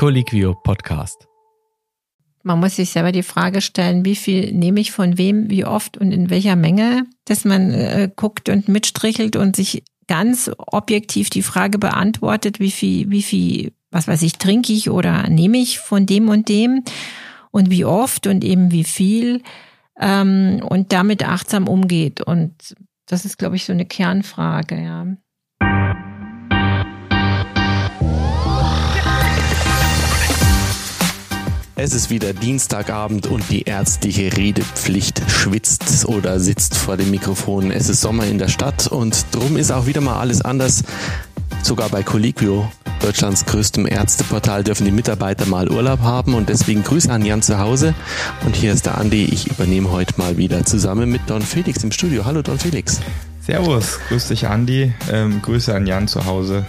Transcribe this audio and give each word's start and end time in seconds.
Colliquio 0.00 0.54
Podcast. 0.54 1.28
Man 2.42 2.58
muss 2.58 2.76
sich 2.76 2.88
selber 2.88 3.12
die 3.12 3.22
Frage 3.22 3.60
stellen, 3.60 4.02
wie 4.06 4.16
viel 4.16 4.50
nehme 4.50 4.80
ich 4.80 4.92
von 4.92 5.18
wem, 5.18 5.50
wie 5.50 5.66
oft 5.66 5.98
und 5.98 6.10
in 6.10 6.30
welcher 6.30 6.56
Menge, 6.56 7.04
dass 7.26 7.44
man 7.44 7.70
äh, 7.70 8.10
guckt 8.16 8.48
und 8.48 8.66
mitstrichelt 8.66 9.36
und 9.36 9.56
sich 9.56 9.84
ganz 10.06 10.50
objektiv 10.56 11.28
die 11.28 11.42
Frage 11.42 11.78
beantwortet, 11.78 12.60
wie 12.60 12.70
viel, 12.70 13.10
wie 13.10 13.22
viel, 13.22 13.74
was 13.90 14.08
weiß 14.08 14.22
ich, 14.22 14.38
trinke 14.38 14.72
ich 14.72 14.88
oder 14.88 15.28
nehme 15.28 15.58
ich 15.58 15.80
von 15.80 16.06
dem 16.06 16.30
und 16.30 16.48
dem 16.48 16.82
und 17.50 17.70
wie 17.70 17.84
oft 17.84 18.26
und 18.26 18.42
eben 18.42 18.72
wie 18.72 18.84
viel 18.84 19.42
ähm, 20.00 20.62
und 20.66 20.94
damit 20.94 21.28
achtsam 21.28 21.68
umgeht. 21.68 22.22
Und 22.22 22.74
das 23.04 23.26
ist, 23.26 23.36
glaube 23.36 23.56
ich, 23.56 23.66
so 23.66 23.74
eine 23.74 23.84
Kernfrage, 23.84 24.82
ja. 24.82 25.08
Es 31.82 31.94
ist 31.94 32.10
wieder 32.10 32.34
Dienstagabend 32.34 33.26
und 33.26 33.42
die 33.48 33.62
ärztliche 33.62 34.36
Redepflicht 34.36 35.22
schwitzt 35.30 36.04
oder 36.04 36.38
sitzt 36.38 36.76
vor 36.76 36.98
dem 36.98 37.10
Mikrofon. 37.10 37.70
Es 37.70 37.88
ist 37.88 38.02
Sommer 38.02 38.26
in 38.26 38.36
der 38.36 38.48
Stadt 38.48 38.86
und 38.88 39.24
drum 39.32 39.56
ist 39.56 39.70
auch 39.72 39.86
wieder 39.86 40.02
mal 40.02 40.20
alles 40.20 40.42
anders. 40.42 40.84
Sogar 41.62 41.88
bei 41.88 42.02
Colliquio, 42.02 42.70
Deutschlands 43.00 43.46
größtem 43.46 43.86
Ärzteportal, 43.86 44.62
dürfen 44.62 44.84
die 44.84 44.90
Mitarbeiter 44.90 45.46
mal 45.46 45.70
Urlaub 45.70 46.00
haben 46.00 46.34
und 46.34 46.50
deswegen 46.50 46.84
Grüße 46.84 47.10
an 47.10 47.24
Jan 47.24 47.40
zu 47.40 47.58
Hause. 47.58 47.94
Und 48.44 48.56
hier 48.56 48.74
ist 48.74 48.84
der 48.84 48.98
Andi. 48.98 49.24
Ich 49.24 49.46
übernehme 49.46 49.90
heute 49.90 50.12
mal 50.18 50.36
wieder 50.36 50.66
zusammen 50.66 51.10
mit 51.10 51.22
Don 51.28 51.40
Felix 51.40 51.82
im 51.82 51.92
Studio. 51.92 52.26
Hallo 52.26 52.42
Don 52.42 52.58
Felix. 52.58 53.00
Servus, 53.40 53.98
grüß 54.08 54.28
dich 54.28 54.46
Andi. 54.46 54.92
Ähm, 55.10 55.40
Grüße 55.40 55.74
an 55.74 55.86
Jan 55.86 56.08
zu 56.08 56.26
Hause. 56.26 56.66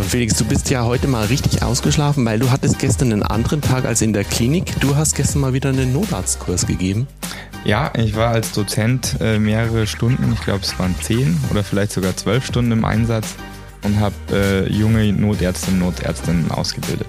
Felix, 0.00 0.36
du 0.36 0.44
bist 0.44 0.70
ja 0.70 0.84
heute 0.84 1.06
mal 1.06 1.26
richtig 1.26 1.62
ausgeschlafen, 1.62 2.24
weil 2.24 2.38
du 2.38 2.50
hattest 2.50 2.78
gestern 2.78 3.12
einen 3.12 3.22
anderen 3.22 3.60
Tag 3.60 3.84
als 3.84 4.00
in 4.00 4.12
der 4.12 4.24
Klinik. 4.24 4.80
Du 4.80 4.96
hast 4.96 5.14
gestern 5.14 5.40
mal 5.42 5.52
wieder 5.52 5.68
einen 5.68 5.92
Notarztkurs 5.92 6.66
gegeben. 6.66 7.06
Ja, 7.64 7.92
ich 7.96 8.16
war 8.16 8.30
als 8.30 8.52
Dozent 8.52 9.16
äh, 9.20 9.38
mehrere 9.38 9.86
Stunden, 9.86 10.32
ich 10.32 10.40
glaube 10.40 10.60
es 10.62 10.78
waren 10.78 10.94
zehn 11.00 11.38
oder 11.50 11.62
vielleicht 11.62 11.92
sogar 11.92 12.16
zwölf 12.16 12.44
Stunden 12.44 12.72
im 12.72 12.84
Einsatz 12.84 13.34
und 13.84 14.00
habe 14.00 14.14
äh, 14.32 14.72
junge 14.72 15.12
Notärztinnen 15.12 15.82
und 15.82 15.96
Notärztinnen 15.96 16.50
ausgebildet. 16.50 17.06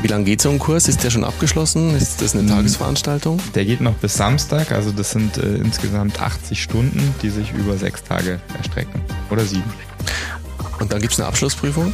Wie 0.00 0.06
lange 0.08 0.24
geht 0.24 0.40
so 0.40 0.50
ein 0.50 0.58
Kurs? 0.58 0.88
Ist 0.88 1.02
der 1.02 1.10
schon 1.10 1.24
abgeschlossen? 1.24 1.94
Ist 1.94 2.22
das 2.22 2.34
eine 2.34 2.44
mhm. 2.44 2.48
Tagesveranstaltung? 2.48 3.40
Der 3.54 3.64
geht 3.64 3.80
noch 3.80 3.94
bis 3.94 4.14
Samstag, 4.14 4.72
also 4.72 4.90
das 4.92 5.10
sind 5.10 5.36
äh, 5.38 5.56
insgesamt 5.56 6.20
80 6.20 6.62
Stunden, 6.62 7.14
die 7.22 7.30
sich 7.30 7.52
über 7.52 7.76
sechs 7.76 8.02
Tage 8.04 8.40
erstrecken. 8.56 9.00
Oder 9.30 9.44
sieben. 9.44 9.70
Und 10.80 10.92
dann 10.92 11.00
gibt 11.00 11.12
es 11.12 11.20
eine 11.20 11.28
Abschlussprüfung? 11.28 11.92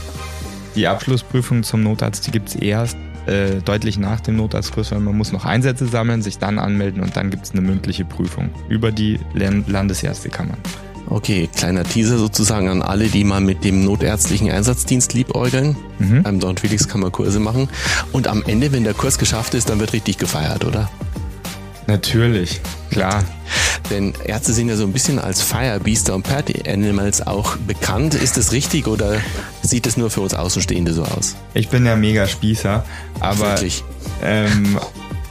Die 0.77 0.87
Abschlussprüfung 0.87 1.63
zum 1.63 1.83
Notarzt, 1.83 2.27
die 2.27 2.31
gibt 2.31 2.49
es 2.49 2.55
erst 2.57 2.97
äh, 3.27 3.61
deutlich 3.65 3.99
nach 3.99 4.21
dem 4.21 4.37
Notarztkurs, 4.37 4.91
weil 4.93 5.01
man 5.01 5.17
muss 5.17 5.33
noch 5.33 5.45
Einsätze 5.45 5.87
sammeln, 5.87 6.21
sich 6.23 6.39
dann 6.39 6.59
anmelden 6.59 7.01
und 7.01 7.17
dann 7.17 7.31
gibt 7.31 7.45
es 7.45 7.53
eine 7.53 7.61
mündliche 7.61 8.05
Prüfung 8.05 8.51
über 8.69 8.93
die 8.93 9.19
Landesärztekammern. 9.35 10.59
Okay, 11.09 11.49
kleiner 11.55 11.85
Teaser 11.85 12.19
sozusagen 12.19 12.69
an 12.69 12.83
alle, 12.83 13.09
die 13.09 13.25
mal 13.25 13.41
mit 13.41 13.63
dem 13.63 13.85
notärztlichen 13.85 14.51
Einsatzdienst 14.51 15.13
liebäugeln. 15.13 15.77
Mhm. 15.99 16.23
Beim 16.23 16.41
Don 16.41 16.57
Felix 16.57 16.89
kann 16.89 17.01
man 17.01 17.13
Kurse 17.13 17.41
machen. 17.41 17.69
Und 18.13 18.27
am 18.27 18.43
Ende, 18.47 18.73
wenn 18.73 18.85
der 18.85 18.95
Kurs 18.95 19.19
geschafft 19.19 19.55
ist, 19.55 19.69
dann 19.69 19.81
wird 19.81 19.93
richtig 19.93 20.17
gefeiert, 20.17 20.65
oder? 20.65 20.91
Natürlich, 21.87 22.63
klar. 22.95 23.25
Denn 23.91 24.15
Ärzte 24.25 24.53
sind 24.53 24.69
ja 24.69 24.77
so 24.77 24.85
ein 24.85 24.93
bisschen 24.93 25.19
als 25.19 25.43
Firebeaster 25.43 26.15
und 26.15 26.23
Party 26.23 26.69
Animals 26.69 27.27
auch 27.27 27.57
bekannt. 27.57 28.15
Ist 28.15 28.37
das 28.37 28.53
richtig 28.53 28.87
oder 28.87 29.17
sieht 29.63 29.87
es 29.87 29.97
nur 29.97 30.11
für 30.11 30.23
uns 30.23 30.35
Außenstehende 30.35 30.95
so 30.95 31.03
aus? 31.03 31.37
Ich 31.53 31.69
bin 31.69 31.85
ja 31.85 31.97
mega 31.97 32.27
Spießer, 32.27 32.85
aber? 33.21 33.57
Ähm, 34.23 34.79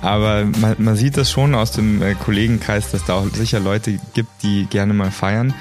aber 0.01 0.45
man, 0.59 0.75
man, 0.77 0.95
sieht 0.95 1.17
das 1.17 1.31
schon 1.31 1.55
aus 1.55 1.71
dem 1.71 2.01
äh, 2.01 2.13
Kollegenkreis, 2.13 2.91
dass 2.91 3.05
da 3.05 3.13
auch 3.13 3.25
sicher 3.33 3.59
Leute 3.59 3.97
gibt, 4.13 4.43
die 4.43 4.65
gerne 4.65 4.93
mal 4.93 5.11
feiern. 5.11 5.53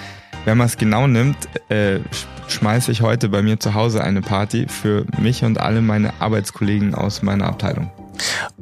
Wenn 0.44 0.58
man 0.58 0.66
es 0.66 0.76
genau 0.76 1.06
nimmt, 1.06 1.36
äh, 1.68 2.00
schmeiße 2.48 2.90
ich 2.90 3.00
heute 3.00 3.28
bei 3.28 3.40
mir 3.40 3.60
zu 3.60 3.74
Hause 3.74 4.02
eine 4.02 4.20
Party 4.20 4.66
für 4.68 5.06
mich 5.18 5.44
und 5.44 5.60
alle 5.60 5.80
meine 5.80 6.20
Arbeitskollegen 6.20 6.94
aus 6.94 7.22
meiner 7.22 7.46
Abteilung. 7.46 7.90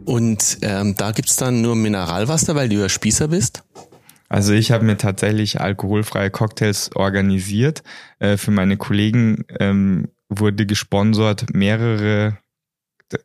Und 0.04 0.58
ähm, 0.62 0.94
da 0.96 1.12
gibt's 1.12 1.36
dann 1.36 1.62
nur 1.62 1.76
Mineralwasser, 1.76 2.54
weil 2.54 2.68
du 2.68 2.76
ja 2.76 2.88
Spießer 2.88 3.28
bist? 3.28 3.62
Also 4.28 4.52
ich 4.52 4.70
habe 4.70 4.84
mir 4.84 4.96
tatsächlich 4.96 5.60
alkoholfreie 5.60 6.30
Cocktails 6.30 6.90
organisiert. 6.94 7.82
Äh, 8.20 8.36
für 8.36 8.52
meine 8.52 8.76
Kollegen 8.76 9.44
ähm, 9.58 10.08
wurde 10.28 10.66
gesponsert 10.66 11.52
mehrere 11.52 12.38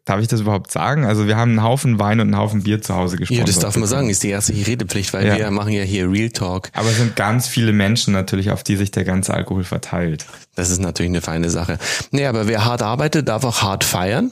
Darf 0.04 0.20
ich 0.20 0.28
das 0.28 0.42
überhaupt 0.42 0.72
sagen? 0.72 1.06
Also 1.06 1.28
wir 1.28 1.38
haben 1.38 1.52
einen 1.52 1.64
Haufen 1.64 2.00
Wein 2.00 2.20
und 2.20 2.28
einen 2.28 2.38
Haufen 2.38 2.64
Bier 2.64 2.82
zu 2.82 2.96
Hause 2.96 3.18
gesponsert. 3.18 3.48
Ja, 3.48 3.54
das 3.54 3.62
darf 3.62 3.78
man 3.78 3.88
sagen, 3.88 4.10
ist 4.10 4.24
die 4.24 4.30
erste 4.30 4.54
Redepflicht, 4.54 5.14
weil 5.14 5.28
ja. 5.28 5.38
wir 5.38 5.52
machen 5.52 5.74
ja 5.74 5.84
hier 5.84 6.12
Real 6.12 6.32
Talk. 6.32 6.72
Aber 6.74 6.90
es 6.90 6.98
sind 6.98 7.16
ganz 7.16 7.48
viele 7.48 7.72
Menschen 7.72 8.12
natürlich, 8.12 8.50
auf 8.50 8.64
die 8.64 8.78
sich 8.78 8.90
der 8.90 9.04
ganze 9.04 9.36
Alkohol 9.36 9.64
verteilt. 9.64 10.26
Das 10.56 10.72
ist 10.72 10.80
natürlich 10.80 11.12
eine 11.12 11.22
feine 11.22 11.52
Sache. 11.52 11.78
Nee, 12.10 12.26
aber 12.26 12.48
wer 12.48 12.66
hart 12.66 12.82
arbeitet, 12.82 13.28
darf 13.28 13.44
auch 13.44 13.62
hart 13.62 13.84
feiern. 13.84 14.32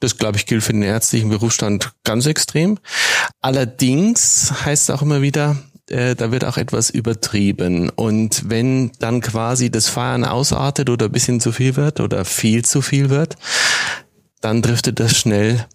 Das, 0.00 0.16
glaube 0.16 0.38
ich, 0.38 0.46
gilt 0.46 0.62
für 0.62 0.72
den 0.72 0.82
ärztlichen 0.82 1.28
Berufsstand 1.28 1.92
ganz 2.04 2.26
extrem. 2.26 2.78
Allerdings 3.40 4.52
heißt 4.64 4.88
es 4.88 4.94
auch 4.94 5.02
immer 5.02 5.22
wieder, 5.22 5.56
äh, 5.90 6.14
da 6.14 6.30
wird 6.30 6.44
auch 6.44 6.56
etwas 6.56 6.90
übertrieben. 6.90 7.90
Und 7.90 8.48
wenn 8.48 8.92
dann 8.98 9.20
quasi 9.20 9.70
das 9.70 9.88
Feiern 9.88 10.24
ausartet 10.24 10.90
oder 10.90 11.06
ein 11.06 11.12
bisschen 11.12 11.40
zu 11.40 11.52
viel 11.52 11.76
wird 11.76 12.00
oder 12.00 12.24
viel 12.24 12.64
zu 12.64 12.82
viel 12.82 13.10
wird, 13.10 13.36
dann 14.40 14.62
driftet 14.62 15.00
das 15.00 15.16
schnell 15.16 15.66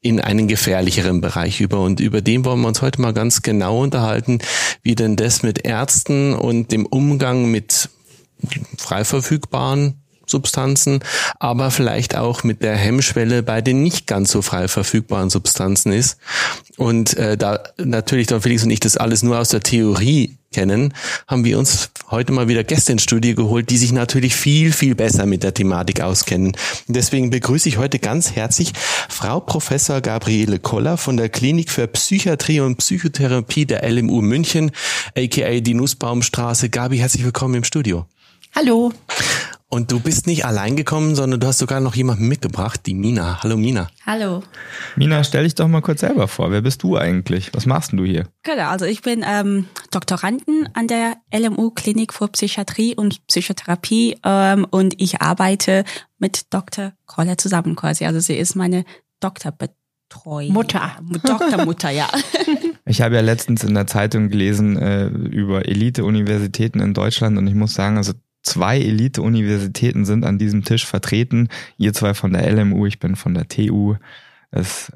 in 0.00 0.20
einen 0.20 0.48
gefährlicheren 0.48 1.20
Bereich 1.20 1.60
über. 1.60 1.80
Und 1.80 1.98
über 1.98 2.20
den 2.20 2.44
wollen 2.44 2.60
wir 2.60 2.68
uns 2.68 2.82
heute 2.82 3.00
mal 3.00 3.14
ganz 3.14 3.42
genau 3.42 3.82
unterhalten, 3.82 4.38
wie 4.82 4.94
denn 4.94 5.16
das 5.16 5.42
mit 5.42 5.64
Ärzten 5.64 6.34
und 6.34 6.70
dem 6.72 6.84
Umgang 6.84 7.50
mit 7.50 7.88
frei 8.76 9.04
verfügbaren 9.04 10.03
Substanzen, 10.26 11.00
aber 11.38 11.70
vielleicht 11.70 12.16
auch 12.16 12.44
mit 12.44 12.62
der 12.62 12.76
Hemmschwelle 12.76 13.42
bei 13.42 13.60
den 13.60 13.82
nicht 13.82 14.06
ganz 14.06 14.30
so 14.30 14.42
frei 14.42 14.68
verfügbaren 14.68 15.30
Substanzen 15.30 15.92
ist. 15.92 16.18
Und 16.76 17.16
äh, 17.16 17.36
da 17.36 17.60
natürlich 17.78 18.26
Don 18.26 18.40
Felix 18.40 18.64
und 18.64 18.70
ich 18.70 18.80
das 18.80 18.96
alles 18.96 19.22
nur 19.22 19.38
aus 19.38 19.48
der 19.48 19.60
Theorie 19.60 20.36
kennen, 20.54 20.94
haben 21.26 21.44
wir 21.44 21.58
uns 21.58 21.90
heute 22.10 22.32
mal 22.32 22.48
wieder 22.48 22.64
Gäste 22.64 22.92
ins 22.92 23.02
Studio 23.02 23.34
geholt, 23.34 23.70
die 23.70 23.76
sich 23.76 23.92
natürlich 23.92 24.36
viel, 24.36 24.72
viel 24.72 24.94
besser 24.94 25.26
mit 25.26 25.42
der 25.42 25.52
Thematik 25.52 26.00
auskennen. 26.00 26.56
Deswegen 26.86 27.30
begrüße 27.30 27.68
ich 27.68 27.76
heute 27.76 27.98
ganz 27.98 28.32
herzlich 28.32 28.72
Frau 29.08 29.40
Professor 29.40 30.00
Gabriele 30.00 30.60
Koller 30.60 30.96
von 30.96 31.16
der 31.16 31.28
Klinik 31.28 31.70
für 31.70 31.88
Psychiatrie 31.88 32.60
und 32.60 32.76
Psychotherapie 32.76 33.66
der 33.66 33.88
LMU 33.88 34.22
München, 34.22 34.70
aka 35.16 35.60
die 35.60 35.74
Nussbaumstraße. 35.74 36.70
Gabi, 36.70 36.98
herzlich 36.98 37.24
willkommen 37.24 37.56
im 37.56 37.64
Studio. 37.64 38.06
Hallo. 38.54 38.92
Und 39.70 39.90
du 39.90 39.98
bist 39.98 40.26
nicht 40.26 40.44
allein 40.44 40.76
gekommen, 40.76 41.14
sondern 41.16 41.40
du 41.40 41.46
hast 41.46 41.58
sogar 41.58 41.80
noch 41.80 41.96
jemanden 41.96 42.28
mitgebracht, 42.28 42.82
die 42.86 42.94
Mina. 42.94 43.42
Hallo 43.42 43.56
Mina. 43.56 43.88
Hallo. 44.06 44.42
Mina, 44.94 45.24
stell 45.24 45.44
dich 45.44 45.54
doch 45.54 45.66
mal 45.66 45.80
kurz 45.80 46.00
selber 46.00 46.28
vor. 46.28 46.50
Wer 46.52 46.60
bist 46.60 46.82
du 46.82 46.96
eigentlich? 46.96 47.52
Was 47.54 47.66
machst 47.66 47.90
denn 47.90 47.98
du 47.98 48.04
hier? 48.04 48.28
Genau, 48.44 48.68
also 48.68 48.84
ich 48.84 49.02
bin 49.02 49.24
ähm, 49.26 49.66
Doktoranden 49.90 50.68
an 50.74 50.86
der 50.86 51.16
LMU 51.34 51.70
Klinik 51.70 52.12
für 52.14 52.28
Psychiatrie 52.28 52.94
und 52.94 53.26
Psychotherapie 53.26 54.18
ähm, 54.22 54.66
und 54.70 55.00
ich 55.00 55.22
arbeite 55.22 55.84
mit 56.18 56.52
Dr. 56.54 56.92
Koller 57.06 57.36
zusammen 57.36 57.74
quasi. 57.74 58.04
Also 58.04 58.20
sie 58.20 58.36
ist 58.36 58.54
meine 58.54 58.84
Doktorbetreuung. 59.18 60.52
Mutter. 60.52 60.92
Doktormutter, 61.24 61.90
ja. 61.90 62.08
Ich 62.86 63.00
habe 63.00 63.14
ja 63.14 63.22
letztens 63.22 63.64
in 63.64 63.74
der 63.74 63.86
Zeitung 63.86 64.28
gelesen 64.28 64.76
äh, 64.76 65.06
über 65.06 65.66
Elite-Universitäten 65.66 66.80
in 66.80 66.92
Deutschland 66.92 67.38
und 67.38 67.46
ich 67.46 67.54
muss 67.54 67.72
sagen, 67.72 67.96
also 67.96 68.12
zwei 68.44 68.78
Elite-Universitäten 68.78 70.04
sind 70.04 70.24
an 70.24 70.38
diesem 70.38 70.64
Tisch 70.64 70.86
vertreten. 70.86 71.48
Ihr 71.76 71.92
zwei 71.92 72.14
von 72.14 72.32
der 72.32 72.50
LMU, 72.52 72.86
ich 72.86 73.00
bin 73.00 73.16
von 73.16 73.34
der 73.34 73.48
TU. 73.48 73.96
Es 74.50 74.90
ist 74.90 74.92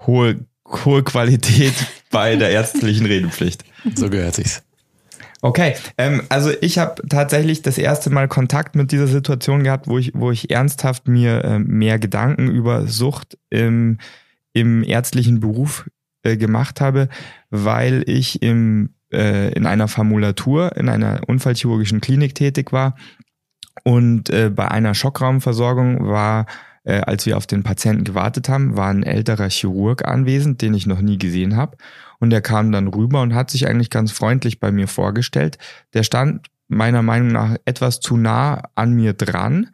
hohe, 0.00 0.46
hohe 0.66 1.02
Qualität 1.02 1.74
bei 2.10 2.36
der 2.36 2.50
ärztlichen 2.50 3.06
Redepflicht. 3.06 3.64
So 3.94 4.08
gehört 4.08 4.36
sich's. 4.36 4.62
Okay, 5.42 5.74
ähm, 5.98 6.22
also 6.30 6.50
ich 6.62 6.78
habe 6.78 7.06
tatsächlich 7.06 7.60
das 7.60 7.76
erste 7.76 8.08
Mal 8.08 8.28
Kontakt 8.28 8.76
mit 8.76 8.92
dieser 8.92 9.06
Situation 9.06 9.62
gehabt, 9.62 9.88
wo 9.88 9.98
ich, 9.98 10.12
wo 10.14 10.30
ich 10.30 10.50
ernsthaft 10.50 11.06
mir 11.06 11.44
äh, 11.44 11.58
mehr 11.58 11.98
Gedanken 11.98 12.50
über 12.50 12.86
Sucht 12.86 13.36
im, 13.50 13.98
im 14.54 14.82
ärztlichen 14.82 15.40
Beruf 15.40 15.86
äh, 16.22 16.38
gemacht 16.38 16.80
habe, 16.80 17.10
weil 17.50 18.04
ich 18.06 18.40
im 18.40 18.94
äh, 19.14 19.50
in 19.50 19.66
einer 19.66 19.88
Formulatur 19.88 20.76
in 20.76 20.88
einer 20.88 21.20
unfallchirurgischen 21.26 22.00
Klinik 22.00 22.34
tätig 22.34 22.72
war 22.72 22.96
und 23.84 24.30
äh, 24.30 24.50
bei 24.50 24.70
einer 24.70 24.94
Schockraumversorgung 24.94 26.06
war 26.06 26.46
äh, 26.84 27.00
als 27.00 27.26
wir 27.26 27.36
auf 27.36 27.46
den 27.46 27.62
Patienten 27.62 28.04
gewartet 28.04 28.48
haben, 28.48 28.76
war 28.76 28.90
ein 28.90 29.02
älterer 29.02 29.48
Chirurg 29.48 30.06
anwesend, 30.06 30.62
den 30.62 30.74
ich 30.74 30.86
noch 30.86 31.00
nie 31.00 31.18
gesehen 31.18 31.56
habe. 31.56 31.76
Und 32.20 32.30
der 32.30 32.42
kam 32.42 32.72
dann 32.72 32.88
rüber 32.88 33.22
und 33.22 33.34
hat 33.34 33.50
sich 33.50 33.66
eigentlich 33.66 33.90
ganz 33.90 34.12
freundlich 34.12 34.60
bei 34.60 34.70
mir 34.70 34.86
vorgestellt. 34.86 35.58
Der 35.94 36.02
stand 36.02 36.46
meiner 36.68 37.02
Meinung 37.02 37.28
nach 37.28 37.56
etwas 37.64 38.00
zu 38.00 38.16
nah 38.16 38.62
an 38.74 38.92
mir 38.92 39.14
dran 39.14 39.70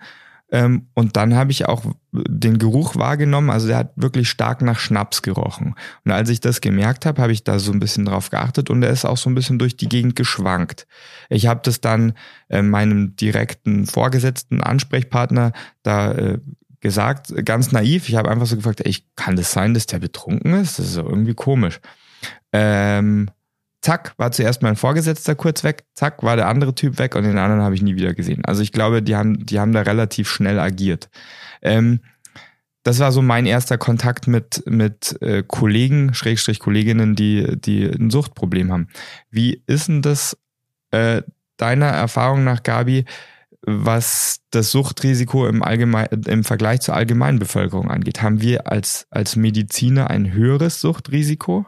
Ähm, 0.52 0.88
und 0.94 1.16
dann 1.16 1.34
habe 1.34 1.52
ich 1.52 1.66
auch 1.66 1.84
den 2.12 2.58
Geruch 2.58 2.96
wahrgenommen. 2.96 3.50
Also 3.50 3.68
der 3.68 3.78
hat 3.78 3.92
wirklich 3.96 4.28
stark 4.28 4.62
nach 4.62 4.78
Schnaps 4.78 5.22
gerochen. 5.22 5.74
Und 6.04 6.12
als 6.12 6.28
ich 6.28 6.40
das 6.40 6.60
gemerkt 6.60 7.06
habe, 7.06 7.22
habe 7.22 7.32
ich 7.32 7.44
da 7.44 7.58
so 7.58 7.72
ein 7.72 7.80
bisschen 7.80 8.04
drauf 8.04 8.30
geachtet 8.30 8.70
und 8.70 8.82
er 8.82 8.90
ist 8.90 9.04
auch 9.04 9.16
so 9.16 9.30
ein 9.30 9.34
bisschen 9.34 9.58
durch 9.58 9.76
die 9.76 9.88
Gegend 9.88 10.16
geschwankt. 10.16 10.86
Ich 11.28 11.46
habe 11.46 11.60
das 11.62 11.80
dann 11.80 12.14
äh, 12.48 12.62
meinem 12.62 13.14
direkten 13.16 13.86
Vorgesetzten 13.86 14.60
Ansprechpartner 14.60 15.52
da 15.82 16.12
äh, 16.12 16.38
gesagt, 16.80 17.32
ganz 17.44 17.72
naiv. 17.72 18.08
Ich 18.08 18.16
habe 18.16 18.30
einfach 18.30 18.46
so 18.46 18.56
gefragt, 18.56 18.80
ey, 18.84 18.96
kann 19.14 19.36
das 19.36 19.52
sein, 19.52 19.74
dass 19.74 19.86
der 19.86 19.98
betrunken 19.98 20.54
ist? 20.54 20.78
Das 20.78 20.86
ist 20.86 20.96
irgendwie 20.96 21.34
komisch. 21.34 21.80
Ähm, 22.52 23.30
zack, 23.82 24.14
war 24.16 24.30
zuerst 24.32 24.62
mein 24.62 24.76
Vorgesetzter 24.76 25.34
kurz 25.34 25.64
weg, 25.64 25.84
zack, 25.94 26.22
war 26.22 26.36
der 26.36 26.48
andere 26.48 26.74
Typ 26.74 26.98
weg 26.98 27.14
und 27.16 27.24
den 27.24 27.38
anderen 27.38 27.62
habe 27.62 27.74
ich 27.74 27.82
nie 27.82 27.96
wieder 27.96 28.14
gesehen. 28.14 28.44
Also 28.44 28.62
ich 28.62 28.72
glaube, 28.72 29.02
die 29.02 29.16
haben, 29.16 29.44
die 29.46 29.58
haben 29.58 29.72
da 29.72 29.82
relativ 29.82 30.28
schnell 30.28 30.58
agiert. 30.58 31.08
Ähm, 31.62 32.00
das 32.82 32.98
war 32.98 33.12
so 33.12 33.20
mein 33.20 33.46
erster 33.46 33.78
Kontakt 33.78 34.26
mit, 34.26 34.62
mit 34.66 35.20
äh, 35.20 35.42
Kollegen, 35.46 36.14
Schrägstrich 36.14 36.60
Kolleginnen, 36.60 37.14
die, 37.14 37.60
die 37.60 37.84
ein 37.84 38.10
Suchtproblem 38.10 38.72
haben. 38.72 38.88
Wie 39.30 39.62
ist 39.66 39.88
denn 39.88 40.02
das 40.02 40.36
äh, 40.90 41.22
deiner 41.56 41.88
Erfahrung 41.88 42.44
nach, 42.44 42.62
Gabi, 42.62 43.04
was 43.62 44.40
das 44.50 44.70
Suchtrisiko 44.70 45.46
im, 45.46 45.62
Allgemein, 45.62 46.06
im 46.26 46.44
Vergleich 46.44 46.80
zur 46.80 46.94
allgemeinen 46.94 47.38
Bevölkerung 47.38 47.90
angeht? 47.90 48.22
Haben 48.22 48.40
wir 48.40 48.70
als, 48.70 49.06
als 49.10 49.36
Mediziner 49.36 50.08
ein 50.08 50.32
höheres 50.32 50.80
Suchtrisiko? 50.80 51.66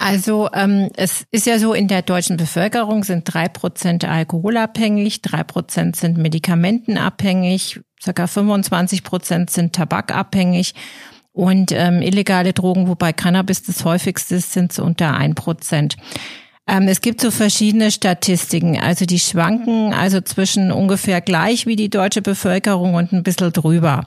Also 0.00 0.48
ähm, 0.54 0.88
es 0.96 1.26
ist 1.30 1.46
ja 1.46 1.58
so, 1.58 1.74
in 1.74 1.86
der 1.86 2.00
deutschen 2.00 2.38
Bevölkerung 2.38 3.04
sind 3.04 3.24
drei 3.26 3.48
Prozent 3.48 4.02
alkoholabhängig, 4.02 5.20
drei 5.20 5.44
Prozent 5.44 5.94
sind 5.94 6.16
medikamentenabhängig, 6.16 7.80
circa 8.02 8.26
25 8.26 9.04
Prozent 9.04 9.50
sind 9.50 9.74
tabakabhängig 9.74 10.74
und 11.32 11.72
ähm, 11.72 12.00
illegale 12.00 12.54
Drogen, 12.54 12.88
wobei 12.88 13.12
Cannabis 13.12 13.62
das 13.62 13.84
häufigste 13.84 14.36
ist, 14.36 14.54
sind 14.54 14.72
so 14.72 14.84
unter 14.84 15.14
ein 15.14 15.34
Prozent. 15.34 15.98
Ähm, 16.66 16.88
es 16.88 17.02
gibt 17.02 17.20
so 17.20 17.30
verschiedene 17.30 17.90
Statistiken, 17.90 18.80
also 18.80 19.04
die 19.04 19.18
schwanken 19.18 19.92
also 19.92 20.22
zwischen 20.22 20.72
ungefähr 20.72 21.20
gleich 21.20 21.66
wie 21.66 21.76
die 21.76 21.90
deutsche 21.90 22.22
Bevölkerung 22.22 22.94
und 22.94 23.12
ein 23.12 23.22
bisschen 23.22 23.52
drüber. 23.52 24.06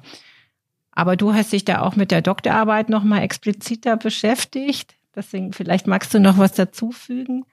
Aber 0.92 1.18
du 1.18 1.36
hast 1.36 1.54
dich 1.54 1.66
da 1.66 1.84
auch 1.84 1.95
mit 1.95 2.10
der 2.10 2.24
Doktorarbeit 2.24 2.90
nochmal 2.90 3.22
expliziter 3.22 3.95
beschäftigt. 3.95 4.95
Deswegen, 5.15 5.54
vielleicht 5.54 5.88
magst 5.88 6.13
du 6.13 6.19
noch 6.19 6.38
was 6.38 6.54
dazufügen? 6.54 7.45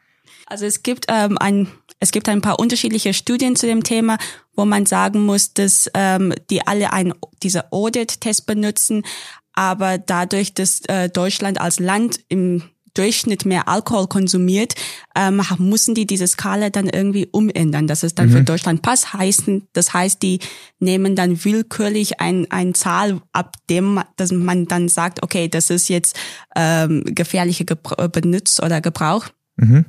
Also 0.46 0.64
es 0.64 0.82
gibt 0.82 1.06
ähm, 1.08 1.38
ein 1.38 1.68
es 2.00 2.12
gibt 2.12 2.28
ein 2.28 2.40
paar 2.40 2.58
unterschiedliche 2.58 3.12
Studien 3.12 3.56
zu 3.56 3.66
dem 3.66 3.82
Thema, 3.84 4.16
wo 4.54 4.64
man 4.64 4.86
sagen 4.86 5.26
muss, 5.26 5.52
dass 5.52 5.90
ähm, 5.94 6.32
die 6.48 6.66
alle 6.66 6.92
ein 6.92 7.12
dieser 7.42 7.72
Audit-Test 7.72 8.46
benutzen, 8.46 9.04
aber 9.52 9.98
dadurch, 9.98 10.54
dass 10.54 10.80
äh, 10.86 11.10
Deutschland 11.10 11.60
als 11.60 11.78
Land 11.78 12.20
im 12.28 12.62
Durchschnitt 12.94 13.44
mehr 13.44 13.68
Alkohol 13.68 14.06
konsumiert, 14.06 14.74
ähm, 15.14 15.42
müssen 15.58 15.94
die 15.94 16.06
diese 16.06 16.26
Skala 16.26 16.70
dann 16.70 16.88
irgendwie 16.88 17.26
umändern, 17.30 17.86
dass 17.86 18.02
es 18.02 18.14
dann 18.14 18.28
mhm. 18.28 18.32
für 18.32 18.42
Deutschland 18.42 18.82
passt. 18.82 19.12
Heißen, 19.12 19.68
das 19.72 19.92
heißt, 19.92 20.22
die 20.22 20.40
nehmen 20.78 21.16
dann 21.16 21.44
willkürlich 21.44 22.20
ein, 22.20 22.50
ein 22.50 22.74
Zahl, 22.74 23.20
ab 23.32 23.56
dem 23.68 24.00
dass 24.16 24.32
man 24.32 24.66
dann 24.66 24.88
sagt, 24.88 25.22
okay, 25.22 25.48
das 25.48 25.70
ist 25.70 25.88
jetzt 25.88 26.18
ähm, 26.56 27.04
gefährliche 27.06 27.64
Gebr 27.64 28.08
Benutz 28.08 28.60
oder 28.60 28.80
Gebrauch. 28.80 29.26
Mhm. 29.56 29.86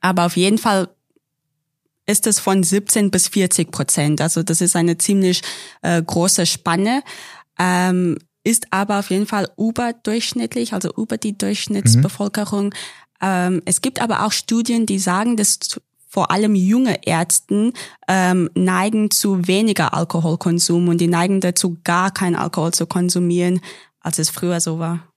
Aber 0.00 0.26
auf 0.26 0.36
jeden 0.36 0.58
Fall 0.58 0.88
ist 2.06 2.26
es 2.26 2.38
von 2.40 2.62
17 2.62 3.10
bis 3.10 3.28
40 3.28 3.70
Prozent. 3.70 4.20
Also 4.20 4.42
das 4.42 4.60
ist 4.60 4.76
eine 4.76 4.98
ziemlich 4.98 5.42
äh, 5.82 6.02
große 6.02 6.46
Spanne. 6.46 7.02
Ähm, 7.58 8.18
ist 8.44 8.66
aber 8.70 8.98
auf 8.98 9.10
jeden 9.10 9.26
Fall 9.26 9.48
überdurchschnittlich, 9.56 10.72
also 10.72 10.92
über 10.96 11.16
die 11.16 11.36
Durchschnittsbevölkerung. 11.36 12.66
Mhm. 12.66 12.72
Ähm, 13.20 13.62
es 13.64 13.80
gibt 13.80 14.02
aber 14.02 14.26
auch 14.26 14.32
Studien, 14.32 14.86
die 14.86 14.98
sagen, 14.98 15.36
dass 15.36 15.80
vor 16.08 16.30
allem 16.30 16.54
junge 16.54 17.06
Ärzten 17.06 17.72
ähm, 18.06 18.50
neigen 18.54 19.10
zu 19.10 19.46
weniger 19.46 19.94
Alkoholkonsum 19.94 20.88
und 20.88 21.00
die 21.00 21.06
neigen 21.06 21.40
dazu, 21.40 21.78
gar 21.84 22.10
kein 22.10 22.36
Alkohol 22.36 22.72
zu 22.72 22.86
konsumieren, 22.86 23.60
als 24.00 24.18
es 24.18 24.28
früher 24.28 24.60
so 24.60 24.78
war. 24.78 25.08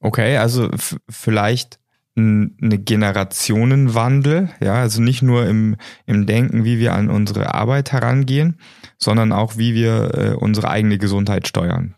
Okay, 0.00 0.38
also 0.38 0.68
vielleicht 1.08 1.78
eine 2.16 2.78
Generationenwandel, 2.78 4.50
ja, 4.60 4.74
also 4.74 5.00
nicht 5.00 5.22
nur 5.22 5.46
im, 5.46 5.76
im 6.06 6.26
Denken, 6.26 6.64
wie 6.64 6.78
wir 6.78 6.94
an 6.94 7.08
unsere 7.08 7.54
Arbeit 7.54 7.92
herangehen, 7.92 8.58
sondern 8.98 9.30
auch, 9.32 9.58
wie 9.58 9.74
wir 9.74 10.14
äh, 10.14 10.34
unsere 10.34 10.70
eigene 10.70 10.98
Gesundheit 10.98 11.46
steuern. 11.46 11.94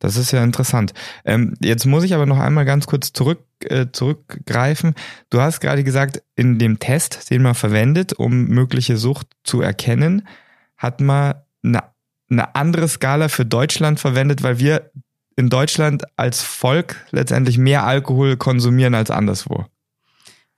Das 0.00 0.16
ist 0.16 0.32
ja 0.32 0.42
interessant. 0.42 0.92
Ähm, 1.24 1.54
jetzt 1.60 1.84
muss 1.86 2.04
ich 2.04 2.14
aber 2.14 2.26
noch 2.26 2.38
einmal 2.38 2.64
ganz 2.64 2.86
kurz 2.86 3.12
zurück, 3.12 3.44
äh, 3.64 3.86
zurückgreifen. 3.92 4.94
Du 5.28 5.40
hast 5.40 5.60
gerade 5.60 5.84
gesagt, 5.84 6.22
in 6.34 6.58
dem 6.58 6.78
Test, 6.78 7.30
den 7.30 7.42
man 7.42 7.54
verwendet, 7.54 8.14
um 8.14 8.46
mögliche 8.46 8.96
Sucht 8.96 9.28
zu 9.44 9.60
erkennen, 9.60 10.26
hat 10.78 11.00
man 11.02 11.34
eine, 11.62 11.84
eine 12.30 12.54
andere 12.54 12.88
Skala 12.88 13.28
für 13.28 13.44
Deutschland 13.44 14.00
verwendet, 14.00 14.42
weil 14.42 14.58
wir 14.58 14.90
in 15.36 15.50
Deutschland 15.50 16.04
als 16.16 16.42
Volk 16.42 16.96
letztendlich 17.10 17.58
mehr 17.58 17.84
Alkohol 17.84 18.38
konsumieren 18.38 18.94
als 18.94 19.10
anderswo. 19.10 19.66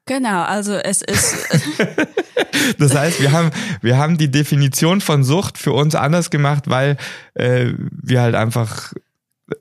Genau, 0.06 0.42
also 0.42 0.74
es 0.74 1.02
ist. 1.02 1.36
das 2.78 2.94
heißt, 2.94 3.20
wir 3.20 3.32
haben, 3.32 3.50
wir 3.80 3.98
haben 3.98 4.18
die 4.18 4.30
Definition 4.30 5.00
von 5.00 5.24
Sucht 5.24 5.58
für 5.58 5.72
uns 5.72 5.94
anders 5.94 6.30
gemacht, 6.30 6.64
weil 6.68 6.96
äh, 7.34 7.72
wir 7.90 8.20
halt 8.20 8.34
einfach 8.34 8.92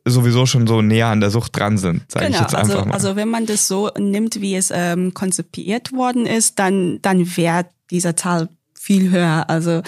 sowieso 0.06 0.46
schon 0.46 0.68
so 0.68 0.82
näher 0.82 1.08
an 1.08 1.22
der 1.22 1.32
Sucht 1.32 1.58
dran 1.58 1.78
sind, 1.78 2.12
sage 2.12 2.28
genau, 2.28 2.38
ich 2.38 2.42
jetzt 2.42 2.56
einfach 2.56 2.76
also, 2.76 2.86
mal. 2.86 2.94
Also 2.94 3.16
wenn 3.16 3.30
man 3.30 3.46
das 3.46 3.68
so 3.68 3.90
nimmt, 3.98 4.42
wie 4.42 4.56
es 4.56 4.72
ähm, 4.74 5.14
konzipiert 5.14 5.92
worden 5.92 6.26
ist, 6.26 6.60
dann, 6.60 7.02
dann 7.02 7.36
wäre 7.38 7.66
dieser 7.90 8.16
Zahl 8.16 8.50
viel 8.74 9.12
höher. 9.12 9.50
Also 9.50 9.82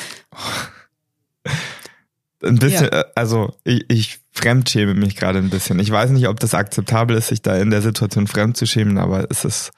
ein 2.43 2.57
bisschen, 2.57 2.89
ja. 2.91 3.01
Äh, 3.01 3.05
also 3.15 3.55
ich, 3.63 3.85
ich 3.89 4.19
fremdschäme 4.31 4.93
mich 4.93 5.15
gerade 5.15 5.39
ein 5.39 5.49
bisschen. 5.49 5.79
Ich 5.79 5.91
weiß 5.91 6.11
nicht, 6.11 6.27
ob 6.27 6.39
das 6.39 6.53
akzeptabel 6.53 7.15
ist, 7.17 7.27
sich 7.27 7.41
da 7.41 7.55
in 7.57 7.69
der 7.69 7.81
Situation 7.81 8.27
fremd 8.27 8.57
zu 8.57 8.65
schämen, 8.65 8.97
aber 8.97 9.27
es 9.29 9.45
ist, 9.45 9.71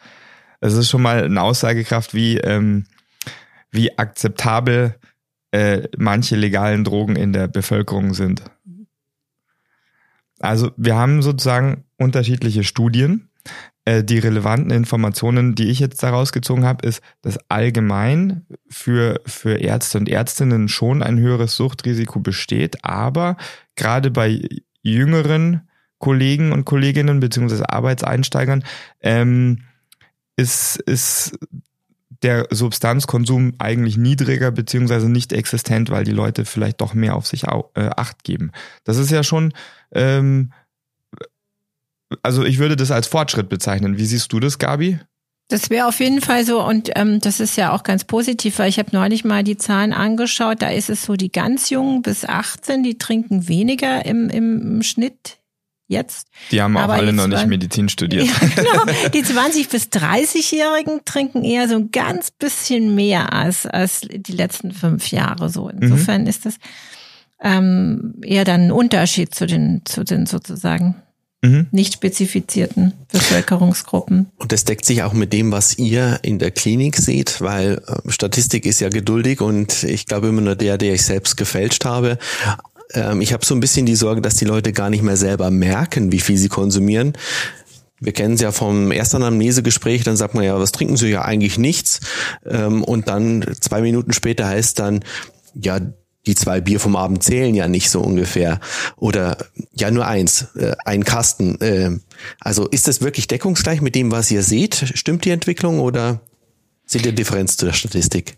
es 0.61 0.73
ist 0.73 0.89
schon 0.89 1.01
mal 1.01 1.23
eine 1.23 1.41
Aussagekraft, 1.41 2.13
wie, 2.13 2.37
ähm, 2.37 2.85
wie 3.71 3.97
akzeptabel 3.97 4.95
äh, 5.51 5.87
manche 5.97 6.35
legalen 6.35 6.83
Drogen 6.83 7.15
in 7.15 7.33
der 7.33 7.47
Bevölkerung 7.47 8.13
sind. 8.13 8.43
Also 10.45 10.71
wir 10.77 10.95
haben 10.95 11.21
sozusagen 11.21 11.83
unterschiedliche 11.97 12.63
Studien. 12.63 13.29
Äh, 13.85 14.03
die 14.03 14.17
relevanten 14.17 14.71
Informationen, 14.71 15.55
die 15.55 15.69
ich 15.69 15.79
jetzt 15.79 16.01
daraus 16.01 16.31
gezogen 16.31 16.65
habe, 16.65 16.87
ist, 16.87 17.01
dass 17.21 17.37
allgemein 17.49 18.45
für, 18.67 19.21
für 19.25 19.57
Ärzte 19.57 19.99
und 19.99 20.09
Ärztinnen 20.09 20.67
schon 20.67 21.03
ein 21.03 21.19
höheres 21.19 21.55
Suchtrisiko 21.55 22.19
besteht, 22.19 22.83
aber 22.83 23.37
gerade 23.75 24.09
bei 24.09 24.41
jüngeren 24.81 25.67
Kollegen 25.99 26.51
und 26.51 26.65
Kolleginnen 26.65 27.19
beziehungsweise 27.19 27.69
Arbeitseinsteigern 27.69 28.63
ähm, 29.01 29.61
ist, 30.35 30.77
ist 30.77 31.37
der 32.23 32.47
Substanzkonsum 32.49 33.53
eigentlich 33.59 33.97
niedriger 33.97 34.51
beziehungsweise 34.51 35.09
nicht 35.09 35.33
existent, 35.33 35.89
weil 35.89 36.03
die 36.03 36.11
Leute 36.11 36.45
vielleicht 36.45 36.81
doch 36.81 36.93
mehr 36.93 37.15
auf 37.15 37.27
sich 37.27 37.43
äh, 37.43 37.89
acht 37.95 38.23
geben. 38.23 38.51
Das 38.83 38.97
ist 38.97 39.11
ja 39.11 39.23
schon, 39.23 39.53
ähm, 39.91 40.51
also 42.23 42.43
ich 42.43 42.57
würde 42.57 42.75
das 42.75 42.91
als 42.91 43.07
Fortschritt 43.07 43.49
bezeichnen. 43.49 43.97
Wie 43.97 44.05
siehst 44.05 44.31
du 44.31 44.39
das, 44.39 44.59
Gabi? 44.59 44.99
Das 45.47 45.69
wäre 45.69 45.87
auf 45.87 45.99
jeden 45.99 46.21
Fall 46.21 46.43
so 46.43 46.65
und 46.65 46.89
ähm, 46.95 47.19
das 47.19 47.39
ist 47.39 47.55
ja 47.55 47.71
auch 47.71 47.83
ganz 47.83 48.03
positiv, 48.03 48.57
weil 48.57 48.69
ich 48.69 48.79
habe 48.79 48.89
neulich 48.93 49.23
mal 49.23 49.43
die 49.43 49.57
Zahlen 49.57 49.93
angeschaut. 49.93 50.61
Da 50.61 50.69
ist 50.69 50.89
es 50.89 51.03
so, 51.03 51.15
die 51.15 51.31
ganz 51.31 51.69
Jungen 51.69 52.01
bis 52.01 52.25
18, 52.25 52.81
die 52.81 52.97
trinken 52.97 53.47
weniger 53.47 54.05
im, 54.05 54.29
im 54.29 54.81
Schnitt 54.81 55.37
jetzt. 55.87 56.27
Die 56.51 56.61
haben 56.61 56.75
auch 56.77 56.81
Aber 56.81 56.93
alle 56.93 57.13
noch 57.13 57.27
nicht 57.27 57.47
Medizin 57.47 57.89
studiert. 57.89 58.27
Ja, 58.41 58.47
genau. 58.55 59.09
Die 59.13 59.23
20 59.23 59.69
bis 59.69 59.85
30-Jährigen 59.85 61.01
trinken 61.05 61.43
eher 61.43 61.67
so 61.67 61.75
ein 61.75 61.91
ganz 61.91 62.31
bisschen 62.31 62.95
mehr 62.95 63.33
als, 63.33 63.65
als 63.65 64.01
die 64.01 64.31
letzten 64.31 64.71
fünf 64.71 65.11
Jahre 65.11 65.49
so. 65.49 65.69
Insofern 65.69 66.21
mhm. 66.21 66.27
ist 66.27 66.45
das 66.45 66.55
ähm, 67.41 68.15
eher 68.23 68.45
dann 68.45 68.65
ein 68.67 68.71
Unterschied 68.71 69.35
zu 69.35 69.45
den, 69.45 69.81
zu 69.85 70.03
den 70.03 70.25
sozusagen 70.25 70.95
mhm. 71.41 71.67
nicht 71.71 71.93
spezifizierten 71.93 72.93
Bevölkerungsgruppen. 73.11 74.27
Und 74.37 74.51
das 74.51 74.65
deckt 74.65 74.85
sich 74.85 75.03
auch 75.03 75.13
mit 75.13 75.33
dem, 75.33 75.51
was 75.51 75.77
ihr 75.77 76.19
in 76.23 76.39
der 76.39 76.51
Klinik 76.51 76.97
seht, 76.97 77.41
weil 77.41 77.81
äh, 77.87 78.11
Statistik 78.11 78.65
ist 78.65 78.79
ja 78.79 78.89
geduldig 78.89 79.41
und 79.41 79.83
ich 79.83 80.05
glaube 80.05 80.27
immer 80.27 80.41
nur 80.41 80.55
der, 80.55 80.77
der 80.77 80.93
ich 80.93 81.03
selbst 81.03 81.37
gefälscht 81.37 81.85
habe. 81.85 82.17
Ähm, 82.93 83.21
ich 83.21 83.33
habe 83.33 83.45
so 83.45 83.55
ein 83.55 83.59
bisschen 83.59 83.85
die 83.85 83.95
Sorge, 83.95 84.21
dass 84.21 84.35
die 84.35 84.45
Leute 84.45 84.73
gar 84.73 84.89
nicht 84.89 85.03
mehr 85.03 85.17
selber 85.17 85.51
merken, 85.51 86.11
wie 86.11 86.19
viel 86.19 86.37
sie 86.37 86.49
konsumieren. 86.49 87.13
Wir 87.99 88.11
kennen 88.11 88.35
es 88.35 88.41
ja 88.41 88.51
vom 88.51 88.91
ersten 88.91 89.17
Anamnesegespräch, 89.17 90.03
dann 90.03 90.17
sagt 90.17 90.35
man 90.35 90.43
ja, 90.43 90.59
was 90.59 90.71
trinken 90.71 90.97
Sie 90.97 91.09
ja 91.09 91.23
eigentlich 91.23 91.57
nichts. 91.57 92.01
Ähm, 92.45 92.83
und 92.83 93.07
dann 93.07 93.45
zwei 93.59 93.81
Minuten 93.81 94.13
später 94.13 94.47
heißt 94.47 94.79
dann, 94.79 95.03
ja, 95.53 95.79
die 96.27 96.35
zwei 96.35 96.59
Bier 96.59 96.79
vom 96.79 96.95
Abend 96.95 97.23
zählen 97.23 97.53
ja 97.53 97.67
nicht 97.67 97.89
so 97.89 98.01
ungefähr. 98.01 98.59
Oder 98.97 99.37
ja, 99.73 99.91
nur 99.91 100.07
eins, 100.07 100.47
äh, 100.55 100.75
ein 100.83 101.03
Kasten. 101.03 101.61
Äh, 101.61 101.99
also 102.39 102.67
ist 102.67 102.87
das 102.87 103.01
wirklich 103.01 103.27
deckungsgleich 103.27 103.81
mit 103.81 103.95
dem, 103.95 104.11
was 104.11 104.31
ihr 104.31 104.43
seht? 104.43 104.91
Stimmt 104.95 105.23
die 105.25 105.29
Entwicklung 105.29 105.79
oder 105.79 106.21
seht 106.85 107.05
ihr 107.05 107.13
Differenz 107.13 107.57
zu 107.57 107.67
der 107.67 107.73
Statistik? 107.73 108.37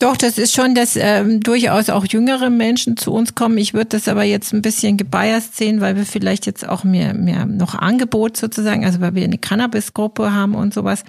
Doch, 0.00 0.16
das 0.16 0.38
ist 0.38 0.54
schon, 0.54 0.76
dass 0.76 0.94
ähm, 0.94 1.40
durchaus 1.40 1.90
auch 1.90 2.04
jüngere 2.04 2.50
Menschen 2.50 2.96
zu 2.96 3.12
uns 3.12 3.34
kommen. 3.34 3.58
Ich 3.58 3.74
würde 3.74 3.88
das 3.88 4.06
aber 4.06 4.22
jetzt 4.22 4.52
ein 4.52 4.62
bisschen 4.62 4.96
gebiased 4.96 5.56
sehen, 5.56 5.80
weil 5.80 5.96
wir 5.96 6.06
vielleicht 6.06 6.46
jetzt 6.46 6.68
auch 6.68 6.84
mehr, 6.84 7.14
mehr 7.14 7.46
noch 7.46 7.74
Angebot 7.74 8.36
sozusagen, 8.36 8.84
also 8.84 9.00
weil 9.00 9.16
wir 9.16 9.24
eine 9.24 9.38
Cannabis-Gruppe 9.38 10.32
haben 10.32 10.54
und 10.54 10.72
sowas 10.72 11.02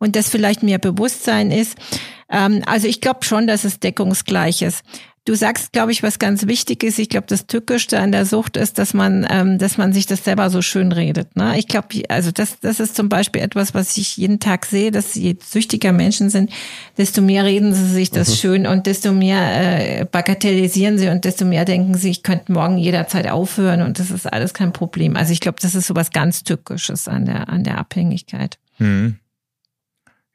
und 0.00 0.16
das 0.16 0.28
vielleicht 0.28 0.64
mehr 0.64 0.78
Bewusstsein 0.80 1.52
ist. 1.52 1.78
Ähm, 2.28 2.62
also 2.66 2.88
ich 2.88 3.00
glaube 3.00 3.24
schon, 3.24 3.46
dass 3.46 3.62
es 3.62 3.78
deckungsgleich 3.78 4.62
ist. 4.62 4.82
Du 5.24 5.36
sagst, 5.36 5.72
glaube 5.72 5.92
ich, 5.92 6.02
was 6.02 6.18
ganz 6.18 6.48
wichtig 6.48 6.82
ist. 6.82 6.98
Ich 6.98 7.08
glaube, 7.08 7.28
das 7.28 7.46
Tückischste 7.46 8.00
an 8.00 8.10
der 8.10 8.26
Sucht 8.26 8.56
ist, 8.56 8.78
dass 8.78 8.92
man, 8.92 9.24
ähm, 9.30 9.56
dass 9.56 9.78
man 9.78 9.92
sich 9.92 10.06
das 10.06 10.24
selber 10.24 10.50
so 10.50 10.62
schön 10.62 10.90
redet. 10.90 11.36
Ne? 11.36 11.56
Ich 11.58 11.68
glaube, 11.68 12.02
also 12.08 12.32
das, 12.32 12.58
das 12.58 12.80
ist 12.80 12.96
zum 12.96 13.08
Beispiel 13.08 13.40
etwas, 13.40 13.72
was 13.72 13.96
ich 13.96 14.16
jeden 14.16 14.40
Tag 14.40 14.66
sehe, 14.66 14.90
dass 14.90 15.14
je 15.14 15.36
süchtiger 15.40 15.92
Menschen 15.92 16.28
sind, 16.28 16.50
desto 16.98 17.22
mehr 17.22 17.44
reden 17.44 17.72
sie 17.72 17.86
sich 17.86 18.10
das 18.10 18.30
mhm. 18.30 18.34
schön 18.34 18.66
und 18.66 18.86
desto 18.86 19.12
mehr 19.12 20.00
äh, 20.00 20.04
bagatellisieren 20.06 20.98
sie 20.98 21.08
und 21.08 21.24
desto 21.24 21.44
mehr 21.44 21.64
denken 21.64 21.94
sie, 21.94 22.10
ich 22.10 22.24
könnte 22.24 22.50
morgen 22.50 22.76
jederzeit 22.76 23.28
aufhören 23.30 23.82
und 23.82 24.00
das 24.00 24.10
ist 24.10 24.26
alles 24.26 24.54
kein 24.54 24.72
Problem. 24.72 25.14
Also 25.14 25.32
ich 25.32 25.38
glaube, 25.38 25.58
das 25.62 25.76
ist 25.76 25.86
so 25.86 25.94
was 25.94 26.10
ganz 26.10 26.42
Tückisches 26.42 27.06
an 27.06 27.26
der 27.26 27.48
an 27.48 27.62
der 27.62 27.78
Abhängigkeit. 27.78 28.58
Mhm. 28.78 29.18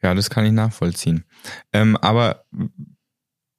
Ja, 0.01 0.13
das 0.13 0.29
kann 0.29 0.46
ich 0.46 0.51
nachvollziehen. 0.51 1.25
Ähm, 1.74 1.98
aber 1.98 2.46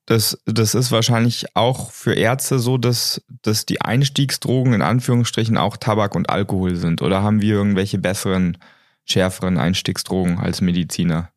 das, 0.08 0.38
das 0.46 0.74
ist 0.74 0.90
wahrscheinlich 0.90 1.54
auch 1.54 1.90
für 1.90 2.14
Ärzte 2.14 2.58
so, 2.58 2.78
dass, 2.78 3.20
dass 3.42 3.66
die 3.66 3.82
Einstiegsdrogen 3.82 4.72
in 4.72 4.80
Anführungsstrichen 4.80 5.58
auch 5.58 5.76
Tabak 5.76 6.14
und 6.14 6.30
Alkohol 6.30 6.76
sind. 6.76 7.02
Oder 7.02 7.22
haben 7.22 7.42
wir 7.42 7.56
irgendwelche 7.56 7.98
besseren, 7.98 8.56
schärferen 9.04 9.58
Einstiegsdrogen 9.58 10.38
als 10.38 10.62
Mediziner? 10.62 11.28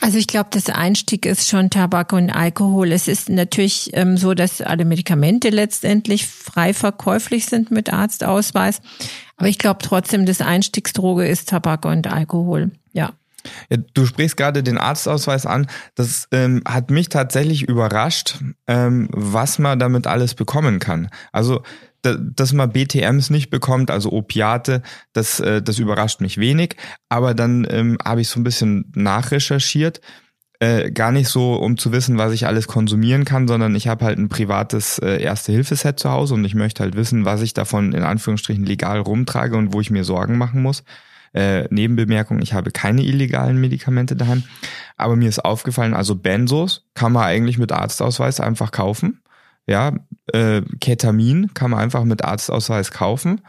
Also 0.00 0.16
ich 0.16 0.26
glaube, 0.26 0.48
das 0.52 0.70
Einstieg 0.70 1.26
ist 1.26 1.50
schon 1.50 1.68
Tabak 1.68 2.14
und 2.14 2.30
Alkohol. 2.30 2.92
Es 2.92 3.08
ist 3.08 3.28
natürlich 3.28 3.90
ähm, 3.92 4.16
so, 4.16 4.32
dass 4.32 4.62
alle 4.62 4.86
Medikamente 4.86 5.50
letztendlich 5.50 6.26
frei 6.26 6.72
verkäuflich 6.72 7.44
sind 7.44 7.70
mit 7.70 7.92
Arztausweis. 7.92 8.80
Aber 9.36 9.48
ich 9.48 9.58
glaube 9.58 9.80
trotzdem, 9.82 10.24
das 10.24 10.40
Einstiegsdroge 10.40 11.28
ist 11.28 11.50
Tabak 11.50 11.84
und 11.84 12.06
Alkohol. 12.06 12.70
Ja. 12.94 13.12
Ja, 13.70 13.78
du 13.94 14.06
sprichst 14.06 14.36
gerade 14.36 14.62
den 14.62 14.78
Arztausweis 14.78 15.46
an. 15.46 15.66
Das 15.94 16.28
ähm, 16.32 16.62
hat 16.66 16.90
mich 16.90 17.08
tatsächlich 17.08 17.62
überrascht, 17.62 18.36
ähm, 18.66 19.08
was 19.12 19.58
man 19.58 19.78
damit 19.78 20.06
alles 20.06 20.34
bekommen 20.34 20.78
kann. 20.78 21.08
Also 21.32 21.62
dass 22.04 22.52
man 22.52 22.70
BTMs 22.70 23.30
nicht 23.30 23.50
bekommt, 23.50 23.90
also 23.90 24.12
Opiate, 24.12 24.82
das, 25.12 25.40
äh, 25.40 25.62
das 25.62 25.78
überrascht 25.78 26.20
mich 26.20 26.38
wenig. 26.38 26.76
Aber 27.08 27.34
dann 27.34 27.66
ähm, 27.70 27.96
habe 28.04 28.20
ich 28.20 28.28
so 28.28 28.38
ein 28.38 28.44
bisschen 28.44 28.92
nachrecherchiert. 28.94 30.00
Äh, 30.60 30.92
gar 30.92 31.10
nicht 31.10 31.28
so, 31.28 31.54
um 31.54 31.76
zu 31.76 31.90
wissen, 31.92 32.16
was 32.16 32.32
ich 32.32 32.46
alles 32.46 32.68
konsumieren 32.68 33.24
kann, 33.24 33.48
sondern 33.48 33.74
ich 33.74 33.88
habe 33.88 34.04
halt 34.04 34.18
ein 34.18 34.28
privates 34.28 34.98
äh, 34.98 35.20
Erste-Hilfe-Set 35.20 35.98
zu 35.98 36.10
Hause 36.10 36.34
und 36.34 36.44
ich 36.44 36.54
möchte 36.54 36.82
halt 36.82 36.94
wissen, 36.94 37.24
was 37.24 37.42
ich 37.42 37.54
davon 37.54 37.92
in 37.92 38.04
Anführungsstrichen 38.04 38.64
legal 38.64 39.00
rumtrage 39.00 39.56
und 39.56 39.72
wo 39.72 39.80
ich 39.80 39.90
mir 39.90 40.04
Sorgen 40.04 40.38
machen 40.38 40.62
muss. 40.62 40.84
Äh, 41.34 41.66
Nebenbemerkung, 41.70 42.40
ich 42.40 42.54
habe 42.54 42.70
keine 42.70 43.02
illegalen 43.02 43.60
Medikamente 43.60 44.14
daheim. 44.14 44.44
Aber 44.96 45.16
mir 45.16 45.28
ist 45.28 45.44
aufgefallen, 45.44 45.92
also 45.92 46.14
Benzos 46.14 46.86
kann 46.94 47.12
man 47.12 47.24
eigentlich 47.24 47.58
mit 47.58 47.72
Arztausweis 47.72 48.40
einfach 48.40 48.70
kaufen. 48.70 49.20
Ja, 49.66 49.94
äh, 50.32 50.62
Ketamin 50.80 51.52
kann 51.54 51.70
man 51.70 51.80
einfach 51.80 52.04
mit 52.04 52.22
Arztausweis 52.22 52.92
kaufen. 52.92 53.40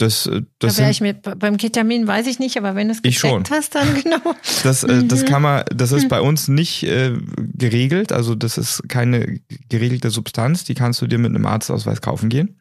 Das, 0.00 0.26
äh, 0.26 0.42
das 0.58 0.76
da 0.76 0.88
ich 0.88 1.00
mit, 1.00 1.22
beim 1.38 1.56
Ketamin 1.56 2.06
weiß 2.06 2.26
ich 2.26 2.38
nicht, 2.38 2.56
aber 2.56 2.74
wenn 2.74 2.88
du 2.88 2.94
es 2.94 3.02
gecheckt 3.02 3.50
hast, 3.50 3.74
dann 3.74 3.94
genau. 4.02 4.34
Das, 4.62 4.82
äh, 4.82 5.04
das 5.04 5.26
kann 5.26 5.42
man, 5.42 5.64
das 5.74 5.92
ist 5.92 6.08
bei 6.08 6.20
uns 6.20 6.48
nicht 6.48 6.84
äh, 6.84 7.12
geregelt, 7.36 8.12
also 8.12 8.34
das 8.34 8.56
ist 8.56 8.88
keine 8.88 9.40
geregelte 9.68 10.10
Substanz, 10.10 10.64
die 10.64 10.74
kannst 10.74 11.02
du 11.02 11.06
dir 11.06 11.18
mit 11.18 11.34
einem 11.34 11.44
Arztausweis 11.44 12.00
kaufen 12.00 12.30
gehen. 12.30 12.60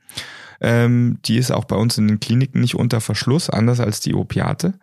Ähm, 0.61 1.19
die 1.25 1.37
ist 1.37 1.51
auch 1.51 1.65
bei 1.65 1.75
uns 1.75 1.97
in 1.97 2.07
den 2.07 2.19
Kliniken 2.19 2.61
nicht 2.61 2.75
unter 2.75 3.01
Verschluss, 3.01 3.49
anders 3.49 3.79
als 3.79 3.99
die 3.99 4.13
Opiate. 4.13 4.73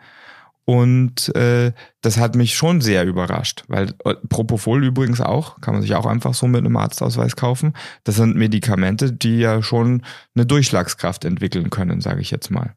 Und 0.67 1.35
äh, 1.37 1.73
das 2.01 2.19
hat 2.19 2.35
mich 2.35 2.57
schon 2.57 2.81
sehr 2.81 3.05
überrascht, 3.05 3.63
weil 3.69 3.95
äh, 4.05 4.15
Propofol 4.29 4.85
übrigens 4.85 5.21
auch, 5.21 5.61
kann 5.61 5.75
man 5.75 5.83
sich 5.83 5.95
auch 5.95 6.07
einfach 6.07 6.35
so 6.35 6.49
mit 6.49 6.65
einem 6.65 6.77
Arztausweis 6.77 7.37
kaufen. 7.37 7.73
Das 8.03 8.17
sind 8.17 8.35
Medikamente, 8.35 9.13
die 9.13 9.39
ja 9.39 9.63
schon 9.63 10.03
eine 10.35 10.45
Durchschlagskraft 10.45 11.25
entwickeln 11.25 11.71
können, 11.71 12.01
sage 12.01 12.21
ich 12.21 12.33
jetzt 12.33 12.51
mal. 12.51 12.75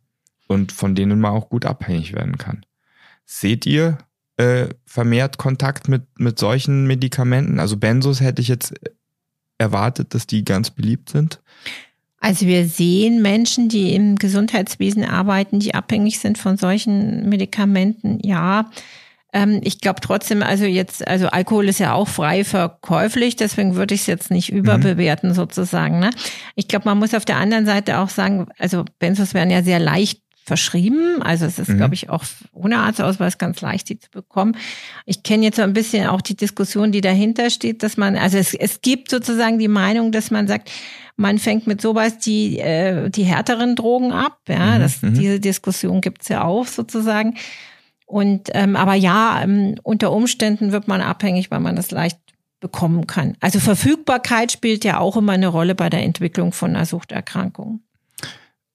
Und 0.47 0.71
von 0.71 0.93
denen 0.93 1.19
man 1.19 1.31
auch 1.31 1.49
gut 1.49 1.65
abhängig 1.65 2.13
werden 2.13 2.37
kann. 2.37 2.63
Seht 3.25 3.65
ihr 3.65 3.97
äh, 4.37 4.67
vermehrt 4.85 5.39
Kontakt 5.39 5.87
mit, 5.87 6.03
mit 6.19 6.37
solchen 6.37 6.85
Medikamenten? 6.85 7.59
Also 7.59 7.75
Benzos 7.77 8.21
hätte 8.21 8.43
ich 8.43 8.49
jetzt 8.49 8.73
erwartet, 9.57 10.13
dass 10.13 10.27
die 10.27 10.45
ganz 10.45 10.69
beliebt 10.69 11.09
sind. 11.09 11.41
Also 12.19 12.45
wir 12.45 12.67
sehen 12.67 13.21
Menschen, 13.21 13.69
die 13.69 13.93
im 13.95 14.17
Gesundheitswesen 14.17 15.05
arbeiten, 15.05 15.59
die 15.59 15.73
abhängig 15.73 16.19
sind 16.19 16.37
von 16.37 16.57
solchen 16.57 17.29
Medikamenten. 17.29 18.19
Ja, 18.23 18.69
ähm, 19.31 19.61
ich 19.63 19.79
glaube 19.79 20.01
trotzdem, 20.01 20.41
also 20.41 20.65
jetzt, 20.65 21.07
also 21.07 21.27
Alkohol 21.27 21.69
ist 21.69 21.79
ja 21.79 21.93
auch 21.93 22.07
frei 22.07 22.43
verkäuflich, 22.43 23.35
deswegen 23.35 23.75
würde 23.75 23.93
ich 23.93 24.01
es 24.01 24.07
jetzt 24.07 24.31
nicht 24.31 24.51
überbewerten 24.51 25.29
mhm. 25.29 25.35
sozusagen. 25.35 25.99
Ne? 25.99 26.09
Ich 26.55 26.67
glaube, 26.67 26.85
man 26.85 26.97
muss 26.97 27.13
auf 27.13 27.25
der 27.25 27.37
anderen 27.37 27.65
Seite 27.65 27.99
auch 27.99 28.09
sagen, 28.09 28.47
also 28.57 28.85
Benzos 28.97 29.33
werden 29.33 29.51
ja 29.51 29.61
sehr 29.61 29.79
leicht 29.79 30.21
verschrieben. 30.49 31.21
Also 31.21 31.45
es 31.45 31.59
ist, 31.59 31.69
mhm. 31.69 31.77
glaube 31.77 31.93
ich, 31.93 32.09
auch 32.09 32.25
ohne 32.51 32.79
Arztausweis 32.79 33.37
ganz 33.37 33.61
leicht, 33.61 33.87
die 33.87 33.99
zu 33.99 34.09
bekommen. 34.09 34.57
Ich 35.05 35.23
kenne 35.23 35.45
jetzt 35.45 35.57
so 35.57 35.61
ein 35.61 35.73
bisschen 35.73 36.07
auch 36.07 36.21
die 36.21 36.35
Diskussion, 36.35 36.91
die 36.91 37.01
dahinter 37.01 37.51
steht, 37.51 37.83
dass 37.83 37.95
man, 37.95 38.17
also 38.17 38.37
es, 38.37 38.55
es 38.55 38.81
gibt 38.81 39.11
sozusagen 39.11 39.59
die 39.59 39.67
Meinung, 39.67 40.11
dass 40.11 40.31
man 40.31 40.47
sagt, 40.47 40.71
man 41.15 41.37
fängt 41.37 41.67
mit 41.67 41.81
sowas 41.81 42.17
die, 42.17 42.59
äh, 42.59 43.09
die 43.09 43.23
härteren 43.23 43.75
Drogen 43.75 44.11
ab. 44.11 44.39
Ja, 44.47 44.75
mhm, 44.75 44.79
das, 44.79 45.01
mhm. 45.03 45.13
diese 45.13 45.39
Diskussion 45.39 46.01
gibt's 46.01 46.29
ja 46.29 46.43
auch 46.43 46.65
sozusagen. 46.65 47.35
Und 48.07 48.49
ähm, 48.53 48.75
aber 48.75 48.95
ja, 48.95 49.41
ähm, 49.43 49.75
unter 49.83 50.11
Umständen 50.11 50.71
wird 50.71 50.87
man 50.87 51.01
abhängig, 51.01 51.51
weil 51.51 51.59
man 51.59 51.75
das 51.75 51.91
leicht 51.91 52.17
bekommen 52.59 53.05
kann. 53.05 53.37
Also 53.39 53.59
Verfügbarkeit 53.59 54.51
spielt 54.51 54.83
ja 54.83 54.97
auch 54.97 55.15
immer 55.15 55.33
eine 55.33 55.47
Rolle 55.47 55.75
bei 55.75 55.89
der 55.91 56.03
Entwicklung 56.03 56.51
von 56.51 56.75
einer 56.75 56.85
Suchterkrankung. 56.85 57.81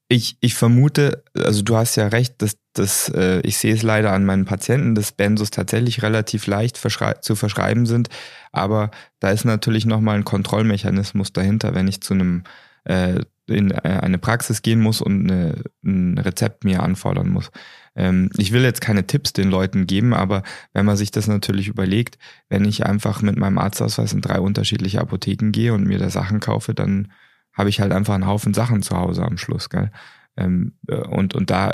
Ich, 0.09 0.37
ich 0.41 0.55
vermute, 0.55 1.25
also 1.35 1.63
du 1.63 1.77
hast 1.77 1.97
ja 1.97 2.09
recht, 2.09 2.43
dass, 2.43 2.59
dass 2.75 3.09
äh, 3.09 3.41
ich 3.41 3.57
sehe 3.57 3.75
es 3.75 3.83
leider 3.83 4.13
an 4.13 4.27
meinen 4.27 4.45
Patienten, 4.45 4.95
dass 4.95 5.13
Benzos 5.13 5.51
tatsächlich 5.51 6.03
relativ 6.03 6.47
leicht 6.47 6.77
verschrei 6.77 7.15
zu 7.15 7.37
verschreiben 7.37 7.87
sind. 7.87 8.11
Aber 8.53 8.91
da 9.19 9.31
ist 9.31 9.45
natürlich 9.45 9.87
nochmal 9.87 10.17
ein 10.17 10.25
Kontrollmechanismus 10.25 11.33
dahinter, 11.33 11.75
wenn 11.75 11.89
ich 11.89 12.03
zu 12.03 12.15
einem 12.15 12.45
äh, 12.85 13.21
in 13.47 13.71
äh, 13.71 14.01
eine 14.03 14.19
Praxis 14.19 14.63
gehen 14.63 14.81
muss 14.81 15.01
und 15.01 15.31
eine, 15.31 15.63
ein 15.85 16.19
Rezept 16.19 16.65
mir 16.65 16.83
anfordern 16.83 17.29
muss. 17.29 17.51
Ähm, 17.95 18.31
ich 18.37 18.53
will 18.53 18.63
jetzt 18.63 18.81
keine 18.81 19.07
Tipps 19.07 19.33
den 19.33 19.51
Leuten 19.51 19.87
geben, 19.87 20.15
aber 20.15 20.43
wenn 20.73 20.87
man 20.87 20.97
sich 20.97 21.11
das 21.11 21.27
natürlich 21.27 21.69
überlegt, 21.69 22.19
wenn 22.49 22.65
ich 22.65 22.87
einfach 22.87 23.23
mit 23.23 23.37
meinem 23.37 23.59
Arztausweis 23.59 24.13
in 24.13 24.21
drei 24.21 24.41
unterschiedliche 24.41 25.01
Apotheken 25.01 25.51
gehe 25.51 25.75
und 25.75 25.87
mir 25.87 25.99
da 25.99 26.11
Sachen 26.11 26.41
kaufe, 26.41 26.75
dann 26.75 27.13
habe 27.55 27.69
ich 27.69 27.81
halt 27.81 27.93
einfach 27.93 28.15
einen 28.15 28.27
Haufen 28.27 28.53
Sachen 28.55 28.83
zu 28.83 28.97
Hause 28.97 29.23
am 29.23 29.39
Schluss, 29.39 29.71
gell? 29.71 29.91
Ähm, 30.37 30.75
äh, 30.89 30.97
und, 30.97 31.35
und 31.35 31.51
da 31.51 31.73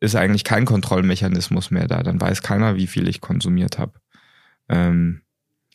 ist 0.00 0.16
eigentlich 0.16 0.44
kein 0.44 0.64
Kontrollmechanismus 0.64 1.70
mehr 1.70 1.86
da. 1.86 2.02
Dann 2.02 2.20
weiß 2.20 2.42
keiner, 2.42 2.76
wie 2.76 2.88
viel 2.88 3.08
ich 3.08 3.20
konsumiert 3.20 3.78
habe. 3.78 3.92
Ähm, 4.68 5.22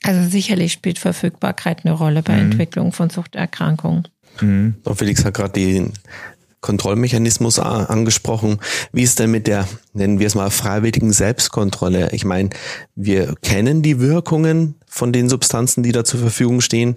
also 0.04 0.30
sicherlich 0.30 0.74
spielt 0.74 1.00
Verfügbarkeit 1.00 1.86
eine 1.86 1.94
Rolle 1.94 2.22
bei 2.22 2.34
mhm. 2.34 2.52
Entwicklung 2.52 2.92
von 2.92 3.10
Suchterkrankungen. 3.10 4.08
Mhm. 4.42 4.76
Felix 4.96 5.26
hat 5.26 5.34
gerade 5.34 5.54
den 5.54 5.94
Kontrollmechanismus 6.62 7.60
angesprochen. 7.60 8.60
Wie 8.92 9.04
ist 9.04 9.20
denn 9.20 9.32
mit 9.32 9.48
der, 9.48 9.68
nennen 9.94 10.20
wir 10.20 10.28
es 10.28 10.36
mal, 10.36 10.50
freiwilligen 10.50 11.14
Selbstkontrolle? 11.14 12.10
Ich 12.12 12.26
meine, 12.26 12.50
wir 12.96 13.36
kennen 13.42 13.82
die 13.82 14.00
Wirkungen 14.00 14.76
von 14.88 15.14
den 15.14 15.30
Substanzen, 15.30 15.84
die 15.84 15.92
da 15.92 16.04
zur 16.04 16.20
Verfügung 16.20 16.62
stehen. 16.62 16.96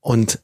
Und 0.00 0.40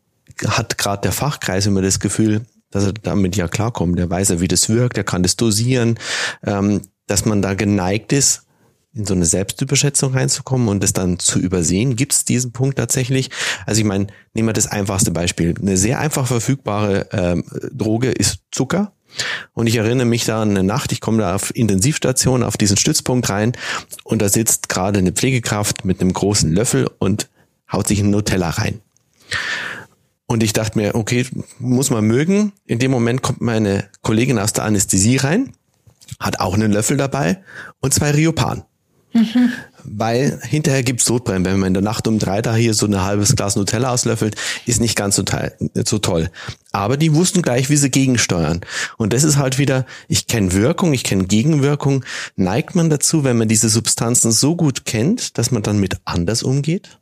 hat 0.50 0.78
gerade 0.78 1.02
der 1.02 1.12
Fachkreis 1.12 1.66
immer 1.66 1.82
das 1.82 2.00
Gefühl, 2.00 2.42
dass 2.70 2.84
er 2.84 2.92
damit 2.92 3.36
ja 3.36 3.48
klarkommt. 3.48 3.98
Der 3.98 4.10
weiß 4.10 4.30
ja, 4.30 4.40
wie 4.40 4.48
das 4.48 4.68
wirkt, 4.68 4.98
er 4.98 5.04
kann 5.04 5.22
das 5.22 5.36
dosieren, 5.36 5.98
ähm, 6.44 6.82
dass 7.06 7.24
man 7.24 7.42
da 7.42 7.54
geneigt 7.54 8.12
ist, 8.12 8.42
in 8.94 9.06
so 9.06 9.14
eine 9.14 9.26
Selbstüberschätzung 9.26 10.14
reinzukommen 10.14 10.68
und 10.68 10.82
das 10.82 10.92
dann 10.92 11.18
zu 11.18 11.40
übersehen. 11.40 11.96
Gibt 11.96 12.12
es 12.12 12.24
diesen 12.24 12.52
Punkt 12.52 12.78
tatsächlich? 12.78 13.30
Also 13.66 13.80
ich 13.80 13.86
meine, 13.86 14.06
nehmen 14.34 14.48
wir 14.48 14.52
das 14.52 14.68
einfachste 14.68 15.10
Beispiel. 15.10 15.54
Eine 15.60 15.76
sehr 15.76 15.98
einfach 15.98 16.26
verfügbare 16.26 17.08
ähm, 17.10 17.44
Droge 17.72 18.10
ist 18.10 18.40
Zucker. 18.52 18.92
Und 19.52 19.66
ich 19.66 19.76
erinnere 19.76 20.06
mich 20.06 20.24
da 20.24 20.42
an 20.42 20.50
eine 20.50 20.62
Nacht, 20.62 20.92
ich 20.92 21.00
komme 21.00 21.18
da 21.18 21.34
auf 21.34 21.54
Intensivstation, 21.54 22.42
auf 22.42 22.56
diesen 22.56 22.76
Stützpunkt 22.76 23.28
rein 23.30 23.52
und 24.02 24.22
da 24.22 24.28
sitzt 24.28 24.68
gerade 24.68 24.98
eine 24.98 25.12
Pflegekraft 25.12 25.84
mit 25.84 26.00
einem 26.00 26.12
großen 26.12 26.52
Löffel 26.52 26.88
und 26.98 27.28
haut 27.70 27.86
sich 27.86 28.00
ein 28.00 28.10
Nutella 28.10 28.50
rein. 28.50 28.80
Und 30.26 30.42
ich 30.42 30.52
dachte 30.52 30.78
mir, 30.78 30.94
okay, 30.94 31.26
muss 31.58 31.90
man 31.90 32.04
mögen. 32.04 32.52
In 32.66 32.78
dem 32.78 32.90
Moment 32.90 33.22
kommt 33.22 33.40
meine 33.40 33.88
Kollegin 34.02 34.38
aus 34.38 34.52
der 34.52 34.64
Anästhesie 34.64 35.18
rein, 35.18 35.52
hat 36.18 36.40
auch 36.40 36.54
einen 36.54 36.72
Löffel 36.72 36.96
dabei 36.96 37.42
und 37.80 37.92
zwei 37.92 38.10
Riopan. 38.10 38.64
Mhm. 39.14 39.52
Weil 39.84 40.40
hinterher 40.42 40.82
gibt's 40.82 41.04
Sodbrennen. 41.04 41.44
Wenn 41.44 41.60
man 41.60 41.68
in 41.68 41.74
der 41.74 41.82
Nacht 41.82 42.08
um 42.08 42.18
drei 42.18 42.42
da 42.42 42.54
hier 42.54 42.74
so 42.74 42.86
ein 42.86 43.00
halbes 43.00 43.36
Glas 43.36 43.54
Nutella 43.54 43.90
auslöffelt, 43.90 44.34
ist 44.66 44.80
nicht 44.80 44.96
ganz 44.96 45.16
so, 45.16 45.22
teil, 45.22 45.56
so 45.84 45.98
toll. 45.98 46.30
Aber 46.72 46.96
die 46.96 47.14
wussten 47.14 47.42
gleich, 47.42 47.70
wie 47.70 47.76
sie 47.76 47.90
gegensteuern. 47.90 48.62
Und 48.96 49.12
das 49.12 49.22
ist 49.22 49.36
halt 49.36 49.58
wieder, 49.58 49.86
ich 50.08 50.26
kenne 50.26 50.52
Wirkung, 50.52 50.92
ich 50.94 51.04
kenne 51.04 51.24
Gegenwirkung. 51.24 52.04
Neigt 52.34 52.74
man 52.74 52.90
dazu, 52.90 53.24
wenn 53.24 53.38
man 53.38 53.46
diese 53.46 53.68
Substanzen 53.68 54.32
so 54.32 54.56
gut 54.56 54.84
kennt, 54.84 55.38
dass 55.38 55.52
man 55.52 55.62
dann 55.62 55.78
mit 55.78 55.98
anders 56.04 56.42
umgeht? 56.42 56.98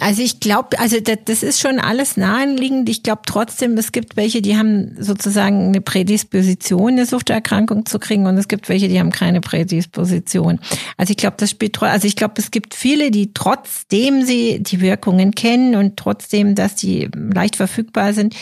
Also 0.00 0.22
ich 0.22 0.40
glaube, 0.40 0.76
also 0.80 0.96
das, 0.98 1.44
ist 1.44 1.60
schon 1.60 1.78
alles 1.78 2.16
naheliegend. 2.16 2.88
Ich 2.88 3.04
glaube 3.04 3.22
trotzdem, 3.26 3.78
es 3.78 3.92
gibt 3.92 4.16
welche, 4.16 4.42
die 4.42 4.56
haben 4.56 4.96
sozusagen 4.98 5.68
eine 5.68 5.80
Prädisposition, 5.80 6.92
eine 6.92 7.06
Suchterkrankung 7.06 7.86
zu 7.86 8.00
kriegen, 8.00 8.26
und 8.26 8.36
es 8.36 8.48
gibt 8.48 8.68
welche, 8.68 8.88
die 8.88 8.98
haben 8.98 9.12
keine 9.12 9.40
Prädisposition. 9.40 10.58
Also 10.96 11.12
ich 11.12 11.16
glaube, 11.16 11.36
das 11.38 11.50
spielt, 11.50 11.80
also 11.80 12.08
ich 12.08 12.16
glaube, 12.16 12.34
es 12.38 12.50
gibt 12.50 12.74
viele, 12.74 13.12
die 13.12 13.34
trotzdem 13.34 14.24
sie 14.24 14.60
die 14.60 14.80
Wirkungen 14.80 15.32
kennen 15.32 15.76
und 15.76 15.96
trotzdem, 15.96 16.56
dass 16.56 16.74
die 16.74 17.08
leicht 17.14 17.54
verfügbar 17.54 18.12
sind, 18.14 18.34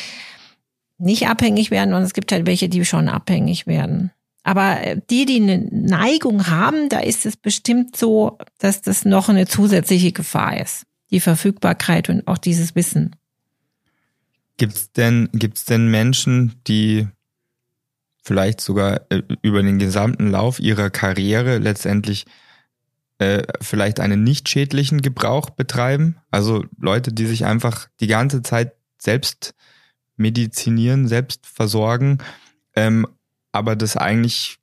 nicht 0.97 1.29
abhängig 1.29 1.71
werden. 1.71 1.93
Und 1.93 2.03
es 2.03 2.15
gibt 2.15 2.33
halt 2.33 2.47
welche, 2.47 2.71
die 2.71 2.83
schon 2.87 3.11
abhängig 3.11 3.67
werden. 3.67 4.11
Aber 4.43 4.79
die, 5.11 5.27
die 5.27 5.37
eine 5.37 5.59
Neigung 5.71 6.47
haben, 6.47 6.89
da 6.89 7.01
ist 7.01 7.27
es 7.27 7.37
bestimmt 7.37 7.95
so, 7.95 8.39
dass 8.59 8.81
das 8.81 9.05
noch 9.05 9.29
eine 9.29 9.47
zusätzliche 9.47 10.13
Gefahr 10.13 10.59
ist 10.59 10.87
die 11.13 11.21
Verfügbarkeit 11.21 12.09
und 12.09 12.27
auch 12.27 12.39
dieses 12.39 12.75
Wissen. 12.75 13.15
Gibt's 14.57 14.93
denn, 14.93 15.29
gibt's 15.33 15.65
denn 15.65 15.89
Menschen, 15.89 16.55
die 16.67 17.07
vielleicht 18.23 18.61
sogar 18.61 19.03
äh, 19.11 19.23
über 19.43 19.63
den 19.63 19.79
gesamten 19.79 20.31
Lauf 20.31 20.59
ihrer 20.59 20.91
Karriere 20.91 21.59
letztendlich 21.59 22.27
äh, 23.19 23.43
vielleicht 23.61 24.01
einen 24.01 24.25
nicht 24.25 24.49
schädlichen 24.49 25.03
Gebrauch 25.03 25.51
betreiben? 25.51 26.17
Also 26.31 26.65
Leute, 26.79 27.13
die 27.13 27.27
sich 27.27 27.45
einfach 27.45 27.89
die 28.01 28.07
ganze 28.07 28.43
Zeit 28.43 28.75
selbst 28.99 29.55
medizinieren, 30.17 31.09
selbst 31.09 31.47
versorgen, 31.47 32.19
ähm, 32.75 33.07
aber 33.51 33.77
das 33.77 33.97
eigentlich 33.97 34.59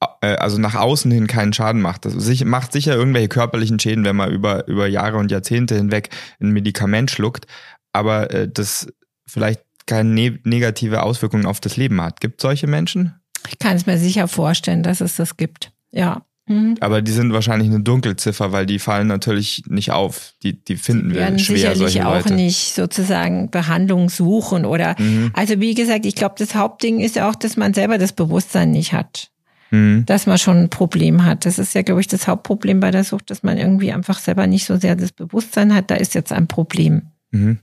also 0.00 0.58
nach 0.58 0.74
außen 0.74 1.10
hin 1.10 1.26
keinen 1.26 1.52
Schaden 1.52 1.82
macht. 1.82 2.04
Das 2.04 2.14
macht 2.44 2.72
sicher 2.72 2.94
irgendwelche 2.94 3.28
körperlichen 3.28 3.78
Schäden, 3.78 4.04
wenn 4.04 4.16
man 4.16 4.30
über, 4.30 4.66
über 4.66 4.86
Jahre 4.86 5.18
und 5.18 5.30
Jahrzehnte 5.30 5.76
hinweg 5.76 6.08
ein 6.40 6.50
Medikament 6.50 7.10
schluckt, 7.10 7.46
aber 7.92 8.30
äh, 8.30 8.48
das 8.48 8.88
vielleicht 9.26 9.60
keine 9.86 10.08
ne 10.08 10.38
negative 10.44 11.02
Auswirkungen 11.02 11.46
auf 11.46 11.60
das 11.60 11.76
Leben 11.76 12.00
hat. 12.00 12.20
Gibt 12.20 12.40
solche 12.40 12.66
Menschen? 12.66 13.14
Ich 13.48 13.58
kann 13.58 13.76
es 13.76 13.86
mir 13.86 13.98
sicher 13.98 14.28
vorstellen, 14.28 14.82
dass 14.82 15.00
es 15.00 15.16
das 15.16 15.36
gibt. 15.36 15.72
Ja. 15.90 16.22
Mhm. 16.46 16.76
Aber 16.80 17.02
die 17.02 17.12
sind 17.12 17.32
wahrscheinlich 17.32 17.68
eine 17.68 17.80
Dunkelziffer, 17.80 18.52
weil 18.52 18.66
die 18.66 18.78
fallen 18.78 19.06
natürlich 19.06 19.64
nicht 19.66 19.92
auf. 19.92 20.34
Die, 20.42 20.62
die 20.64 20.76
finden 20.76 21.12
wir 21.12 21.26
schwer. 21.38 21.74
Sicherlich 21.74 22.02
auch 22.02 22.14
Leute. 22.14 22.34
nicht 22.34 22.74
sozusagen 22.74 23.50
Behandlung 23.50 24.08
suchen 24.08 24.64
oder. 24.64 24.96
Mhm. 24.98 25.30
Also 25.34 25.60
wie 25.60 25.74
gesagt, 25.74 26.06
ich 26.06 26.14
glaube, 26.14 26.34
das 26.38 26.54
Hauptding 26.54 27.00
ist 27.00 27.16
ja 27.16 27.28
auch, 27.28 27.34
dass 27.34 27.56
man 27.56 27.74
selber 27.74 27.98
das 27.98 28.12
Bewusstsein 28.12 28.70
nicht 28.70 28.92
hat 28.92 29.30
mhm. 29.70 30.04
dass 30.06 30.26
man 30.26 30.38
schon 30.38 30.58
ein 30.58 30.70
Problem 30.70 31.24
hat. 31.24 31.46
Das 31.46 31.58
ist 31.58 31.74
ja, 31.74 31.82
glaube 31.82 32.00
ich, 32.00 32.08
das 32.08 32.28
Hauptproblem 32.28 32.80
bei 32.80 32.90
der 32.90 33.04
Sucht, 33.04 33.30
dass 33.30 33.42
man 33.42 33.58
irgendwie 33.58 33.92
einfach 33.92 34.18
selber 34.18 34.46
nicht 34.46 34.66
so 34.66 34.76
sehr 34.76 34.96
das 34.96 35.12
Bewusstsein 35.12 35.74
hat, 35.74 35.90
da 35.90 35.94
ist 35.94 36.14
jetzt 36.14 36.32
ein 36.32 36.48
Problem. 36.48 37.08
Mhm. 37.30 37.58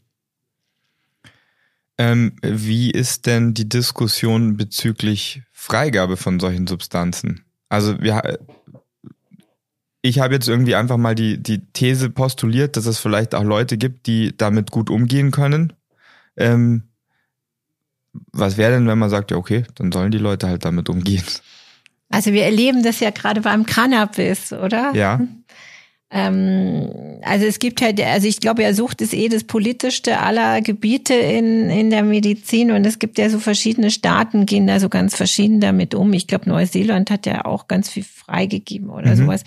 Ähm, 2.00 2.34
wie 2.42 2.92
ist 2.92 3.26
denn 3.26 3.54
die 3.54 3.68
Diskussion 3.68 4.56
bezüglich 4.56 5.42
Freigabe 5.52 6.16
von 6.16 6.40
solchen 6.40 6.68
Substanzen? 6.68 7.42
Also 7.70 8.00
wir, 8.00 8.38
ich 10.02 10.20
habe 10.20 10.36
jetzt 10.36 10.48
irgendwie 10.48 10.76
einfach 10.76 10.98
mal 10.98 11.16
die, 11.16 11.42
die 11.42 11.66
These 11.74 12.12
postuliert, 12.12 12.78
dass 12.78 12.86
es 12.86 13.00
vielleicht 13.00 13.34
auch 13.34 13.44
Leute 13.44 13.78
gibt, 13.78 14.06
die 14.06 14.36
damit 14.38 14.70
gut 14.70 14.90
umgehen 14.92 15.32
können. 15.32 15.74
Ähm, 16.38 16.84
was 18.32 18.58
wäre 18.58 18.72
denn, 18.74 18.88
wenn 18.88 19.00
man 19.00 19.10
sagt, 19.10 19.32
ja, 19.32 19.38
okay, 19.38 19.64
dann 19.76 19.92
sollen 19.92 20.12
die 20.12 20.18
Leute 20.18 20.48
halt 20.48 20.66
damit 20.66 20.90
umgehen? 20.90 21.24
Also 22.10 22.34
wir 22.34 22.44
erleben 22.44 22.84
das 22.84 23.00
ja 23.00 23.10
gerade 23.10 23.42
beim 23.42 23.66
Cannabis, 23.66 24.54
oder? 24.54 24.94
Ja. 24.94 25.20
Ähm, 26.10 27.20
also 27.24 27.46
es 27.46 27.60
gibt 27.60 27.82
halt, 27.82 28.00
also 28.02 28.28
ich 28.28 28.40
glaube 28.40 28.64
ja, 28.64 28.74
Sucht 28.74 29.02
ist 29.02 29.14
eh 29.14 29.28
das 29.28 29.44
politischste 29.44 30.20
aller 30.20 30.62
Gebiete 30.62 31.14
in, 31.14 31.70
in 31.70 31.90
der 31.90 32.04
Medizin 32.04 32.72
und 32.72 32.86
es 32.86 33.00
gibt 33.00 33.18
ja 33.18 33.30
so 33.30 33.40
verschiedene 33.40 33.92
Staaten, 33.92 34.46
gehen 34.46 34.68
da 34.68 34.80
so 34.80 34.88
ganz 34.88 35.16
verschieden 35.16 35.60
damit 35.60 35.94
um. 35.94 36.14
Ich 36.14 36.28
glaube, 36.28 36.50
Neuseeland 36.50 37.12
hat 37.12 37.26
ja 37.26 37.44
auch 37.44 37.68
ganz 37.68 37.90
viel 37.90 38.06
freigegeben 38.06 38.90
oder 38.90 39.12
mhm. 39.12 39.16
sowas. 39.18 39.44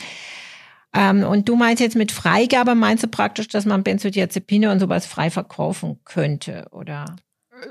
Ähm, 0.94 1.22
und 1.22 1.48
du 1.48 1.56
meinst 1.56 1.80
jetzt 1.80 1.96
mit 1.96 2.12
Freigabe, 2.12 2.74
meinst 2.74 3.04
du 3.04 3.08
praktisch, 3.08 3.48
dass 3.48 3.64
man 3.64 3.82
Benzodiazepine 3.82 4.70
und 4.70 4.80
sowas 4.80 5.06
frei 5.06 5.30
verkaufen 5.30 6.00
könnte, 6.04 6.66
oder? 6.72 7.16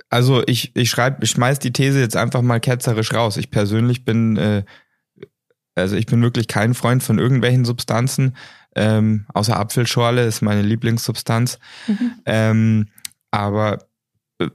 Also 0.10 0.44
ich, 0.48 0.76
ich 0.76 0.90
schreibe, 0.90 1.24
ich 1.24 1.32
schmeiß 1.32 1.60
die 1.60 1.74
These 1.74 2.00
jetzt 2.00 2.16
einfach 2.16 2.42
mal 2.42 2.60
ketzerisch 2.60 3.14
raus. 3.14 3.38
Ich 3.38 3.52
persönlich 3.52 4.06
bin, 4.06 4.38
äh, 4.38 4.64
also 5.76 5.96
ich 5.96 6.06
bin 6.06 6.22
wirklich 6.22 6.48
kein 6.48 6.74
Freund 6.74 7.04
von 7.04 7.20
irgendwelchen 7.20 7.66
Substanzen, 7.66 8.36
ähm, 8.76 9.26
außer 9.34 9.58
Apfelschorle 9.58 10.26
ist 10.26 10.42
meine 10.42 10.62
Lieblingssubstanz. 10.62 11.60
Mhm. 11.88 12.12
Ähm, 12.26 12.88
aber 13.32 13.80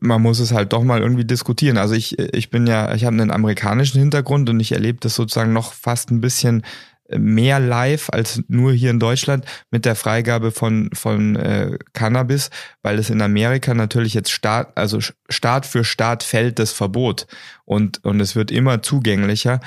man 0.01 0.23
muss 0.23 0.39
es 0.39 0.53
halt 0.53 0.73
doch 0.73 0.83
mal 0.83 1.01
irgendwie 1.01 1.25
diskutieren. 1.25 1.77
Also 1.77 1.95
ich, 1.95 2.19
ich 2.19 2.51
bin 2.51 2.67
ja, 2.67 2.95
ich 2.95 3.05
habe 3.05 3.15
einen 3.15 3.31
amerikanischen 3.31 3.99
Hintergrund 3.99 4.49
und 4.49 4.61
ich 4.61 4.73
erlebe 4.73 4.99
das 5.01 5.15
sozusagen 5.15 5.53
noch 5.53 5.73
fast 5.73 6.11
ein 6.11 6.21
bisschen 6.21 6.63
mehr 7.11 7.61
live 7.61 8.09
als 8.11 8.43
nur 8.49 8.73
hier 8.73 8.91
in 8.91 8.99
Deutschland 8.99 9.45
mit 9.71 9.85
der 9.85 9.95
Freigabe 9.95 10.53
von, 10.53 10.91
von 10.95 11.37
äh, 11.37 11.79
Cannabis, 11.93 12.51
weil 12.83 12.99
es 12.99 13.11
in 13.11 13.21
Amerika 13.21 13.75
natürlich 13.75 14.15
jetzt 14.15 14.31
Staat, 14.31 14.77
also 14.77 15.01
Staat 15.29 15.67
für 15.67 15.85
Staat 15.85 16.23
fällt 16.23 16.59
das 16.59 16.73
Verbot 16.73 17.27
und, 17.65 18.03
und 18.05 18.21
es 18.21 18.37
wird 18.37 18.51
immer 18.51 18.83
zugänglicher 18.83 19.61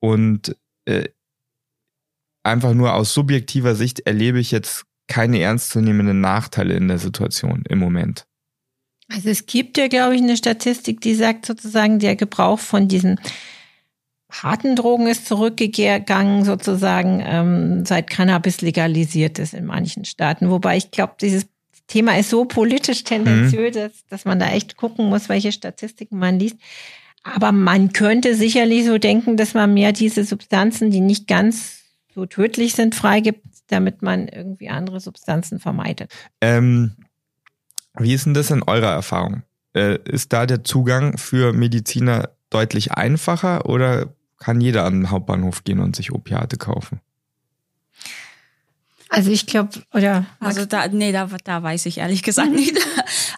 und 0.00 0.56
äh, 0.86 1.08
einfach 2.44 2.74
nur 2.74 2.94
aus 2.94 3.12
subjektiver 3.12 3.74
Sicht 3.74 4.00
erlebe 4.00 4.38
ich 4.38 4.50
jetzt 4.50 4.84
keine 5.08 5.40
ernstzunehmenden 5.40 6.20
Nachteile 6.20 6.74
in 6.74 6.88
der 6.88 6.98
Situation 6.98 7.64
im 7.68 7.78
Moment. 7.78 8.26
Also 9.08 9.28
es 9.28 9.46
gibt 9.46 9.76
ja, 9.76 9.88
glaube 9.88 10.14
ich, 10.14 10.22
eine 10.22 10.36
Statistik, 10.36 11.00
die 11.00 11.14
sagt 11.14 11.44
sozusagen, 11.44 11.98
der 11.98 12.16
Gebrauch 12.16 12.58
von 12.58 12.88
diesen 12.88 13.20
harten 14.42 14.76
Drogen 14.76 15.06
ist 15.06 15.26
zurückgegangen, 15.26 16.44
sozusagen, 16.44 17.22
ähm, 17.24 17.86
seit 17.86 18.10
Cannabis 18.10 18.60
legalisiert 18.60 19.38
ist 19.38 19.54
in 19.54 19.64
manchen 19.64 20.04
Staaten. 20.04 20.50
Wobei 20.50 20.76
ich 20.76 20.90
glaube, 20.90 21.14
dieses 21.20 21.46
Thema 21.86 22.18
ist 22.18 22.30
so 22.30 22.44
politisch 22.44 23.04
tendenziös, 23.04 23.74
mhm. 23.74 23.78
dass, 23.78 24.06
dass 24.08 24.24
man 24.24 24.38
da 24.38 24.48
echt 24.48 24.76
gucken 24.76 25.08
muss, 25.08 25.28
welche 25.28 25.52
Statistiken 25.52 26.18
man 26.18 26.38
liest. 26.38 26.56
Aber 27.22 27.52
man 27.52 27.92
könnte 27.92 28.34
sicherlich 28.34 28.84
so 28.84 28.98
denken, 28.98 29.36
dass 29.36 29.54
man 29.54 29.72
mehr 29.72 29.92
diese 29.92 30.24
Substanzen, 30.24 30.90
die 30.90 31.00
nicht 31.00 31.26
ganz 31.26 31.82
so 32.14 32.26
tödlich 32.26 32.74
sind, 32.74 32.94
freigibt, 32.94 33.44
damit 33.68 34.02
man 34.02 34.28
irgendwie 34.28 34.68
andere 34.68 35.00
Substanzen 35.00 35.58
vermeidet. 35.58 36.12
Ähm, 36.40 36.96
wie 37.98 38.12
ist 38.12 38.26
denn 38.26 38.34
das 38.34 38.50
in 38.50 38.62
eurer 38.62 38.92
Erfahrung? 38.92 39.42
Äh, 39.74 39.98
ist 40.04 40.32
da 40.32 40.46
der 40.46 40.64
Zugang 40.64 41.16
für 41.18 41.52
Mediziner 41.52 42.30
deutlich 42.50 42.92
einfacher 42.92 43.66
oder 43.66 44.14
kann 44.44 44.60
jeder 44.60 44.84
an 44.84 44.92
den 44.92 45.10
Hauptbahnhof 45.10 45.64
gehen 45.64 45.80
und 45.80 45.96
sich 45.96 46.12
Opiate 46.12 46.58
kaufen. 46.58 47.00
Also 49.08 49.30
ich 49.30 49.46
glaube, 49.46 49.70
oder 49.94 50.26
also 50.38 50.66
da 50.66 50.86
nee, 50.88 51.12
da, 51.12 51.30
da 51.44 51.62
weiß 51.62 51.86
ich 51.86 51.98
ehrlich 51.98 52.22
gesagt 52.22 52.50
mhm. 52.50 52.56
nicht. 52.56 52.78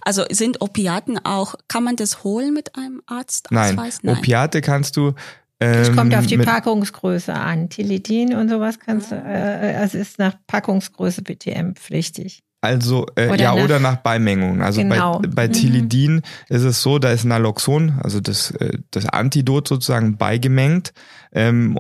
Also 0.03 0.25
sind 0.31 0.61
Opiaten 0.61 1.19
auch, 1.25 1.57
kann 1.67 1.83
man 1.83 1.97
das 1.97 2.23
holen 2.23 2.55
mit 2.55 2.77
einem 2.77 3.03
Arzt? 3.07 3.49
Nein, 3.51 3.75
Nein. 3.75 4.17
Opiate 4.17 4.61
kannst 4.61 4.97
du 4.97 5.15
es 5.59 5.93
kommt 5.97 6.15
auf 6.15 6.29
die 6.29 6.35
ähm, 6.35 6.45
Packungsgröße 6.45 7.35
an. 7.35 7.71
Tilidin 7.71 8.37
und 8.37 8.49
sowas 8.49 8.79
kannst 8.79 9.11
du, 9.11 9.17
äh, 9.17 9.73
äh, 9.73 9.83
es 9.83 9.95
ist 9.97 10.21
nach 10.21 10.37
Packungsgröße 10.47 11.23
BTM 11.23 11.73
pflichtig. 11.75 12.45
Also 12.67 13.07
äh, 13.17 13.29
oder 13.29 13.37
ja 13.37 13.55
nach, 13.55 13.65
oder 13.65 13.81
nach 13.81 13.97
Beimengung. 13.97 14.63
Also 14.63 14.81
genau. 14.83 15.21
bei, 15.21 15.29
bei 15.29 15.49
mhm. 15.49 15.53
Tilidin 15.53 16.23
ist 16.49 16.63
es 16.63 16.83
so, 16.83 16.99
da 16.99 17.11
ist 17.11 17.25
Naloxon, 17.25 17.99
also 18.03 18.21
das 18.21 18.51
äh, 18.53 18.79
das 18.91 19.07
Antidot 19.07 19.69
sozusagen 19.69 20.17
beigemengt 20.17 20.93
ähm, 21.33 21.79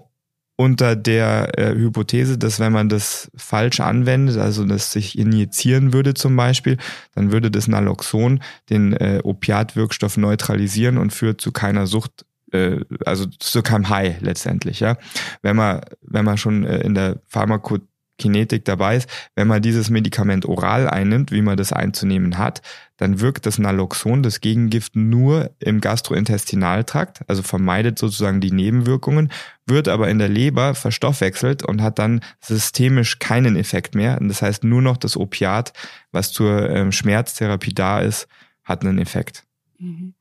unter 0.56 0.96
der 0.96 1.58
äh, 1.58 1.74
Hypothese, 1.74 2.38
dass 2.38 2.60
wenn 2.60 2.72
man 2.72 2.88
das 2.88 3.30
falsch 3.36 3.80
anwendet, 3.80 4.38
also 4.38 4.64
das 4.64 4.90
sich 4.90 5.18
injizieren 5.18 5.92
würde 5.92 6.14
zum 6.14 6.34
Beispiel, 6.34 6.78
dann 7.14 7.30
würde 7.30 7.50
das 7.50 7.68
Naloxon 7.68 8.40
den 8.70 8.94
äh, 8.94 9.20
Opiatwirkstoff 9.22 10.16
neutralisieren 10.16 10.96
und 10.96 11.12
führt 11.12 11.40
zu 11.40 11.52
keiner 11.52 11.86
Sucht 11.86 12.24
äh, 12.52 12.80
also 13.04 13.26
zu 13.26 13.62
keinem 13.62 13.88
High 13.88 14.20
letztendlich, 14.20 14.80
ja. 14.80 14.96
Wenn 15.42 15.56
man, 15.56 15.82
wenn 16.00 16.24
man 16.24 16.38
schon 16.38 16.64
äh, 16.64 16.78
in 16.78 16.94
der 16.94 17.20
Pharmako 17.26 17.78
Kinetik 18.18 18.64
dabei 18.64 18.96
ist, 18.96 19.08
wenn 19.34 19.46
man 19.46 19.62
dieses 19.62 19.90
Medikament 19.90 20.46
oral 20.46 20.88
einnimmt, 20.88 21.32
wie 21.32 21.42
man 21.42 21.56
das 21.56 21.72
einzunehmen 21.72 22.38
hat, 22.38 22.62
dann 22.96 23.20
wirkt 23.20 23.46
das 23.46 23.58
Naloxon, 23.58 24.22
das 24.22 24.40
Gegengift, 24.40 24.96
nur 24.96 25.50
im 25.58 25.80
Gastrointestinaltrakt, 25.80 27.20
also 27.28 27.42
vermeidet 27.42 27.98
sozusagen 27.98 28.40
die 28.40 28.52
Nebenwirkungen, 28.52 29.30
wird 29.66 29.88
aber 29.88 30.08
in 30.08 30.18
der 30.18 30.28
Leber 30.28 30.74
verstoffwechselt 30.74 31.62
und 31.62 31.82
hat 31.82 31.98
dann 31.98 32.20
systemisch 32.40 33.18
keinen 33.18 33.56
Effekt 33.56 33.94
mehr. 33.94 34.18
Das 34.20 34.42
heißt, 34.42 34.64
nur 34.64 34.80
noch 34.80 34.96
das 34.96 35.16
Opiat, 35.16 35.72
was 36.12 36.32
zur 36.32 36.70
ähm, 36.70 36.92
Schmerztherapie 36.92 37.74
da 37.74 38.00
ist, 38.00 38.28
hat 38.64 38.82
einen 38.82 38.98
Effekt. 38.98 39.44
Mhm. 39.78 40.14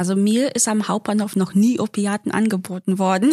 Also 0.00 0.16
mir 0.16 0.56
ist 0.56 0.66
am 0.66 0.88
Hauptbahnhof 0.88 1.36
noch 1.36 1.52
nie 1.52 1.78
Opiaten 1.78 2.30
angeboten 2.30 2.98
worden. 2.98 3.32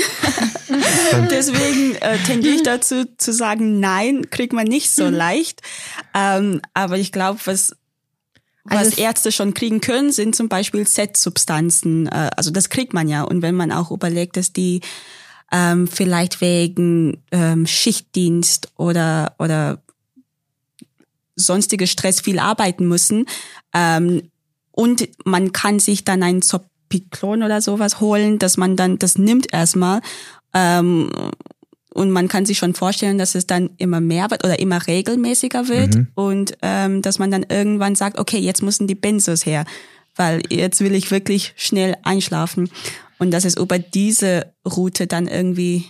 Deswegen 1.32 1.96
äh, 2.02 2.18
tendiere 2.26 2.56
ich 2.56 2.64
dazu 2.64 3.06
zu 3.18 3.32
sagen, 3.32 3.80
nein, 3.80 4.30
kriegt 4.32 4.52
man 4.52 4.68
nicht 4.68 4.92
so 4.92 5.08
leicht. 5.08 5.62
Ähm, 6.14 6.60
aber 6.74 6.98
ich 6.98 7.14
glaube, 7.14 7.40
was 7.46 7.74
was 8.66 8.80
also 8.80 9.02
Ärzte 9.02 9.32
schon 9.32 9.54
kriegen 9.54 9.80
können, 9.80 10.12
sind 10.12 10.36
zum 10.36 10.50
Beispiel 10.50 10.86
Z-Substanzen. 10.86 12.08
Äh, 12.08 12.32
also 12.36 12.52
das 12.52 12.68
kriegt 12.68 12.94
man 12.94 13.08
ja. 13.08 13.24
Und 13.24 13.42
wenn 13.42 13.56
man 13.56 13.72
auch 13.72 13.90
überlegt, 13.90 14.36
dass 14.36 14.52
die 14.52 14.82
ähm, 15.54 15.88
vielleicht 15.88 16.42
wegen 16.42 17.24
ähm, 17.32 17.66
Schichtdienst 17.66 18.74
oder 18.76 19.36
oder 19.40 19.82
sonstige 21.38 21.88
Stress 21.88 22.20
viel 22.20 22.40
arbeiten 22.40 22.90
müssen, 22.90 23.26
ähm, 23.74 24.24
und 24.78 25.10
man 25.26 25.54
kann 25.54 25.80
sich 25.80 26.04
dann 26.04 26.22
ein 26.22 26.44
Zopiklon 26.44 27.42
oder 27.42 27.62
sowas 27.62 28.00
holen, 28.00 28.38
dass 28.38 28.58
man 28.58 28.76
dann 28.76 29.00
das 29.00 29.18
nimmt 29.18 29.52
erstmal. 29.52 30.02
Ähm, 30.54 31.10
und 31.96 32.12
man 32.12 32.28
kann 32.28 32.46
sich 32.46 32.60
schon 32.60 32.76
vorstellen, 32.76 33.18
dass 33.18 33.34
es 33.34 33.48
dann 33.48 33.72
immer 33.78 34.02
mehr 34.02 34.30
wird 34.30 34.44
oder 34.44 34.60
immer 34.60 34.86
regelmäßiger 34.86 35.68
wird 35.68 35.96
mhm. 35.96 36.08
und 36.13 36.58
ähm, 36.62 37.02
dass 37.02 37.18
man 37.18 37.32
dann 37.32 37.44
irgendwann 37.50 37.96
sagt, 37.96 38.20
okay, 38.20 38.38
jetzt 38.38 38.62
müssen 38.62 38.86
die 38.86 38.94
Benzos 38.94 39.48
her, 39.48 39.66
weil 40.16 40.44
jetzt 40.50 40.80
will 40.80 40.94
ich 40.94 41.10
wirklich 41.10 41.56
schnell 41.58 41.96
einschlafen. 42.04 42.70
Und 43.18 43.32
dass 43.32 43.46
es 43.46 43.58
über 43.58 43.80
diese 43.80 44.54
Route 44.63 45.08
dann 45.08 45.26
irgendwie 45.28 45.86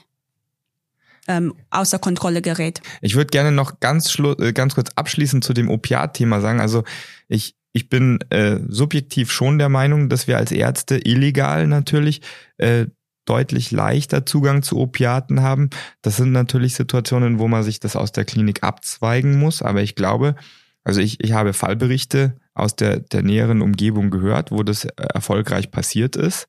ähm, 1.27 1.55
außer 1.71 1.99
Kontrolle 1.99 2.41
gerät. 2.41 2.79
Ich 3.01 3.15
würde 3.15 3.31
gerne 3.31 3.51
noch 3.51 3.81
ganz, 3.81 4.17
äh, 4.17 4.53
ganz 4.53 4.75
kurz 4.75 4.91
abschließend 4.95 5.43
zu 5.43 5.51
dem 5.51 5.69
Opiat-Thema 5.69 6.39
sagen. 6.39 6.61
Also 6.61 6.85
ich 7.27 7.56
ich 7.77 7.89
bin 7.89 8.19
äh, 8.31 8.59
subjektiv 8.67 9.31
schon 9.31 9.59
der 9.59 9.69
Meinung, 9.69 10.09
dass 10.09 10.27
wir 10.27 10.37
als 10.37 10.51
Ärzte 10.51 10.97
illegal 10.97 11.67
natürlich 11.67 12.21
äh, 12.57 12.87
deutlich 13.25 13.71
leichter 13.71 14.25
Zugang 14.25 14.63
zu 14.63 14.77
Opiaten 14.77 15.41
haben. 15.41 15.69
Das 16.01 16.17
sind 16.17 16.31
natürlich 16.31 16.73
Situationen, 16.73 17.37
wo 17.37 17.47
man 17.47 17.61
sich 17.61 17.79
das 17.79 17.95
aus 17.95 18.11
der 18.11 18.25
Klinik 18.25 18.63
abzweigen 18.63 19.37
muss. 19.37 19.61
Aber 19.61 19.83
ich 19.83 19.93
glaube, 19.93 20.35
also 20.83 21.01
ich, 21.01 21.23
ich 21.23 21.33
habe 21.33 21.53
Fallberichte 21.53 22.35
aus 22.55 22.75
der, 22.75 22.99
der 22.99 23.21
näheren 23.21 23.61
Umgebung 23.61 24.09
gehört, 24.09 24.51
wo 24.51 24.63
das 24.63 24.85
erfolgreich 24.85 25.69
passiert 25.69 26.15
ist. 26.15 26.47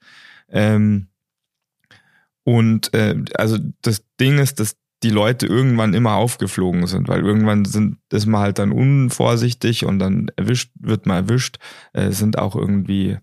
Ähm, 0.49 1.09
und 2.43 2.95
äh, 2.95 3.17
also 3.35 3.59
das 3.83 4.03
Ding 4.19 4.39
ist, 4.39 4.61
dass 4.61 4.77
die 5.03 5.11
Leute 5.11 5.47
irgendwann 5.47 5.95
immer 5.95 6.15
aufgeflogen 6.15 6.87
sind, 6.87 7.09
weil 7.09 7.25
irgendwann 7.25 7.65
sind, 7.65 7.99
ist 8.13 8.27
man 8.27 8.41
halt 8.41 8.59
dann 8.59 8.73
unvorsichtig 8.73 9.85
und 9.85 9.99
dann 9.99 10.29
erwischt, 10.37 10.73
wird 10.81 11.07
man 11.07 11.29
erwischt. 11.29 11.59
äh, 11.93 12.11
sind 12.11 12.39
auch 12.39 12.57
irgendwie 12.57 13.19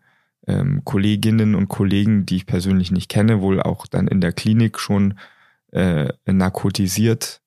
ähm, 0.47 0.83
Kolleginnen 0.85 1.55
und 1.55 1.67
Kollegen, 1.67 2.25
die 2.25 2.37
ich 2.37 2.45
persönlich 2.45 2.91
nicht 2.91 3.09
kenne, 3.09 3.41
wohl 3.41 3.61
auch 3.61 3.87
dann 3.87 4.07
in 4.07 4.21
der 4.21 4.31
Klinik 4.31 4.79
schon 4.79 5.15
äh, 5.71 6.13
narkotisiert 6.25 7.41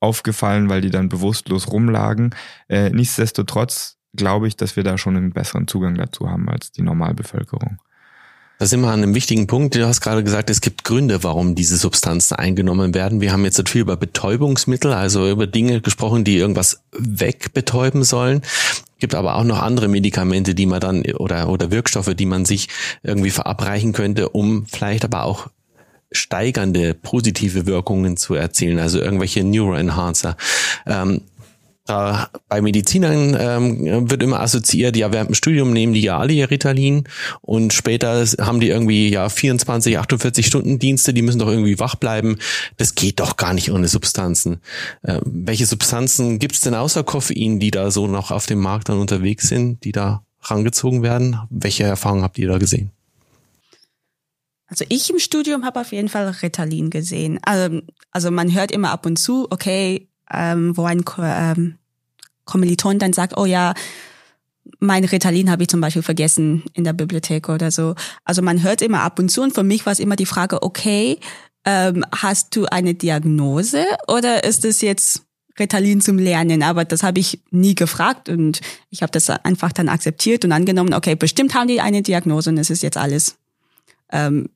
aufgefallen, 0.00 0.68
weil 0.68 0.80
die 0.80 0.90
dann 0.90 1.08
bewusstlos 1.08 1.70
rumlagen. 1.70 2.34
Äh, 2.68 2.90
nichtsdestotrotz 2.90 3.98
glaube 4.14 4.48
ich, 4.48 4.56
dass 4.56 4.76
wir 4.76 4.84
da 4.84 4.96
schon 4.96 5.16
einen 5.16 5.32
besseren 5.32 5.66
Zugang 5.66 5.96
dazu 5.96 6.30
haben 6.30 6.48
als 6.48 6.72
die 6.72 6.82
Normalbevölkerung. 6.82 7.78
Da 8.58 8.66
sind 8.66 8.80
wir 8.82 8.88
an 8.88 9.02
einem 9.02 9.14
wichtigen 9.14 9.48
Punkt. 9.48 9.74
Du 9.74 9.84
hast 9.86 10.00
gerade 10.00 10.22
gesagt, 10.22 10.48
es 10.48 10.60
gibt 10.60 10.84
Gründe, 10.84 11.24
warum 11.24 11.56
diese 11.56 11.76
Substanzen 11.76 12.36
eingenommen 12.36 12.94
werden. 12.94 13.20
Wir 13.20 13.32
haben 13.32 13.44
jetzt 13.44 13.68
viel 13.68 13.80
über 13.80 13.96
Betäubungsmittel, 13.96 14.92
also 14.92 15.28
über 15.28 15.48
Dinge 15.48 15.80
gesprochen, 15.80 16.22
die 16.22 16.36
irgendwas 16.36 16.82
wegbetäuben 16.92 18.04
sollen. 18.04 18.42
Es 18.42 18.82
gibt 19.00 19.16
aber 19.16 19.34
auch 19.34 19.44
noch 19.44 19.60
andere 19.60 19.88
Medikamente, 19.88 20.54
die 20.54 20.66
man 20.66 20.80
dann 20.80 21.02
oder, 21.02 21.48
oder 21.48 21.72
Wirkstoffe, 21.72 22.14
die 22.14 22.26
man 22.26 22.44
sich 22.44 22.68
irgendwie 23.02 23.30
verabreichen 23.30 23.92
könnte, 23.92 24.28
um 24.28 24.66
vielleicht 24.66 25.04
aber 25.04 25.24
auch 25.24 25.48
steigernde 26.12 26.94
positive 26.94 27.66
Wirkungen 27.66 28.16
zu 28.16 28.34
erzielen, 28.34 28.78
also 28.78 29.00
irgendwelche 29.00 29.42
Neuroenhancer. 29.42 30.36
Ähm, 30.86 31.22
äh, 31.86 32.14
bei 32.48 32.62
Medizinern 32.62 33.36
ähm, 33.38 34.10
wird 34.10 34.22
immer 34.22 34.40
assoziiert, 34.40 34.96
ja, 34.96 35.12
während 35.12 35.30
dem 35.30 35.34
Studium 35.34 35.72
nehmen 35.72 35.92
die 35.92 36.00
ja 36.00 36.18
alle 36.18 36.32
ihr 36.32 36.50
Ritalin 36.50 37.04
und 37.42 37.72
später 37.72 38.24
haben 38.40 38.60
die 38.60 38.68
irgendwie 38.68 39.10
ja 39.10 39.28
24, 39.28 39.98
48 39.98 40.46
Stunden 40.46 40.78
Dienste, 40.78 41.12
die 41.12 41.22
müssen 41.22 41.40
doch 41.40 41.48
irgendwie 41.48 41.78
wach 41.78 41.96
bleiben. 41.96 42.38
Das 42.78 42.94
geht 42.94 43.20
doch 43.20 43.36
gar 43.36 43.52
nicht 43.52 43.70
ohne 43.70 43.88
Substanzen. 43.88 44.60
Äh, 45.02 45.20
welche 45.24 45.66
Substanzen 45.66 46.38
gibt's 46.38 46.62
denn 46.62 46.74
außer 46.74 47.04
Koffein, 47.04 47.60
die 47.60 47.70
da 47.70 47.90
so 47.90 48.06
noch 48.06 48.30
auf 48.30 48.46
dem 48.46 48.60
Markt 48.60 48.88
dann 48.88 48.98
unterwegs 48.98 49.48
sind, 49.48 49.84
die 49.84 49.92
da 49.92 50.24
rangezogen 50.40 51.02
werden? 51.02 51.38
Welche 51.50 51.84
Erfahrungen 51.84 52.22
habt 52.22 52.38
ihr 52.38 52.48
da 52.48 52.58
gesehen? 52.58 52.90
Also 54.66 54.86
ich 54.88 55.10
im 55.10 55.18
Studium 55.18 55.64
habe 55.64 55.80
auf 55.80 55.92
jeden 55.92 56.08
Fall 56.08 56.28
Ritalin 56.42 56.88
gesehen. 56.88 57.38
Also, 57.42 57.82
also 58.10 58.30
man 58.30 58.54
hört 58.54 58.72
immer 58.72 58.90
ab 58.90 59.04
und 59.04 59.18
zu, 59.18 59.46
okay, 59.50 60.08
ähm, 60.32 60.76
wo 60.76 60.84
ein 60.84 61.04
ähm, 61.18 61.76
Kommiliton 62.44 62.98
dann 62.98 63.12
sagt, 63.12 63.36
oh 63.36 63.46
ja, 63.46 63.74
mein 64.78 65.04
Ritalin 65.04 65.50
habe 65.50 65.62
ich 65.62 65.68
zum 65.68 65.80
Beispiel 65.80 66.02
vergessen 66.02 66.64
in 66.72 66.84
der 66.84 66.92
Bibliothek 66.92 67.48
oder 67.48 67.70
so. 67.70 67.94
Also 68.24 68.42
man 68.42 68.62
hört 68.62 68.82
immer 68.82 69.02
ab 69.02 69.18
und 69.18 69.30
zu 69.30 69.42
und 69.42 69.54
für 69.54 69.62
mich 69.62 69.84
war 69.86 69.92
es 69.92 69.98
immer 69.98 70.16
die 70.16 70.26
Frage, 70.26 70.62
okay, 70.62 71.18
ähm, 71.64 72.04
hast 72.14 72.54
du 72.56 72.66
eine 72.66 72.94
Diagnose 72.94 73.84
oder 74.08 74.44
ist 74.44 74.64
es 74.64 74.80
jetzt 74.80 75.22
Ritalin 75.58 76.00
zum 76.00 76.18
Lernen? 76.18 76.62
Aber 76.62 76.84
das 76.84 77.02
habe 77.02 77.20
ich 77.20 77.40
nie 77.50 77.74
gefragt 77.74 78.28
und 78.28 78.60
ich 78.90 79.02
habe 79.02 79.12
das 79.12 79.30
einfach 79.30 79.72
dann 79.72 79.88
akzeptiert 79.88 80.44
und 80.44 80.52
angenommen, 80.52 80.94
okay, 80.94 81.14
bestimmt 81.14 81.54
haben 81.54 81.68
die 81.68 81.80
eine 81.80 82.02
Diagnose 82.02 82.50
und 82.50 82.58
es 82.58 82.70
ist 82.70 82.82
jetzt 82.82 82.96
alles 82.96 83.36
ähm, 84.12 84.48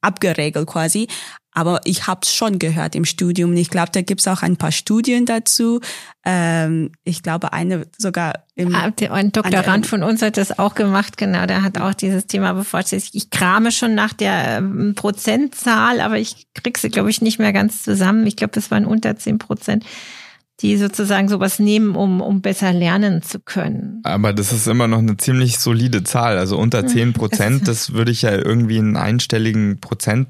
abgeregelt 0.00 0.66
quasi. 0.66 1.08
Aber 1.52 1.80
ich 1.84 2.06
habe 2.06 2.20
es 2.22 2.32
schon 2.32 2.58
gehört 2.58 2.94
im 2.94 3.04
Studium. 3.04 3.52
Ich 3.54 3.70
glaube, 3.70 3.90
da 3.92 4.02
gibt's 4.02 4.28
auch 4.28 4.42
ein 4.42 4.56
paar 4.56 4.70
Studien 4.70 5.26
dazu. 5.26 5.80
Ähm, 6.24 6.92
ich 7.02 7.22
glaube, 7.22 7.52
eine 7.52 7.86
sogar 7.98 8.44
im 8.54 8.74
ah, 8.74 8.92
Ein 9.10 9.32
Doktorand 9.32 9.86
von 9.86 10.02
uns 10.02 10.22
hat 10.22 10.36
das 10.36 10.58
auch 10.58 10.74
gemacht, 10.74 11.16
genau. 11.16 11.46
Der 11.46 11.62
hat 11.62 11.78
auch 11.78 11.94
dieses 11.94 12.26
Thema 12.26 12.52
beforscht. 12.52 12.92
Ich 12.92 13.30
krame 13.30 13.72
schon 13.72 13.94
nach 13.94 14.12
der 14.12 14.58
ähm, 14.58 14.94
Prozentzahl, 14.94 16.00
aber 16.00 16.18
ich 16.18 16.46
krieg 16.54 16.78
sie, 16.78 16.88
glaube 16.88 17.10
ich, 17.10 17.20
nicht 17.20 17.38
mehr 17.38 17.52
ganz 17.52 17.82
zusammen. 17.82 18.26
Ich 18.26 18.36
glaube, 18.36 18.58
es 18.58 18.70
waren 18.70 18.86
unter 18.86 19.16
zehn 19.16 19.38
Prozent 19.38 19.84
die 20.62 20.76
sozusagen 20.76 21.28
sowas 21.28 21.58
nehmen, 21.58 21.96
um, 21.96 22.20
um 22.20 22.42
besser 22.42 22.72
lernen 22.72 23.22
zu 23.22 23.40
können. 23.40 24.00
Aber 24.04 24.32
das 24.32 24.52
ist 24.52 24.66
immer 24.66 24.88
noch 24.88 24.98
eine 24.98 25.16
ziemlich 25.16 25.58
solide 25.58 26.04
Zahl. 26.04 26.36
Also 26.36 26.58
unter 26.58 26.86
zehn 26.86 27.12
Prozent, 27.12 27.66
das 27.66 27.94
würde 27.94 28.12
ich 28.12 28.22
ja 28.22 28.32
irgendwie 28.32 28.76
in 28.76 28.96
einstelligen 28.96 29.80
Prozent 29.80 30.28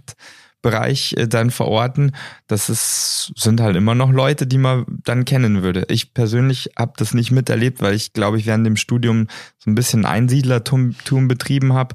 Bereich 0.62 1.14
äh, 1.16 1.26
dann 1.26 1.50
verorten. 1.50 2.12
Das 2.46 2.68
ist, 2.68 3.32
sind 3.36 3.60
halt 3.60 3.76
immer 3.76 3.94
noch 3.94 4.10
Leute, 4.10 4.46
die 4.46 4.58
man 4.58 4.84
dann 5.04 5.24
kennen 5.24 5.62
würde. 5.62 5.86
Ich 5.88 6.12
persönlich 6.14 6.70
habe 6.78 6.92
das 6.96 7.14
nicht 7.14 7.30
miterlebt, 7.30 7.80
weil 7.80 7.94
ich 7.94 8.12
glaube, 8.12 8.38
ich 8.38 8.46
während 8.46 8.66
dem 8.66 8.76
Studium 8.76 9.26
so 9.58 9.70
ein 9.70 9.74
bisschen 9.74 10.04
Einsiedlertum 10.04 10.94
betrieben 11.28 11.72
habe. 11.72 11.94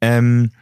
Ähm, 0.00 0.52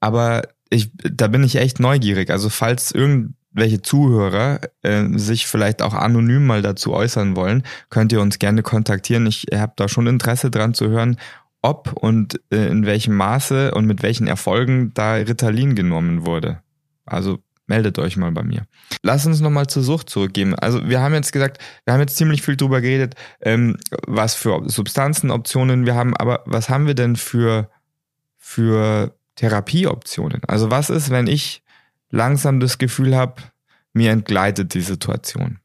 aber 0.00 0.42
ich, 0.70 0.90
da 0.96 1.28
bin 1.28 1.44
ich 1.44 1.56
echt 1.56 1.80
neugierig. 1.80 2.30
Also 2.30 2.48
falls 2.48 2.90
irgendwelche 2.90 3.80
Zuhörer 3.80 4.60
äh, 4.82 5.04
sich 5.16 5.46
vielleicht 5.46 5.82
auch 5.82 5.94
anonym 5.94 6.46
mal 6.46 6.62
dazu 6.62 6.92
äußern 6.92 7.36
wollen, 7.36 7.62
könnt 7.90 8.12
ihr 8.12 8.20
uns 8.20 8.38
gerne 8.38 8.62
kontaktieren. 8.62 9.26
Ich 9.26 9.46
habe 9.54 9.72
da 9.76 9.88
schon 9.88 10.06
Interesse 10.06 10.50
dran 10.50 10.74
zu 10.74 10.88
hören, 10.88 11.16
ob 11.62 11.92
und 11.92 12.40
äh, 12.50 12.66
in 12.66 12.84
welchem 12.84 13.14
Maße 13.16 13.72
und 13.72 13.86
mit 13.86 14.02
welchen 14.02 14.26
Erfolgen 14.26 14.92
da 14.94 15.14
Ritalin 15.14 15.74
genommen 15.74 16.26
wurde. 16.26 16.63
Also 17.06 17.40
meldet 17.66 17.98
euch 17.98 18.16
mal 18.16 18.32
bei 18.32 18.42
mir. 18.42 18.66
Lass 19.02 19.26
uns 19.26 19.40
nochmal 19.40 19.66
zur 19.66 19.82
Sucht 19.82 20.10
zurückgehen. 20.10 20.54
Also 20.54 20.86
wir 20.88 21.00
haben 21.00 21.14
jetzt 21.14 21.32
gesagt, 21.32 21.58
wir 21.84 21.94
haben 21.94 22.00
jetzt 22.00 22.16
ziemlich 22.16 22.42
viel 22.42 22.56
drüber 22.56 22.80
geredet, 22.80 23.14
ähm, 23.40 23.76
was 24.06 24.34
für 24.34 24.62
Substanzenoptionen 24.68 25.86
wir 25.86 25.94
haben, 25.94 26.16
aber 26.16 26.42
was 26.46 26.68
haben 26.68 26.86
wir 26.86 26.94
denn 26.94 27.16
für, 27.16 27.70
für 28.36 29.14
Therapieoptionen? 29.36 30.42
Also 30.46 30.70
was 30.70 30.90
ist, 30.90 31.10
wenn 31.10 31.26
ich 31.26 31.62
langsam 32.10 32.60
das 32.60 32.78
Gefühl 32.78 33.16
habe, 33.16 33.42
mir 33.92 34.10
entgleitet 34.10 34.74
die 34.74 34.80
Situation? 34.80 35.58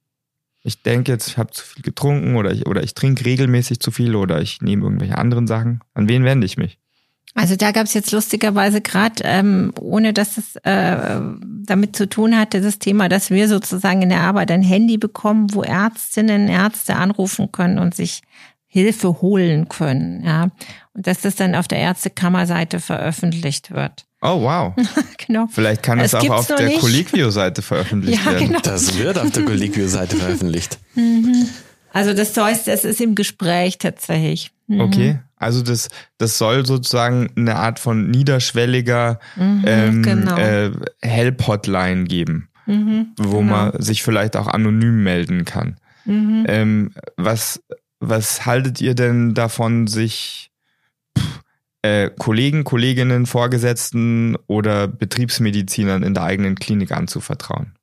Ich 0.61 0.83
denke 0.83 1.11
jetzt, 1.11 1.27
ich 1.27 1.37
habe 1.37 1.51
zu 1.51 1.65
viel 1.65 1.83
getrunken 1.83 2.35
oder 2.35 2.51
ich, 2.51 2.67
oder 2.67 2.83
ich 2.83 2.93
trinke 2.93 3.25
regelmäßig 3.25 3.79
zu 3.79 3.91
viel 3.91 4.15
oder 4.15 4.41
ich 4.41 4.61
nehme 4.61 4.83
irgendwelche 4.83 5.17
anderen 5.17 5.47
Sachen. 5.47 5.81
An 5.93 6.09
wen 6.09 6.25
wende 6.25 6.45
ich 6.45 6.57
mich? 6.57 6.79
Also 7.39 7.55
da 7.55 7.71
gab 7.71 7.85
es 7.85 7.93
jetzt 7.93 8.11
lustigerweise 8.11 8.81
gerade, 8.81 9.23
ähm, 9.23 9.71
ohne 9.79 10.11
dass 10.11 10.37
es 10.37 10.57
äh, 10.57 11.21
damit 11.63 11.95
zu 11.95 12.09
tun 12.09 12.37
hatte, 12.37 12.59
das 12.59 12.79
Thema, 12.79 13.07
dass 13.07 13.29
wir 13.29 13.47
sozusagen 13.47 14.01
in 14.01 14.09
der 14.09 14.19
Arbeit 14.23 14.51
ein 14.51 14.61
Handy 14.61 14.97
bekommen, 14.97 15.47
wo 15.53 15.63
Ärztinnen, 15.63 16.49
Ärzte 16.49 16.97
anrufen 16.97 17.49
können 17.53 17.79
und 17.79 17.95
sich 17.95 18.23
Hilfe 18.67 19.21
holen 19.21 19.69
können, 19.69 20.21
ja. 20.25 20.49
Und 20.93 21.07
dass 21.07 21.21
das 21.21 21.35
dann 21.35 21.55
auf 21.55 21.69
der 21.69 21.77
Ärztekammerseite 21.79 22.81
veröffentlicht 22.81 23.71
wird. 23.71 24.05
Oh, 24.21 24.41
wow. 24.41 24.73
genau. 25.25 25.47
Vielleicht 25.49 25.81
kann 25.81 26.01
es 26.01 26.11
Das 26.11 26.25
auch 26.25 26.39
auf 26.39 26.47
der. 26.47 26.71
Colliquio-Seite 26.71 27.61
veröffentlicht 27.61 28.19
Ja, 28.25 28.33
werden. 28.33 28.47
genau. 28.47 28.59
Das 28.59 28.97
wird 28.97 29.17
auf 29.17 29.31
der 29.31 29.45
Colliquio-Seite 29.45 30.17
veröffentlicht. 30.17 30.77
Also 31.91 32.13
das 32.13 32.35
heißt, 32.35 32.67
das 32.67 32.85
ist 32.85 33.01
im 33.01 33.15
Gespräch 33.15 33.77
tatsächlich. 33.77 34.51
Mhm. 34.67 34.81
Okay, 34.81 35.19
also 35.37 35.61
das, 35.63 35.89
das 36.17 36.37
soll 36.37 36.65
sozusagen 36.65 37.31
eine 37.35 37.55
Art 37.55 37.79
von 37.79 38.09
niederschwelliger 38.11 39.19
Mhm, 39.35 39.63
ähm, 39.65 40.03
genau. 40.03 40.37
äh, 40.37 40.71
Help-Hotline 41.01 42.03
geben, 42.05 42.49
Mhm, 42.65 43.13
wo 43.17 43.41
man 43.41 43.81
sich 43.81 44.03
vielleicht 44.03 44.35
auch 44.37 44.47
anonym 44.47 45.03
melden 45.03 45.45
kann. 45.45 45.77
mhm. 46.05 46.45
Ähm, 46.47 46.91
was, 47.17 47.61
was 47.99 48.45
haltet 48.45 48.79
ihr 48.81 48.93
denn 48.95 49.33
davon, 49.33 49.87
sich 49.87 50.51
pff, 51.17 51.41
äh, 51.81 52.09
Kollegen, 52.17 52.63
Kolleginnen, 52.63 53.25
Vorgesetzten 53.25 54.35
oder 54.47 54.87
Betriebsmedizinern 54.87 56.03
in 56.03 56.13
der 56.13 56.23
eigenen 56.23 56.55
Klinik 56.55 56.91
anzuvertrauen? 56.91 57.73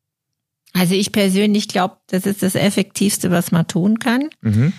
Also 0.78 0.94
ich 0.94 1.12
persönlich 1.12 1.68
glaube, 1.68 1.96
das 2.08 2.26
ist 2.26 2.42
das 2.42 2.54
Effektivste, 2.54 3.30
was 3.30 3.52
man 3.52 3.66
tun 3.66 3.98
kann. 3.98 4.28
Mhm. 4.42 4.72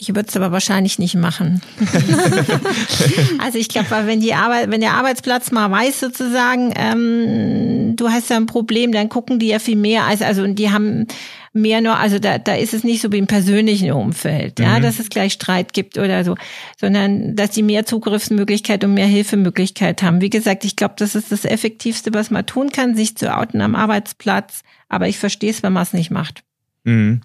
Ich 0.00 0.14
würde 0.14 0.28
es 0.28 0.36
aber 0.36 0.52
wahrscheinlich 0.52 1.00
nicht 1.00 1.16
machen. 1.16 1.60
also 3.42 3.58
ich 3.58 3.68
glaube, 3.68 3.88
wenn 4.04 4.20
die 4.20 4.34
Arbeit, 4.34 4.70
wenn 4.70 4.80
der 4.80 4.92
Arbeitsplatz 4.92 5.50
mal 5.50 5.70
weiß 5.72 5.98
sozusagen, 5.98 6.72
ähm, 6.76 7.96
du 7.96 8.08
hast 8.08 8.30
ja 8.30 8.36
ein 8.36 8.46
Problem, 8.46 8.92
dann 8.92 9.08
gucken 9.08 9.40
die 9.40 9.48
ja 9.48 9.58
viel 9.58 9.76
mehr 9.76 10.04
als, 10.04 10.22
also 10.22 10.42
und 10.42 10.56
die 10.56 10.70
haben 10.70 11.06
mehr 11.52 11.80
nur, 11.80 11.96
also 11.96 12.18
da, 12.18 12.38
da 12.38 12.54
ist 12.54 12.74
es 12.74 12.84
nicht 12.84 13.00
so 13.00 13.12
wie 13.12 13.18
im 13.18 13.26
persönlichen 13.26 13.92
Umfeld, 13.92 14.60
ja, 14.60 14.78
Mhm. 14.78 14.82
dass 14.82 14.98
es 14.98 15.08
gleich 15.08 15.32
Streit 15.32 15.72
gibt 15.72 15.98
oder 15.98 16.24
so, 16.24 16.36
sondern 16.80 17.36
dass 17.36 17.50
die 17.50 17.62
mehr 17.62 17.86
Zugriffsmöglichkeit 17.86 18.84
und 18.84 18.94
mehr 18.94 19.06
Hilfemöglichkeit 19.06 20.02
haben. 20.02 20.20
Wie 20.20 20.30
gesagt, 20.30 20.64
ich 20.64 20.76
glaube, 20.76 20.94
das 20.98 21.14
ist 21.14 21.32
das 21.32 21.44
Effektivste, 21.44 22.12
was 22.14 22.30
man 22.30 22.46
tun 22.46 22.70
kann, 22.70 22.96
sich 22.96 23.16
zu 23.16 23.36
outen 23.36 23.60
am 23.60 23.74
Arbeitsplatz. 23.74 24.62
Aber 24.88 25.08
ich 25.08 25.18
verstehe 25.18 25.50
es, 25.50 25.62
wenn 25.62 25.72
man 25.72 25.82
es 25.82 25.92
nicht 25.92 26.10
macht. 26.10 26.44
Mhm. 26.84 27.20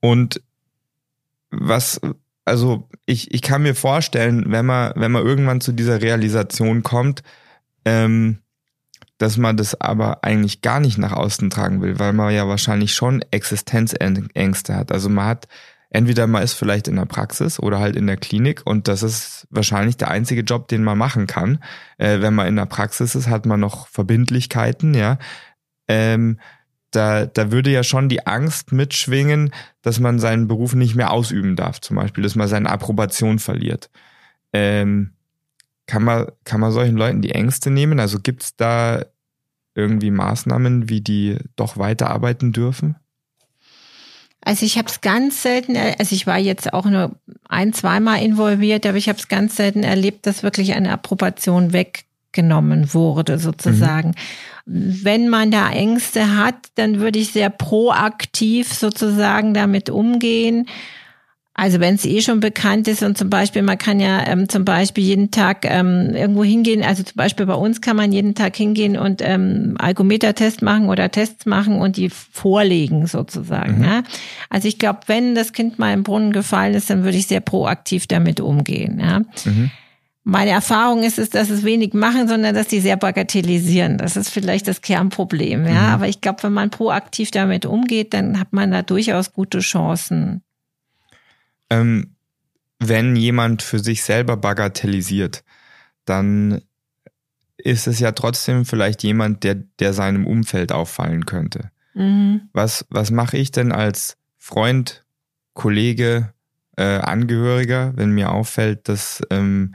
Und 0.00 0.40
was, 1.50 2.00
also 2.44 2.88
ich, 3.06 3.34
ich 3.34 3.42
kann 3.42 3.62
mir 3.62 3.74
vorstellen, 3.74 4.44
wenn 4.48 4.66
man, 4.66 4.92
wenn 4.96 5.12
man 5.12 5.24
irgendwann 5.24 5.60
zu 5.60 5.72
dieser 5.72 6.00
Realisation 6.00 6.82
kommt, 6.82 7.22
ähm, 7.84 8.38
dass 9.20 9.36
man 9.36 9.58
das 9.58 9.78
aber 9.78 10.24
eigentlich 10.24 10.62
gar 10.62 10.80
nicht 10.80 10.96
nach 10.96 11.12
außen 11.12 11.50
tragen 11.50 11.82
will, 11.82 11.98
weil 11.98 12.14
man 12.14 12.32
ja 12.32 12.48
wahrscheinlich 12.48 12.94
schon 12.94 13.22
Existenzängste 13.30 14.74
hat. 14.74 14.90
Also 14.90 15.10
man 15.10 15.26
hat, 15.26 15.46
entweder 15.90 16.26
man 16.26 16.42
ist 16.42 16.54
vielleicht 16.54 16.88
in 16.88 16.96
der 16.96 17.04
Praxis 17.04 17.60
oder 17.60 17.80
halt 17.80 17.96
in 17.96 18.06
der 18.06 18.16
Klinik 18.16 18.62
und 18.64 18.88
das 18.88 19.02
ist 19.02 19.46
wahrscheinlich 19.50 19.98
der 19.98 20.10
einzige 20.10 20.40
Job, 20.40 20.68
den 20.68 20.82
man 20.82 20.96
machen 20.96 21.26
kann. 21.26 21.62
Äh, 21.98 22.22
wenn 22.22 22.34
man 22.34 22.46
in 22.46 22.56
der 22.56 22.64
Praxis 22.64 23.14
ist, 23.14 23.28
hat 23.28 23.44
man 23.44 23.60
noch 23.60 23.88
Verbindlichkeiten, 23.88 24.94
ja. 24.94 25.18
Ähm, 25.86 26.40
da, 26.90 27.26
da 27.26 27.52
würde 27.52 27.70
ja 27.70 27.82
schon 27.82 28.08
die 28.08 28.26
Angst 28.26 28.72
mitschwingen, 28.72 29.52
dass 29.82 30.00
man 30.00 30.18
seinen 30.18 30.48
Beruf 30.48 30.74
nicht 30.74 30.94
mehr 30.94 31.10
ausüben 31.10 31.56
darf, 31.56 31.78
zum 31.82 31.96
Beispiel, 31.96 32.24
dass 32.24 32.36
man 32.36 32.48
seine 32.48 32.70
Approbation 32.70 33.38
verliert. 33.38 33.90
Ähm, 34.54 35.12
kann, 35.90 36.04
man, 36.04 36.28
kann 36.44 36.60
man 36.60 36.72
solchen 36.72 36.96
Leuten 36.96 37.20
die 37.20 37.32
Ängste 37.32 37.70
nehmen? 37.70 38.00
Also 38.00 38.18
gibt 38.20 38.44
es 38.44 38.56
da 38.56 39.04
irgendwie 39.80 40.10
Maßnahmen, 40.10 40.88
wie 40.88 41.00
die 41.00 41.36
doch 41.56 41.76
weiterarbeiten 41.76 42.52
dürfen? 42.52 42.96
Also 44.42 44.64
ich 44.64 44.78
habe 44.78 44.88
es 44.88 45.00
ganz 45.02 45.42
selten, 45.42 45.76
also 45.76 46.14
ich 46.14 46.26
war 46.26 46.38
jetzt 46.38 46.72
auch 46.72 46.86
nur 46.86 47.16
ein, 47.48 47.72
zweimal 47.72 48.22
involviert, 48.22 48.86
aber 48.86 48.96
ich 48.96 49.08
habe 49.08 49.18
es 49.18 49.28
ganz 49.28 49.56
selten 49.56 49.82
erlebt, 49.82 50.26
dass 50.26 50.42
wirklich 50.42 50.72
eine 50.72 50.92
Approbation 50.92 51.74
weggenommen 51.74 52.94
wurde, 52.94 53.38
sozusagen. 53.38 54.14
Wenn 54.64 55.28
man 55.28 55.50
da 55.50 55.70
Ängste 55.70 56.36
hat, 56.36 56.56
dann 56.76 57.00
würde 57.00 57.18
ich 57.18 57.32
sehr 57.32 57.50
proaktiv 57.50 58.72
sozusagen 58.72 59.52
damit 59.52 59.90
umgehen. 59.90 60.66
Also 61.52 61.80
wenn 61.80 61.96
es 61.96 62.04
eh 62.06 62.22
schon 62.22 62.40
bekannt 62.40 62.86
ist 62.88 63.02
und 63.02 63.18
zum 63.18 63.28
Beispiel, 63.28 63.62
man 63.62 63.76
kann 63.76 63.98
ja 64.00 64.24
ähm, 64.26 64.48
zum 64.48 64.64
Beispiel 64.64 65.02
jeden 65.04 65.30
Tag 65.30 65.64
ähm, 65.64 66.10
irgendwo 66.14 66.44
hingehen, 66.44 66.82
also 66.82 67.02
zum 67.02 67.16
Beispiel 67.16 67.44
bei 67.44 67.54
uns 67.54 67.80
kann 67.80 67.96
man 67.96 68.12
jeden 68.12 68.34
Tag 68.34 68.56
hingehen 68.56 68.96
und 68.96 69.20
ähm, 69.20 69.74
Alkometertest 69.78 70.62
machen 70.62 70.88
oder 70.88 71.10
Tests 71.10 71.46
machen 71.46 71.74
und 71.80 71.96
die 71.96 72.08
vorlegen 72.08 73.06
sozusagen. 73.08 73.78
Mhm. 73.78 73.84
Ja? 73.84 74.02
Also 74.48 74.68
ich 74.68 74.78
glaube, 74.78 75.00
wenn 75.06 75.34
das 75.34 75.52
Kind 75.52 75.78
mal 75.78 75.92
im 75.92 76.04
Brunnen 76.04 76.32
gefallen 76.32 76.72
ist, 76.74 76.88
dann 76.88 77.02
würde 77.02 77.18
ich 77.18 77.26
sehr 77.26 77.40
proaktiv 77.40 78.06
damit 78.06 78.40
umgehen. 78.40 78.98
Ja? 79.00 79.18
Mhm. 79.44 79.70
Meine 80.22 80.50
Erfahrung 80.50 81.02
ist 81.02 81.18
es, 81.18 81.30
dass 81.30 81.50
es 81.50 81.64
wenig 81.64 81.94
machen, 81.94 82.28
sondern 82.28 82.54
dass 82.54 82.68
die 82.68 82.80
sehr 82.80 82.96
bagatellisieren. 82.96 83.98
Das 83.98 84.16
ist 84.16 84.28
vielleicht 84.30 84.68
das 84.68 84.82
Kernproblem. 84.82 85.66
Ja, 85.66 85.72
Mhm. 85.72 85.94
aber 85.94 86.08
ich 86.08 86.20
glaube, 86.20 86.44
wenn 86.44 86.52
man 86.52 86.70
proaktiv 86.70 87.32
damit 87.32 87.66
umgeht, 87.66 88.14
dann 88.14 88.38
hat 88.38 88.52
man 88.52 88.70
da 88.70 88.82
durchaus 88.82 89.32
gute 89.32 89.58
Chancen. 89.58 90.42
Ähm, 91.70 92.16
wenn 92.78 93.14
jemand 93.14 93.62
für 93.62 93.78
sich 93.78 94.02
selber 94.02 94.36
bagatellisiert, 94.36 95.44
dann 96.04 96.62
ist 97.56 97.86
es 97.86 98.00
ja 98.00 98.12
trotzdem 98.12 98.64
vielleicht 98.64 99.02
jemand, 99.02 99.44
der, 99.44 99.56
der 99.78 99.92
seinem 99.92 100.26
Umfeld 100.26 100.72
auffallen 100.72 101.26
könnte. 101.26 101.70
Mhm. 101.94 102.48
Was, 102.52 102.86
was 102.90 103.10
mache 103.10 103.36
ich 103.36 103.50
denn 103.50 103.72
als 103.72 104.16
Freund, 104.38 105.04
Kollege, 105.52 106.32
äh, 106.76 106.98
Angehöriger, 106.98 107.92
wenn 107.96 108.12
mir 108.12 108.32
auffällt, 108.32 108.88
dass 108.88 109.22
ähm, 109.30 109.74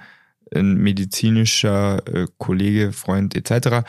ein 0.54 0.76
medizinischer 0.76 2.02
äh, 2.08 2.28
Kollege, 2.38 2.92
Freund 2.92 3.36
etc. 3.36 3.88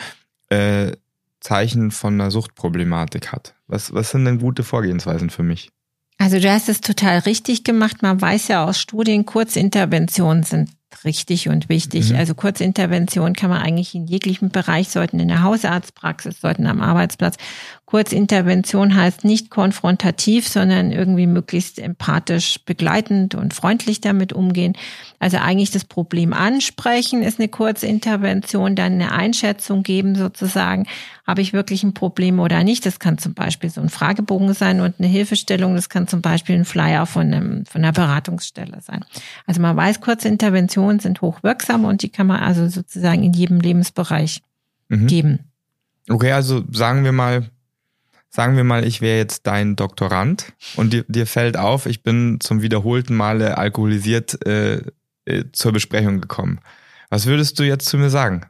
Äh, 0.51 0.92
Zeichen 1.40 1.90
von 1.90 2.14
einer 2.14 2.31
Suchtproblematik 2.31 3.33
hat? 3.33 3.55
Was, 3.66 3.95
was 3.95 4.11
sind 4.11 4.25
denn 4.25 4.38
gute 4.38 4.64
Vorgehensweisen 4.64 5.31
für 5.31 5.42
mich? 5.42 5.71
Also 6.18 6.38
du 6.38 6.50
hast 6.50 6.68
es 6.68 6.81
total 6.81 7.18
richtig 7.20 7.62
gemacht. 7.62 8.02
Man 8.02 8.20
weiß 8.20 8.48
ja 8.48 8.64
aus 8.64 8.81
Studien, 8.81 9.26
Kurzinterventionen 9.26 10.42
sind 10.44 10.70
richtig 11.05 11.48
und 11.48 11.68
wichtig. 11.68 12.11
Mhm. 12.11 12.16
Also 12.16 12.35
Kurzintervention 12.35 13.35
kann 13.35 13.50
man 13.50 13.61
eigentlich 13.61 13.94
in 13.94 14.07
jeglichem 14.07 14.48
Bereich, 14.48 14.88
sollten 14.88 15.20
in 15.20 15.29
der 15.29 15.42
Hausarztpraxis, 15.42 16.40
sollten 16.40 16.66
am 16.66 16.81
Arbeitsplatz. 16.81 17.37
Kurzintervention 17.85 18.94
heißt 18.94 19.24
nicht 19.24 19.50
konfrontativ, 19.50 20.48
sondern 20.48 20.92
irgendwie 20.92 21.26
möglichst 21.26 21.79
empathisch 21.79 22.61
begleitend 22.64 23.35
und 23.35 23.52
freundlich 23.52 24.00
damit 24.00 24.33
umgehen. 24.33 24.74
Also 25.18 25.38
eigentlich 25.38 25.70
das 25.70 25.85
Problem 25.85 26.33
ansprechen 26.33 27.22
ist 27.22 27.38
eine 27.38 27.48
Kurzintervention, 27.48 28.74
dann 28.74 28.94
eine 28.94 29.12
Einschätzung 29.12 29.83
geben 29.83 30.14
sozusagen, 30.14 30.87
habe 31.26 31.40
ich 31.40 31.52
wirklich 31.52 31.82
ein 31.82 31.94
Problem 31.94 32.38
oder 32.38 32.62
nicht. 32.64 32.86
Das 32.86 32.98
kann 33.00 33.18
zum 33.18 33.34
Beispiel 33.34 33.70
so 33.70 33.80
ein 33.80 33.88
Fragebogen 33.88 34.54
sein 34.54 34.80
und 34.80 34.94
eine 34.98 35.08
Hilfestellung. 35.08 35.74
Das 35.74 35.88
kann 35.88 36.06
zum 36.06 36.22
Beispiel 36.22 36.54
ein 36.54 36.64
Flyer 36.64 37.06
von, 37.06 37.32
einem, 37.32 37.66
von 37.66 37.82
einer 37.82 37.92
Beratungsstelle 37.92 38.80
sein. 38.80 39.04
Also 39.46 39.60
man 39.60 39.76
weiß, 39.76 40.00
Kurzinterventionen 40.00 41.00
sind 41.00 41.20
hochwirksam 41.20 41.84
und 41.84 42.02
die 42.02 42.10
kann 42.10 42.26
man 42.28 42.40
also 42.40 42.68
sozusagen 42.68 43.22
in 43.22 43.32
jedem 43.32 43.60
Lebensbereich 43.60 44.42
Mhm. 44.88 45.06
geben. 45.06 45.38
Okay, 46.08 46.32
also 46.32 46.64
sagen 46.70 47.04
wir 47.04 47.12
mal, 47.12 47.50
sagen 48.30 48.56
wir 48.56 48.64
mal, 48.64 48.84
ich 48.84 49.00
wäre 49.00 49.18
jetzt 49.18 49.46
dein 49.46 49.74
Doktorand 49.76 50.52
und 50.76 50.92
dir, 50.92 51.04
dir 51.08 51.26
fällt 51.26 51.56
auf, 51.56 51.86
ich 51.86 52.02
bin 52.02 52.38
zum 52.40 52.62
wiederholten 52.62 53.16
Male 53.16 53.58
alkoholisiert 53.58 54.46
äh, 54.46 54.82
äh, 55.24 55.44
zur 55.52 55.72
Besprechung 55.72 56.20
gekommen. 56.20 56.60
Was 57.10 57.26
würdest 57.26 57.58
du 57.58 57.64
jetzt 57.64 57.86
zu 57.86 57.98
mir 57.98 58.10
sagen? 58.10 58.46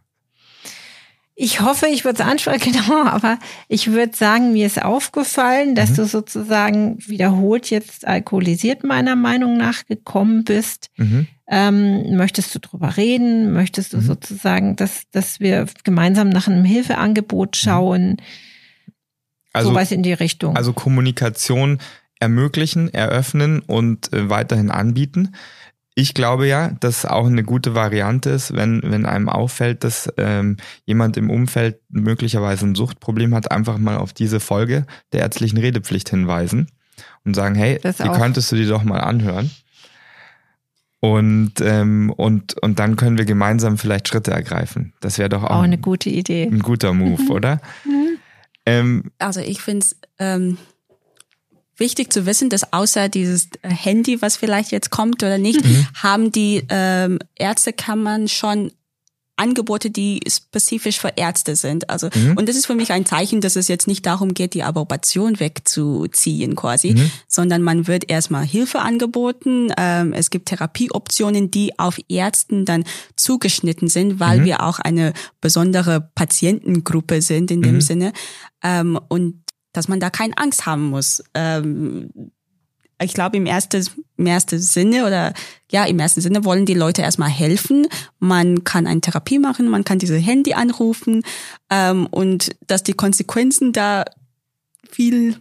Ich 1.38 1.60
hoffe, 1.60 1.86
ich 1.86 2.04
würde 2.06 2.22
es 2.22 2.26
ansprechen, 2.28 2.72
genau, 2.86 3.04
aber 3.04 3.38
ich 3.68 3.92
würde 3.92 4.16
sagen, 4.16 4.52
mir 4.54 4.66
ist 4.66 4.82
aufgefallen, 4.82 5.74
dass 5.74 5.90
Mhm. 5.90 5.96
du 5.96 6.06
sozusagen 6.06 6.96
wiederholt 7.06 7.68
jetzt 7.70 8.06
alkoholisiert 8.06 8.84
meiner 8.84 9.16
Meinung 9.16 9.58
nach 9.58 9.84
gekommen 9.86 10.44
bist. 10.44 10.88
Mhm. 10.96 11.26
Ähm, 11.48 12.16
möchtest 12.16 12.54
du 12.54 12.58
drüber 12.58 12.96
reden? 12.96 13.52
Möchtest 13.52 13.92
du 13.92 13.98
Mhm. 13.98 14.02
sozusagen, 14.02 14.76
dass, 14.76 15.02
dass 15.12 15.38
wir 15.38 15.66
gemeinsam 15.84 16.30
nach 16.30 16.48
einem 16.48 16.64
Hilfeangebot 16.64 17.54
schauen? 17.56 18.16
Also, 19.52 19.70
Sowas 19.70 19.92
in 19.92 20.02
die 20.02 20.12
Richtung. 20.14 20.56
also 20.56 20.72
Kommunikation 20.72 21.78
ermöglichen, 22.18 22.92
eröffnen 22.92 23.60
und 23.60 24.10
äh, 24.12 24.30
weiterhin 24.30 24.70
anbieten. 24.70 25.34
Ich 25.98 26.12
glaube 26.12 26.46
ja, 26.46 26.72
dass 26.80 27.06
auch 27.06 27.24
eine 27.26 27.42
gute 27.42 27.74
Variante 27.74 28.28
ist, 28.28 28.54
wenn, 28.54 28.82
wenn 28.84 29.06
einem 29.06 29.30
auffällt, 29.30 29.82
dass 29.82 30.12
ähm, 30.18 30.58
jemand 30.84 31.16
im 31.16 31.30
Umfeld 31.30 31.80
möglicherweise 31.88 32.66
ein 32.66 32.74
Suchtproblem 32.74 33.34
hat, 33.34 33.50
einfach 33.50 33.78
mal 33.78 33.96
auf 33.96 34.12
diese 34.12 34.38
Folge 34.38 34.86
der 35.14 35.20
ärztlichen 35.20 35.56
Redepflicht 35.56 36.10
hinweisen 36.10 36.68
und 37.24 37.34
sagen, 37.34 37.54
hey, 37.54 37.78
Das 37.82 37.96
die 37.96 38.02
auch. 38.10 38.18
könntest 38.18 38.52
du 38.52 38.56
dir 38.56 38.68
doch 38.68 38.84
mal 38.84 39.00
anhören. 39.00 39.50
Und, 41.00 41.54
ähm, 41.62 42.10
und, 42.14 42.60
und 42.62 42.78
dann 42.78 42.96
können 42.96 43.16
wir 43.16 43.24
gemeinsam 43.24 43.78
vielleicht 43.78 44.08
Schritte 44.08 44.32
ergreifen. 44.32 44.92
Das 45.00 45.18
wäre 45.18 45.28
doch 45.30 45.44
auch, 45.44 45.50
Auch 45.50 45.62
eine 45.62 45.78
gute 45.78 46.10
Idee. 46.10 46.44
ein 46.44 46.58
guter 46.60 46.92
Move, 46.92 47.22
oder? 47.32 47.60
Ähm, 48.66 49.04
Also 49.18 49.40
ich 49.40 49.60
finde 49.62 49.84
es 49.86 49.96
ähm, 50.18 50.58
wichtig 51.76 52.12
zu 52.12 52.26
wissen, 52.26 52.50
dass 52.50 52.72
außer 52.72 53.08
dieses 53.08 53.48
äh, 53.62 53.68
Handy, 53.68 54.22
was 54.22 54.36
vielleicht 54.36 54.72
jetzt 54.72 54.90
kommt 54.90 55.22
oder 55.22 55.38
nicht, 55.38 55.60
haben 55.94 56.32
die 56.32 56.64
ähm, 56.68 57.18
Ärztekammern 57.36 58.28
schon 58.28 58.72
Angebote, 59.36 59.90
die 59.90 60.20
spezifisch 60.28 60.98
für 60.98 61.12
Ärzte 61.16 61.56
sind. 61.56 61.90
Also 61.90 62.08
und 62.36 62.48
das 62.48 62.56
ist 62.56 62.66
für 62.66 62.74
mich 62.74 62.92
ein 62.92 63.04
Zeichen, 63.04 63.42
dass 63.42 63.56
es 63.56 63.68
jetzt 63.68 63.86
nicht 63.86 64.06
darum 64.06 64.32
geht, 64.32 64.54
die 64.54 64.62
Approbation 64.62 65.38
wegzuziehen 65.38 66.56
quasi, 66.56 66.94
sondern 67.28 67.62
man 67.62 67.86
wird 67.86 68.08
erstmal 68.10 68.46
Hilfe 68.46 68.80
angeboten. 68.80 69.72
Ähm, 69.76 70.14
es 70.14 70.30
gibt 70.30 70.48
Therapieoptionen, 70.48 71.50
die 71.50 71.78
auf 71.78 71.98
Ärzten 72.08 72.64
dann 72.64 72.84
zugeschnitten 73.14 73.88
sind, 73.88 74.20
weil 74.20 74.44
wir 74.44 74.62
auch 74.62 74.78
eine 74.78 75.12
besondere 75.42 76.10
Patientengruppe 76.14 77.20
sind 77.20 77.50
in 77.50 77.60
dem 77.60 77.80
Sinne. 77.82 78.12
Ähm, 78.62 78.98
und 79.08 79.42
dass 79.76 79.88
man 79.88 80.00
da 80.00 80.10
keine 80.10 80.36
Angst 80.38 80.66
haben 80.66 80.84
muss. 80.84 81.22
Ähm, 81.34 82.10
ich 83.00 83.12
glaube, 83.12 83.36
im 83.36 83.46
ersten, 83.46 83.86
im 84.16 84.26
ersten 84.26 84.58
Sinne 84.58 85.06
oder 85.06 85.34
ja, 85.70 85.84
im 85.84 85.98
ersten 85.98 86.20
Sinne 86.20 86.44
wollen 86.44 86.64
die 86.64 86.74
Leute 86.74 87.02
erstmal 87.02 87.28
helfen. 87.28 87.86
Man 88.18 88.64
kann 88.64 88.86
eine 88.86 89.00
Therapie 89.00 89.38
machen, 89.38 89.68
man 89.68 89.84
kann 89.84 89.98
diese 89.98 90.16
Handy 90.16 90.54
anrufen 90.54 91.22
ähm, 91.68 92.06
und 92.06 92.56
dass 92.66 92.82
die 92.82 92.94
Konsequenzen 92.94 93.72
da 93.72 94.04
viel 94.88 95.36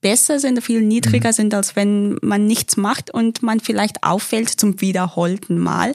besser 0.00 0.38
sind, 0.38 0.62
viel 0.62 0.82
niedriger 0.82 1.32
sind, 1.32 1.54
als 1.54 1.74
wenn 1.76 2.18
man 2.22 2.46
nichts 2.46 2.76
macht 2.76 3.10
und 3.10 3.42
man 3.42 3.58
vielleicht 3.58 4.04
auffällt 4.04 4.48
zum 4.48 4.80
wiederholten 4.80 5.58
Mal. 5.58 5.94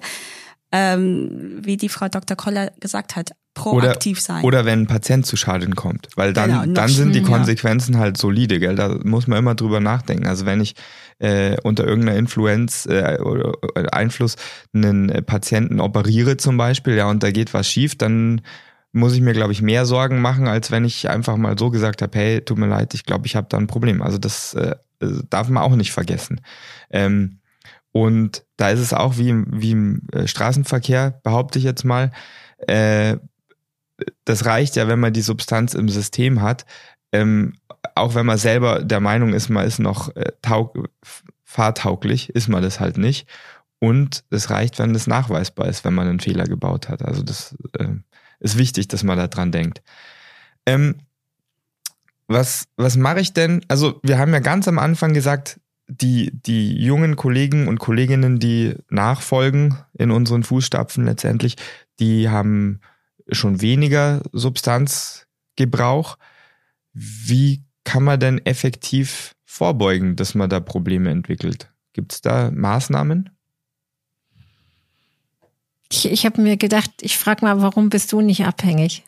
Ähm, 0.72 1.60
wie 1.62 1.78
die 1.78 1.90
Frau 1.90 2.10
Dr. 2.10 2.36
Koller 2.36 2.72
gesagt 2.80 3.16
hat, 3.16 3.32
proaktiv 3.64 4.20
sein. 4.20 4.44
Oder 4.44 4.66
wenn 4.66 4.82
ein 4.82 4.88
Patient 4.88 5.26
zu 5.26 5.38
Schaden 5.38 5.76
kommt, 5.76 6.08
weil 6.16 6.34
dann, 6.34 6.50
Genau, 6.50 6.74
dann 6.74 6.90
sind 6.90 7.14
die. 7.16 7.22
Konsequenzen 7.22 7.98
halt 7.98 8.18
solide, 8.18 8.60
gell? 8.60 8.76
Da 8.76 8.98
muss 9.04 9.28
man 9.28 9.40
immer 9.40 9.56
drüber 9.56 9.80
nachdenken. 9.80 10.28
Also 10.28 10.46
wenn 10.46 10.62
ich 10.62 10.76
äh, 11.20 11.58
unter 11.64 11.86
irgendeiner 11.86 12.18
Influenz 12.18 12.86
äh, 12.86 13.20
oder 13.22 13.54
oder 13.64 13.94
Einfluss 13.94 14.36
einen 14.74 15.10
äh, 15.10 15.22
Patienten 15.22 15.80
operiere 15.80 16.38
zum 16.38 16.58
Beispiel, 16.58 16.96
ja, 16.96 17.10
und 17.10 17.24
da 17.24 17.32
geht 17.32 17.54
was 17.54 17.68
schief, 17.68 17.98
dann 17.98 18.42
muss 18.92 19.14
ich 19.14 19.22
mir, 19.22 19.34
glaube 19.34 19.52
ich, 19.52 19.62
mehr 19.62 19.86
Sorgen 19.86 20.20
machen, 20.20 20.48
als 20.48 20.72
wenn 20.72 20.84
ich 20.84 21.10
einfach 21.10 21.38
mal 21.38 21.58
so 21.58 21.70
gesagt 21.70 22.02
habe, 22.02 22.18
hey, 22.18 22.42
tut 22.42 22.58
mir 22.58 22.68
leid, 22.68 22.94
ich 22.94 23.06
glaube, 23.06 23.28
ich 23.28 23.36
habe 23.36 23.48
da 23.50 23.58
ein 23.58 23.68
Problem. 23.68 24.02
Also 24.02 24.18
das 24.18 24.54
äh, 24.54 24.76
äh, 25.00 25.22
darf 25.30 25.50
man 25.50 25.64
auch 25.64 25.76
nicht 25.76 25.92
vergessen. 25.92 26.42
Ähm, 26.90 27.40
und 27.92 28.44
da 28.58 28.70
ist 28.70 28.80
es 28.80 28.94
auch 28.94 29.18
wie 29.18 29.30
im, 29.30 29.48
wie 29.50 29.72
im 29.72 30.02
äh, 30.12 30.28
Straßenverkehr, 30.28 31.20
behaupte 31.24 31.60
ich 31.60 31.66
jetzt 31.66 31.84
mal, 31.86 32.12
äh, 32.68 33.18
das 34.26 34.46
reicht 34.46 34.76
ja, 34.76 34.88
wenn 34.88 35.00
man 35.00 35.14
die 35.14 35.22
Substanz 35.22 35.74
im 35.74 35.90
System 35.90 36.42
hat, 36.42 36.66
ähm, 37.12 37.54
auch 37.96 38.16
wenn 38.16 38.26
man 38.26 38.38
selber 38.38 38.84
der 38.84 39.00
Meinung 39.00 39.34
ist, 39.34 39.50
man 39.50 39.66
ist 39.66 39.80
noch 39.80 40.16
äh, 40.16 40.32
taug 40.42 40.90
fahrtauglich, 41.44 42.30
ist 42.30 42.48
man 42.48 42.62
das 42.62 42.80
halt 42.80 42.98
nicht. 42.98 43.28
Und 43.80 44.24
es 44.30 44.50
reicht, 44.50 44.78
wenn 44.78 44.94
das 44.94 45.08
nachweisbar 45.08 45.68
ist, 45.68 45.86
wenn 45.86 45.94
man 45.94 46.08
einen 46.08 46.20
Fehler 46.20 46.44
gebaut 46.44 46.90
hat. 46.90 47.02
Also 47.02 47.24
das 47.24 47.56
äh, 47.78 47.88
ist 48.40 48.58
wichtig, 48.58 48.88
dass 48.90 49.04
man 49.04 49.18
da 49.18 49.28
dran 49.28 49.52
denkt. 49.52 49.82
Ähm, 50.66 50.98
was 52.28 52.68
was 52.76 52.98
mache 52.98 53.22
ich 53.22 53.34
denn? 53.34 53.62
Also 53.68 54.00
wir 54.04 54.20
haben 54.20 54.34
ja 54.34 54.40
ganz 54.40 54.68
am 54.68 54.78
Anfang 54.78 55.14
gesagt, 55.14 55.60
die, 55.90 56.30
die 56.32 56.76
jungen 56.76 57.16
Kollegen 57.16 57.68
und 57.68 57.80
Kolleginnen, 57.80 58.40
die 58.40 58.76
nachfolgen 58.90 59.78
in 59.98 60.12
unseren 60.12 60.44
Fußstapfen 60.44 61.04
letztendlich, 61.06 61.56
die 62.00 62.30
haben 62.30 62.80
schon 63.32 63.62
weniger 63.62 64.22
Substanzgebrauch. 64.32 66.18
Wie 66.94 67.64
kann 67.84 68.04
man 68.04 68.20
denn 68.20 68.46
effektiv 68.46 69.36
vorbeugen, 69.46 70.16
dass 70.16 70.36
man 70.36 70.50
da 70.50 70.60
Probleme 70.60 71.10
entwickelt? 71.10 71.72
Gibt 71.94 72.14
es 72.14 72.22
da 72.22 72.52
Maßnahmen? 72.52 73.30
Ich, 75.92 76.06
ich 76.10 76.26
habe 76.26 76.42
mir 76.42 76.58
gedacht, 76.58 76.92
ich 77.02 77.18
frage 77.18 77.44
mal, 77.46 77.62
warum 77.62 77.90
bist 77.90 78.12
du 78.12 78.22
nicht 78.22 78.46
abhängig? 78.46 79.04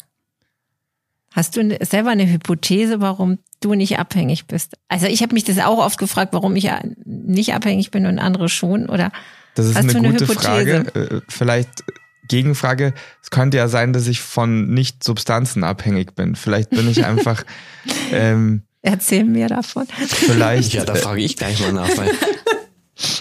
Hast 1.31 1.55
du 1.55 1.77
selber 1.85 2.09
eine 2.09 2.29
Hypothese, 2.29 2.99
warum 2.99 3.37
du 3.61 3.73
nicht 3.75 3.99
abhängig 3.99 4.47
bist? 4.47 4.73
Also 4.89 5.05
ich 5.05 5.21
habe 5.21 5.33
mich 5.33 5.43
das 5.43 5.59
auch 5.59 5.77
oft 5.77 5.97
gefragt, 5.97 6.33
warum 6.33 6.55
ich 6.55 6.65
ja 6.65 6.81
nicht 7.05 7.53
abhängig 7.53 7.91
bin 7.91 8.05
und 8.05 8.19
andere 8.19 8.49
schon. 8.49 8.89
Oder 8.89 9.11
Das 9.55 9.67
ist 9.67 9.75
Hast 9.75 9.83
eine 9.83 9.93
du 9.93 9.97
eine 9.99 10.11
gute 10.11 10.27
Hypothese? 10.27 10.85
Frage. 10.85 11.15
Äh, 11.17 11.21
Vielleicht 11.29 11.83
Gegenfrage. 12.31 12.93
Es 13.21 13.29
könnte 13.29 13.57
ja 13.57 13.67
sein, 13.67 13.93
dass 13.93 14.07
ich 14.07 14.21
von 14.21 14.73
Nicht-Substanzen 14.73 15.63
abhängig 15.63 16.15
bin. 16.15 16.35
Vielleicht 16.35 16.71
bin 16.71 16.89
ich 16.89 17.05
einfach, 17.05 17.43
ähm, 18.11 18.63
erzähl 18.81 19.25
mir 19.25 19.47
davon. 19.47 19.85
vielleicht. 20.07 20.73
Ja, 20.73 20.85
da 20.85 20.95
frage 20.95 21.21
ich 21.21 21.37
gleich 21.37 21.59
mal 21.59 21.73
nach. 21.73 21.95
Weil 21.97 22.11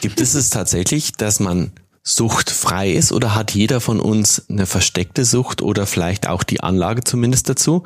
gibt 0.01 0.21
es 0.21 0.35
es 0.35 0.51
tatsächlich, 0.51 1.13
dass 1.13 1.41
man 1.41 1.73
suchtfrei 2.03 2.93
ist 2.93 3.13
oder 3.13 3.35
hat 3.35 3.51
jeder 3.51 3.81
von 3.81 4.01
uns 4.01 4.49
eine 4.49 4.67
versteckte 4.67 5.25
Sucht 5.25 5.61
oder 5.61 5.87
vielleicht 5.87 6.29
auch 6.29 6.45
die 6.45 6.61
Anlage 6.63 7.05
zumindest 7.05 7.49
dazu? 7.49 7.83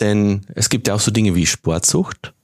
Denn 0.00 0.42
es 0.54 0.68
gibt 0.68 0.88
ja 0.88 0.94
auch 0.94 1.00
so 1.00 1.10
Dinge 1.10 1.34
wie 1.34 1.46
Sportsucht 1.46 2.34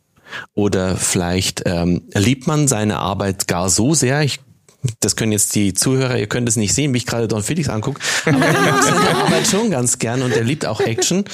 oder 0.55 0.97
vielleicht 0.97 1.63
ähm, 1.67 2.03
liebt 2.15 2.47
man 2.47 2.69
seine 2.69 2.99
Arbeit 2.99 3.47
gar 3.49 3.69
so 3.69 3.95
sehr. 3.95 4.23
Ich 4.23 4.41
das 5.01 5.17
können 5.17 5.33
jetzt 5.33 5.55
die 5.55 5.75
Zuhörer, 5.75 6.19
ihr 6.19 6.27
könnt 6.27 6.49
es 6.49 6.57
nicht 6.57 6.75
sehen, 6.75 6.93
wie 6.93 6.99
ich 6.99 7.07
gerade 7.07 7.29
Don 7.29 7.43
Felix 7.43 7.69
angucke, 7.69 8.01
aber 8.25 8.39
der 8.39 8.53
mag 8.61 8.83
seine 8.83 9.17
Arbeit 9.17 9.47
schon 9.47 9.71
ganz 9.71 9.99
gern 9.99 10.23
und 10.23 10.35
der 10.35 10.45
liebt 10.45 10.67
auch 10.67 10.81
Action. 10.81 11.25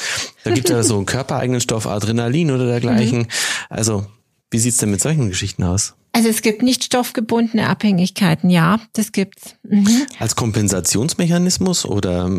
Da 0.45 0.51
gibt 0.51 0.71
es 0.71 0.89
so 0.89 0.97
einen 0.97 1.07
körpereigenen 1.07 1.61
Stoff, 1.61 1.87
Adrenalin 1.87 2.51
oder 2.51 2.67
dergleichen. 2.67 3.27
Also, 3.71 4.07
wie 4.51 4.59
sieht's 4.59 4.79
denn 4.79 4.91
mit 4.91 5.01
solchen 5.01 5.29
Geschichten 5.29 5.65
aus? 5.65 5.95
Also 6.13 6.29
es 6.31 6.43
gibt 6.43 6.63
nicht 6.63 6.85
stoffgebundene 6.85 7.69
Abhängigkeiten, 7.69 8.51
ja, 8.51 8.81
das 8.93 9.13
gibt's. 9.13 9.55
Mhm. 9.63 10.07
Als 10.19 10.37
Kompensationsmechanismus 10.37 11.85
oder 11.85 12.31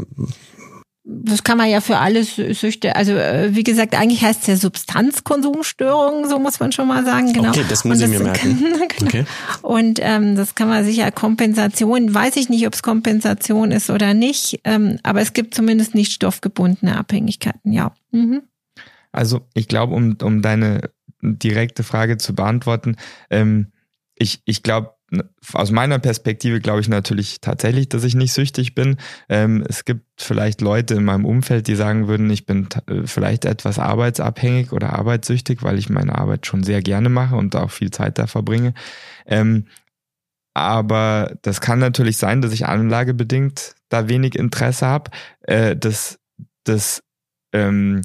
Das 1.12 1.43
kann 1.43 1.58
man 1.58 1.67
ja 1.69 1.82
für 1.82 1.98
alle 1.98 2.19
Sü- 2.19 2.54
Süchte, 2.54 2.95
also 2.95 3.13
äh, 3.13 3.56
wie 3.56 3.63
gesagt, 3.63 3.95
eigentlich 3.95 4.22
heißt 4.22 4.41
es 4.41 4.48
ja 4.48 4.56
Substanzkonsumstörung, 4.58 6.30
so 6.30 6.38
muss 6.38 6.60
man 6.60 6.72
schon 6.72 6.88
mal 6.88 7.04
sagen, 7.04 7.34
genau. 7.34 7.50
Okay, 7.50 7.65
das 7.67 7.84
muss 7.84 7.98
Und 7.98 8.04
ich 8.13 8.19
mir 8.19 8.24
merken. 8.26 8.60
genau. 8.98 9.08
Okay. 9.08 9.26
Und 9.63 10.00
ähm, 10.04 10.36
das 10.36 10.54
kann 10.54 10.67
man 10.69 10.86
sicher 10.86 11.12
Kompensation, 11.12 12.13
weiß 12.13 12.36
ich 12.36 12.50
nicht, 12.50 12.67
ob 12.67 12.74
es 12.76 12.84
Kompensation 12.84 13.72
ist 13.72 13.89
oder 13.89 14.13
nicht, 14.13 14.62
ähm, 14.65 15.00
aber 15.02 15.22
es 15.22 15.34
gibt 15.34 15.56
zumindest 15.56 15.95
nicht 15.95 16.12
stoffgebundene 16.12 16.95
Abhängigkeiten, 16.95 17.74
ja. 17.74 17.91
Mhm. 18.12 18.43
Also 19.12 19.41
ich 19.56 19.67
glaube, 19.67 19.95
um, 19.95 20.15
um 20.22 20.43
deine 20.43 20.91
direkte 21.22 21.84
Frage 21.84 22.17
zu 22.17 22.36
beantworten, 22.36 22.98
ähm, 23.32 23.72
ich, 24.15 24.41
ich 24.45 24.62
glaube, 24.62 24.91
aus 25.54 25.72
meiner 25.72 26.00
Perspektive 26.00 26.60
glaube 26.60 26.82
ich 26.82 26.89
natürlich 26.89 27.41
tatsächlich, 27.41 27.89
dass 27.89 28.04
ich 28.04 28.15
nicht 28.15 28.34
süchtig 28.34 28.76
bin. 28.76 28.98
Ähm, 29.28 29.63
es 29.67 29.86
gibt 29.86 30.04
vielleicht 30.17 30.62
Leute 30.62 30.95
in 30.95 31.06
meinem 31.06 31.26
Umfeld, 31.26 31.67
die 31.67 31.76
sagen 31.76 32.08
würden, 32.08 32.30
ich 32.30 32.45
bin 32.45 32.67
äh, 32.88 33.06
vielleicht 33.06 33.45
etwas 33.45 33.80
arbeitsabhängig 33.80 34.72
oder 34.72 34.93
arbeitssüchtig, 34.93 35.63
weil 35.63 35.80
ich 35.80 35.89
meine 35.89 36.17
Arbeit 36.17 36.45
schon 36.45 36.63
sehr 36.63 36.82
gerne 36.82 37.10
mache 37.10 37.36
und 37.36 37.56
auch 37.56 37.72
viel 37.72 37.91
Zeit 37.91 38.17
da 38.19 38.28
verbringe. 38.28 38.74
Ähm, 39.26 39.65
aber 40.54 41.36
das 41.41 41.62
kann 41.62 41.80
natürlich 41.80 42.17
sein, 42.17 42.41
dass 42.41 42.52
ich 42.52 42.65
anlagebedingt 42.65 43.76
da 43.89 44.10
wenig 44.10 44.36
Interesse 44.36 44.86
habe, 44.88 45.12
äh, 45.41 45.76
dass, 45.76 46.19
dass 46.63 47.04
ähm, 47.54 48.02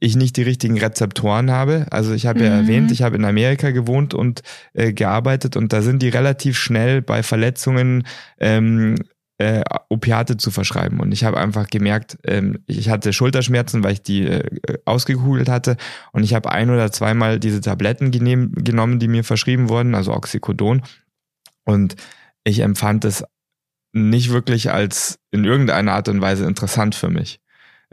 ich 0.00 0.16
nicht 0.16 0.36
die 0.36 0.42
richtigen 0.42 0.78
Rezeptoren 0.78 1.50
habe. 1.50 1.86
Also 1.90 2.12
ich 2.14 2.26
habe 2.26 2.42
ja 2.42 2.50
Mhm. 2.50 2.56
erwähnt, 2.62 2.90
ich 2.90 3.02
habe 3.02 3.16
in 3.16 3.24
Amerika 3.24 3.70
gewohnt 3.70 4.14
und 4.14 4.42
äh, 4.72 4.92
gearbeitet 4.92 5.56
und 5.56 5.72
da 5.72 5.82
sind 5.82 6.02
die 6.02 6.08
relativ 6.08 6.58
schnell 6.58 7.02
bei 7.02 7.22
Verletzungen 7.22 8.04
ähm, 8.38 8.96
äh, 9.38 9.62
Opiate 9.88 10.36
zu 10.36 10.50
verschreiben. 10.50 11.00
Und 11.00 11.12
ich 11.12 11.24
habe 11.24 11.38
einfach 11.38 11.68
gemerkt, 11.68 12.18
ähm, 12.24 12.58
ich 12.66 12.90
hatte 12.90 13.12
Schulterschmerzen, 13.12 13.82
weil 13.82 13.92
ich 13.94 14.02
die 14.02 14.26
äh, 14.26 14.42
ausgekugelt 14.84 15.48
hatte. 15.48 15.76
Und 16.12 16.24
ich 16.24 16.34
habe 16.34 16.50
ein 16.52 16.68
oder 16.70 16.92
zweimal 16.92 17.38
diese 17.40 17.60
Tabletten 17.60 18.10
genehm, 18.10 18.52
genommen, 18.52 18.98
die 18.98 19.08
mir 19.08 19.24
verschrieben 19.24 19.68
wurden, 19.70 19.94
also 19.94 20.12
Oxycodon. 20.12 20.82
Und 21.64 21.96
ich 22.44 22.60
empfand 22.60 23.04
es 23.04 23.24
nicht 23.92 24.30
wirklich 24.30 24.70
als 24.70 25.18
in 25.30 25.44
irgendeiner 25.44 25.92
Art 25.92 26.08
und 26.08 26.20
Weise 26.20 26.44
interessant 26.46 26.94
für 26.94 27.08
mich. 27.08 27.40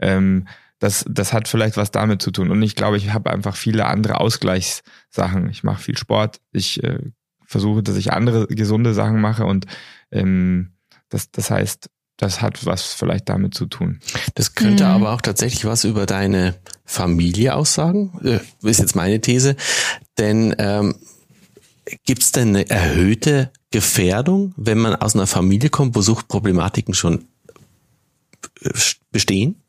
Ähm, 0.00 0.46
das, 0.78 1.04
das 1.08 1.32
hat 1.32 1.48
vielleicht 1.48 1.76
was 1.76 1.90
damit 1.90 2.22
zu 2.22 2.30
tun. 2.30 2.50
Und 2.50 2.62
ich 2.62 2.74
glaube, 2.76 2.96
ich 2.96 3.12
habe 3.12 3.30
einfach 3.30 3.56
viele 3.56 3.86
andere 3.86 4.20
Ausgleichssachen. 4.20 5.48
Ich 5.50 5.64
mache 5.64 5.82
viel 5.82 5.98
Sport. 5.98 6.40
Ich 6.52 6.82
äh, 6.84 6.98
versuche, 7.46 7.82
dass 7.82 7.96
ich 7.96 8.12
andere 8.12 8.46
gesunde 8.46 8.94
Sachen 8.94 9.20
mache. 9.20 9.44
Und 9.44 9.66
ähm, 10.12 10.72
das, 11.08 11.30
das 11.30 11.50
heißt, 11.50 11.90
das 12.16 12.42
hat 12.42 12.66
was 12.66 12.92
vielleicht 12.92 13.28
damit 13.28 13.54
zu 13.54 13.66
tun. 13.66 14.00
Das 14.34 14.54
könnte 14.54 14.84
Mhm. 14.84 14.90
aber 14.90 15.12
auch 15.12 15.20
tatsächlich 15.20 15.64
was 15.64 15.84
über 15.84 16.06
deine 16.06 16.54
Familie 16.84 17.54
aussagen, 17.54 18.12
äh, 18.24 18.40
ist 18.68 18.80
jetzt 18.80 18.96
meine 18.96 19.20
These. 19.20 19.56
Denn 20.18 20.54
ähm, 20.58 20.96
gibt 22.04 22.22
es 22.22 22.32
denn 22.32 22.48
eine 22.48 22.68
erhöhte 22.68 23.50
Suchtgefährdung, 23.72 24.54
wenn 24.56 24.78
man 24.78 24.94
aus 24.96 25.14
einer 25.14 25.26
Familie 25.26 25.70
kommt, 25.70 25.94
wo 25.94 26.00
Suchtproblematiken 26.00 26.94
schon 26.94 27.26
äh, 28.62 28.70
bestehen? 29.10 29.62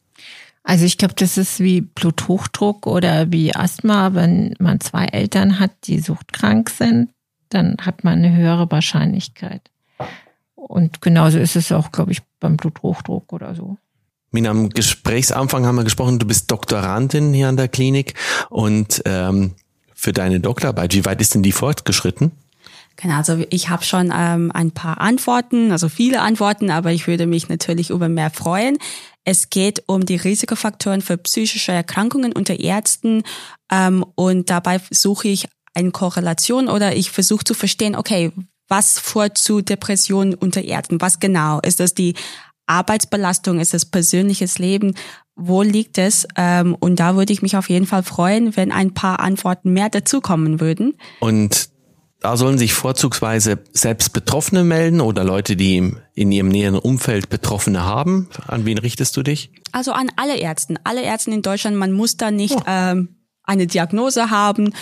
Also 0.70 0.86
ich 0.86 1.00
glaube, 1.00 1.16
das 1.16 1.40
ist 1.40 1.60
wie 1.62 1.82
Bluthochdruck 1.82 2.86
oder 2.86 3.32
wie 3.32 3.56
Asthma. 3.56 4.14
Wenn 4.14 4.54
man 4.60 4.80
zwei 4.80 5.06
Eltern 5.06 5.60
hat, 5.60 5.72
die 5.86 5.98
suchtkrank 5.98 6.70
sind, 6.70 7.10
dann 7.50 7.78
hat 7.82 8.04
man 8.04 8.20
eine 8.20 8.36
höhere 8.36 8.70
Wahrscheinlichkeit. 8.70 9.64
Und 10.54 11.02
genauso 11.02 11.40
ist 11.40 11.56
es 11.56 11.72
auch, 11.72 11.92
glaube 11.92 12.12
ich, 12.12 12.22
beim 12.40 12.56
Bluthochdruck 12.56 13.34
oder 13.34 13.56
so. 13.56 13.78
Mina, 14.30 14.52
am 14.52 14.70
Gesprächsanfang 14.70 15.66
haben 15.66 15.78
wir 15.78 15.86
gesprochen, 15.86 16.20
du 16.20 16.28
bist 16.28 16.52
Doktorandin 16.52 17.34
hier 17.34 17.50
an 17.50 17.58
der 17.58 17.68
Klinik 17.68 18.14
und 18.52 19.02
ähm, 19.06 19.56
für 19.96 20.14
deine 20.14 20.40
Doktorarbeit, 20.40 20.94
wie 20.94 21.04
weit 21.04 21.20
ist 21.20 21.34
denn 21.34 21.42
die 21.42 21.52
fortgeschritten? 21.52 22.32
Genau, 23.02 23.16
also 23.16 23.42
ich 23.50 23.70
habe 23.70 23.86
schon 23.86 24.12
ähm, 24.14 24.52
ein 24.54 24.72
paar 24.72 25.00
Antworten, 25.00 25.72
also 25.72 25.88
viele 25.88 26.20
Antworten, 26.20 26.70
aber 26.70 26.92
ich 26.92 27.08
würde 27.08 27.28
mich 27.28 27.48
natürlich 27.48 27.92
über 27.92 28.10
mehr 28.10 28.30
freuen. 28.30 28.78
Es 29.24 29.50
geht 29.50 29.84
um 29.88 30.06
die 30.06 30.18
Risikofaktoren 30.18 31.02
für 31.02 31.18
psychische 31.18 31.72
Erkrankungen 31.72 32.34
unter 32.34 32.60
Ärzten 32.60 33.24
ähm, 33.72 34.06
und 34.16 34.50
dabei 34.50 34.82
suche 34.92 35.30
ich 35.30 35.48
eine 35.74 35.92
Korrelation 35.92 36.68
oder 36.68 36.94
ich 36.94 37.10
versuche 37.10 37.46
zu 37.46 37.54
verstehen, 37.54 37.96
okay, 37.96 38.34
was 38.68 39.00
führt 39.00 39.38
zu 39.38 39.62
Depressionen 39.62 40.34
unter 40.34 40.62
Ärzten? 40.62 41.00
Was 41.00 41.22
genau? 41.22 41.62
Ist 41.62 41.80
das 41.80 41.94
die 41.94 42.16
Arbeitsbelastung? 42.68 43.62
Ist 43.62 43.74
das 43.74 43.86
persönliches 43.86 44.60
Leben? 44.60 44.94
Wo 45.36 45.62
liegt 45.62 45.98
es? 45.98 46.28
Ähm, 46.36 46.76
und 46.78 47.00
da 47.00 47.16
würde 47.16 47.32
ich 47.32 47.42
mich 47.42 47.56
auf 47.56 47.70
jeden 47.70 47.88
Fall 47.88 48.04
freuen, 48.04 48.58
wenn 48.58 48.74
ein 48.74 48.94
paar 48.94 49.22
Antworten 49.22 49.72
mehr 49.72 49.90
dazukommen 49.90 50.60
würden. 50.60 50.98
Und 51.22 51.70
da 52.20 52.36
sollen 52.36 52.58
sich 52.58 52.74
vorzugsweise 52.74 53.60
selbst 53.72 54.12
Betroffene 54.12 54.64
melden 54.64 55.00
oder 55.00 55.24
Leute, 55.24 55.56
die 55.56 55.94
in 56.14 56.32
ihrem 56.32 56.50
näheren 56.50 56.78
Umfeld 56.78 57.30
Betroffene 57.30 57.84
haben. 57.84 58.28
An 58.48 58.66
wen 58.66 58.78
richtest 58.78 59.16
du 59.16 59.24
dich? 59.24 59.52
Also 59.72 59.94
an 59.94 60.12
alle 60.18 60.38
Ärzte. 60.38 60.76
Alle 60.84 61.02
Ärzte 61.02 61.32
in 61.32 61.42
Deutschland. 61.42 61.78
Man 61.78 61.94
muss 61.94 62.18
da 62.18 62.30
nicht 62.32 62.56
oh. 62.56 62.64
ähm, 62.68 63.16
eine 63.44 63.68
Diagnose 63.68 64.30
haben. 64.30 64.74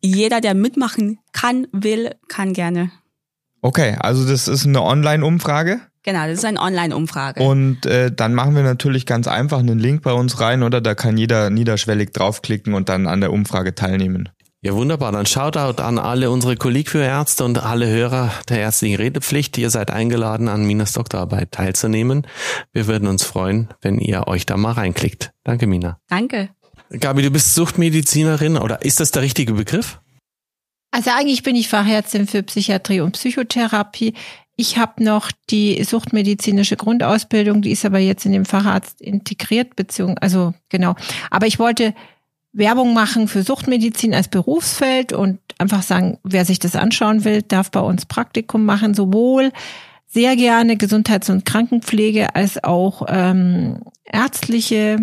Jeder, 0.00 0.40
der 0.40 0.54
mitmachen 0.54 1.18
kann, 1.32 1.66
will, 1.72 2.14
kann 2.28 2.52
gerne. 2.52 2.90
Okay, 3.60 3.96
also 3.98 4.26
das 4.26 4.48
ist 4.48 4.66
eine 4.66 4.82
Online-Umfrage? 4.82 5.80
Genau, 6.02 6.26
das 6.26 6.38
ist 6.38 6.44
eine 6.46 6.60
Online-Umfrage. 6.60 7.42
Und 7.42 7.84
äh, 7.84 8.10
dann 8.10 8.32
machen 8.34 8.54
wir 8.54 8.62
natürlich 8.62 9.04
ganz 9.04 9.28
einfach 9.28 9.58
einen 9.58 9.78
Link 9.78 10.02
bei 10.02 10.12
uns 10.12 10.40
rein, 10.40 10.62
oder? 10.62 10.80
Da 10.80 10.94
kann 10.94 11.18
jeder 11.18 11.50
niederschwellig 11.50 12.12
draufklicken 12.12 12.72
und 12.72 12.88
dann 12.88 13.06
an 13.06 13.20
der 13.20 13.32
Umfrage 13.32 13.74
teilnehmen. 13.74 14.30
Ja, 14.62 14.74
wunderbar. 14.74 15.10
Dann 15.12 15.24
Shoutout 15.24 15.82
an 15.82 15.98
alle 15.98 16.30
unsere 16.30 16.54
Kolleg 16.54 16.90
für 16.90 17.02
Ärzte 17.02 17.44
und 17.44 17.62
alle 17.62 17.88
Hörer 17.88 18.30
der 18.50 18.58
ärztlichen 18.58 18.96
Redepflicht. 18.96 19.56
Ihr 19.56 19.70
seid 19.70 19.90
eingeladen, 19.90 20.48
an 20.48 20.66
Minas 20.66 20.92
Doktorarbeit 20.92 21.52
teilzunehmen. 21.52 22.26
Wir 22.74 22.86
würden 22.86 23.08
uns 23.08 23.24
freuen, 23.24 23.68
wenn 23.80 23.98
ihr 23.98 24.28
euch 24.28 24.44
da 24.44 24.58
mal 24.58 24.72
reinklickt. 24.72 25.32
Danke, 25.44 25.66
Mina. 25.66 25.98
Danke. 26.08 26.50
Gabi, 26.90 27.22
du 27.22 27.30
bist 27.30 27.54
Suchtmedizinerin 27.54 28.58
oder 28.58 28.82
ist 28.82 29.00
das 29.00 29.12
der 29.12 29.22
richtige 29.22 29.54
Begriff? 29.54 29.98
Also 30.90 31.10
eigentlich 31.10 31.42
bin 31.42 31.56
ich 31.56 31.68
Fachärztin 31.68 32.26
für 32.26 32.42
Psychiatrie 32.42 33.00
und 33.00 33.12
Psychotherapie. 33.12 34.12
Ich 34.56 34.76
habe 34.76 35.02
noch 35.02 35.32
die 35.48 35.82
suchtmedizinische 35.84 36.76
Grundausbildung, 36.76 37.62
die 37.62 37.70
ist 37.70 37.86
aber 37.86 37.98
jetzt 37.98 38.26
in 38.26 38.32
dem 38.32 38.44
Facharzt 38.44 39.00
integriert, 39.00 39.74
beziehungsweise, 39.74 40.20
also 40.20 40.54
genau. 40.68 40.96
Aber 41.30 41.46
ich 41.46 41.58
wollte 41.58 41.94
Werbung 42.52 42.94
machen 42.94 43.28
für 43.28 43.42
Suchtmedizin 43.42 44.14
als 44.14 44.28
Berufsfeld 44.28 45.12
und 45.12 45.38
einfach 45.58 45.82
sagen, 45.82 46.18
wer 46.24 46.44
sich 46.44 46.58
das 46.58 46.74
anschauen 46.74 47.24
will, 47.24 47.42
darf 47.42 47.70
bei 47.70 47.80
uns 47.80 48.06
Praktikum 48.06 48.64
machen, 48.64 48.94
sowohl 48.94 49.52
sehr 50.06 50.34
gerne 50.34 50.76
Gesundheits- 50.76 51.30
und 51.30 51.44
Krankenpflege 51.44 52.34
als 52.34 52.62
auch 52.64 53.06
ähm, 53.08 53.82
ärztliche 54.04 54.98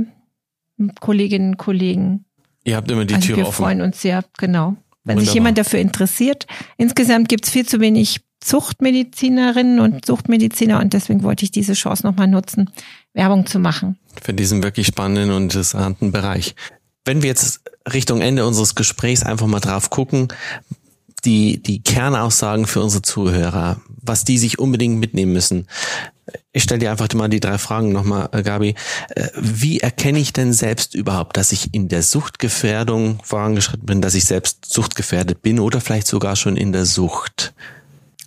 Kolleginnen 1.00 1.52
und 1.52 1.58
Kollegen. 1.58 2.26
Ihr 2.66 2.76
habt 2.76 2.92
immer 2.92 3.06
die 3.06 3.16
also 3.16 3.28
Tür 3.28 3.38
wir 3.38 3.48
offen. 3.48 3.60
Wir 3.60 3.66
freuen 3.66 3.82
uns 3.82 4.02
sehr, 4.02 4.24
genau. 4.38 4.76
Wenn 5.06 5.16
Wunderbar. 5.16 5.24
sich 5.24 5.34
jemand 5.34 5.58
dafür 5.58 5.80
interessiert. 5.80 6.48
Insgesamt 6.76 7.30
gibt 7.30 7.46
es 7.46 7.52
viel 7.52 7.66
zu 7.66 7.80
wenig 7.80 8.20
Zuchtmedizinerinnen 8.42 9.80
und 9.80 10.06
Suchtmediziner 10.06 10.80
und 10.80 10.94
deswegen 10.94 11.24
wollte 11.24 11.44
ich 11.44 11.52
diese 11.52 11.74
Chance 11.74 12.06
nochmal 12.06 12.28
nutzen, 12.28 12.70
Werbung 13.14 13.46
zu 13.46 13.60
machen. 13.60 13.98
Für 14.22 14.34
diesen 14.34 14.62
wirklich 14.64 14.88
spannenden 14.88 15.32
und 15.32 15.44
interessanten 15.44 16.12
Bereich. 16.12 16.56
Wenn 17.08 17.22
wir 17.22 17.30
jetzt 17.30 17.62
Richtung 17.92 18.20
Ende 18.20 18.46
unseres 18.46 18.76
Gesprächs 18.76 19.24
einfach 19.24 19.48
mal 19.48 19.62
drauf 19.62 19.90
gucken, 19.90 20.28
die, 21.24 21.64
die 21.64 21.82
Kernaussagen 21.82 22.68
für 22.68 22.82
unsere 22.82 23.02
Zuhörer, 23.02 23.80
was 24.02 24.26
die 24.26 24.38
sich 24.38 24.60
unbedingt 24.60 25.00
mitnehmen 25.00 25.32
müssen. 25.32 25.68
Ich 26.52 26.64
stelle 26.64 26.80
dir 26.80 26.92
einfach 26.92 27.08
mal 27.14 27.30
die 27.30 27.40
drei 27.40 27.58
Fragen 27.58 27.94
nochmal, 27.94 28.28
äh, 28.34 28.44
Gabi. 28.44 28.76
Äh, 29.16 29.30
wie 29.38 29.80
erkenne 29.80 30.20
ich 30.20 30.34
denn 30.34 30.52
selbst 30.52 30.96
überhaupt, 30.96 31.38
dass 31.38 31.54
ich 31.54 31.74
in 31.74 31.88
der 31.88 32.04
Suchtgefährdung 32.04 33.20
vorangeschritten 33.24 33.86
bin, 33.86 34.02
dass 34.02 34.14
ich 34.14 34.26
selbst 34.26 34.66
suchtgefährdet 34.66 35.42
bin 35.42 35.62
oder 35.62 35.80
vielleicht 35.80 36.08
sogar 36.08 36.36
schon 36.36 36.58
in 36.58 36.74
der 36.74 36.86
Sucht? 36.86 37.54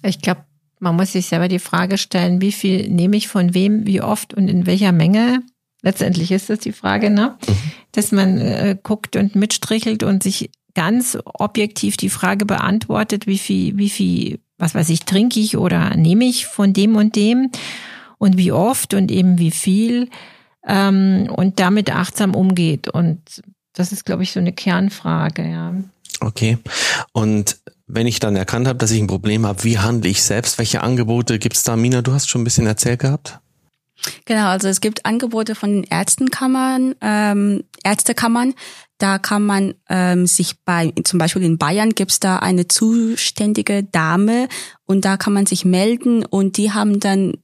Ich 0.03 0.23
glaube, 0.23 0.45
man 0.79 0.97
muss 0.97 1.13
sich 1.13 1.27
selber 1.27 1.49
die 1.49 1.59
Frage 1.59 1.99
stellen, 1.99 2.41
wie 2.41 2.53
viel 2.53 2.89
nehme 2.89 3.19
ich 3.19 3.29
von 3.29 3.53
wem, 3.53 3.87
wie 3.87 4.01
oft 4.01 4.33
und 4.33 4.49
in 4.49 4.65
welcher 4.65 4.93
Menge. 4.93 5.43
Letztendlich 5.83 6.31
ist 6.31 6.51
das 6.51 6.59
die 6.59 6.73
Frage, 6.73 7.11
ne? 7.11 7.37
Mhm. 7.47 7.53
Dass 7.93 8.13
man 8.13 8.39
äh, 8.39 8.77
guckt 8.83 9.17
und 9.17 9.35
mitstrichelt 9.35 10.03
und 10.03 10.23
sich 10.23 10.51
ganz 10.75 11.19
objektiv 11.25 11.97
die 11.97 12.11
Frage 12.11 12.47
beantwortet, 12.47 13.27
wie 13.27 13.39
viel, 13.39 13.77
wie 13.77 13.91
viel, 13.91 14.41
was 14.59 14.75
weiß 14.75 14.89
ich, 14.91 15.01
trinke 15.01 15.41
ich 15.41 15.57
oder 15.57 15.97
nehme 15.97 16.25
ich 16.25 16.47
von 16.47 16.73
dem 16.73 16.97
und 16.97 17.17
dem 17.17 17.51
und 18.19 18.37
wie 18.37 18.53
oft 18.53 18.95
und 18.95 19.11
eben 19.11 19.39
wie 19.39 19.51
viel 19.51 20.09
ähm, 20.67 21.29
und 21.35 21.59
damit 21.59 21.91
achtsam 21.91 22.35
umgeht. 22.35 22.89
Und 22.89 23.43
das 23.73 23.93
ist, 23.93 24.05
glaube 24.05 24.23
ich, 24.23 24.33
so 24.33 24.41
eine 24.41 24.53
Kernfrage, 24.53 25.49
ja. 25.49 25.75
Okay. 26.21 26.59
Und 27.13 27.59
wenn 27.87 28.07
ich 28.07 28.21
dann 28.21 28.37
erkannt 28.37 28.69
habe, 28.69 28.79
dass 28.79 28.91
ich 28.91 29.01
ein 29.01 29.07
Problem 29.07 29.47
habe, 29.47 29.65
wie 29.65 29.79
handle 29.79 30.11
ich 30.11 30.23
selbst? 30.23 30.59
Welche 30.59 30.83
Angebote 30.83 31.39
gibt 31.39 31.57
es 31.57 31.63
da? 31.63 31.77
Mina, 31.77 32.03
du 32.03 32.13
hast 32.13 32.29
schon 32.29 32.43
ein 32.43 32.45
bisschen 32.45 32.67
erzählt 32.67 33.01
gehabt. 33.01 33.41
Genau, 34.25 34.47
also 34.47 34.69
es 34.69 34.81
gibt 34.81 35.05
Angebote 35.07 35.55
von 35.55 35.73
den 35.73 35.85
Ärztenkammern, 35.85 36.95
ähm, 37.01 37.65
Ärztekammern. 37.85 38.55
Da 38.99 39.19
kann 39.19 39.45
man 39.45 39.75
ähm, 39.89 40.27
sich 40.27 40.63
bei, 40.65 40.93
zum 41.05 41.19
Beispiel 41.19 41.43
in 41.43 41.59
Bayern 41.59 41.91
gibt's 41.91 42.21
da 42.21 42.37
eine 42.37 42.69
zuständige 42.69 43.83
Dame 43.83 44.49
und 44.85 45.05
da 45.05 45.17
kann 45.17 45.33
man 45.33 45.47
sich 45.47 45.65
melden 45.65 46.25
und 46.25 46.57
die 46.59 46.73
haben 46.73 47.01
dann 47.01 47.35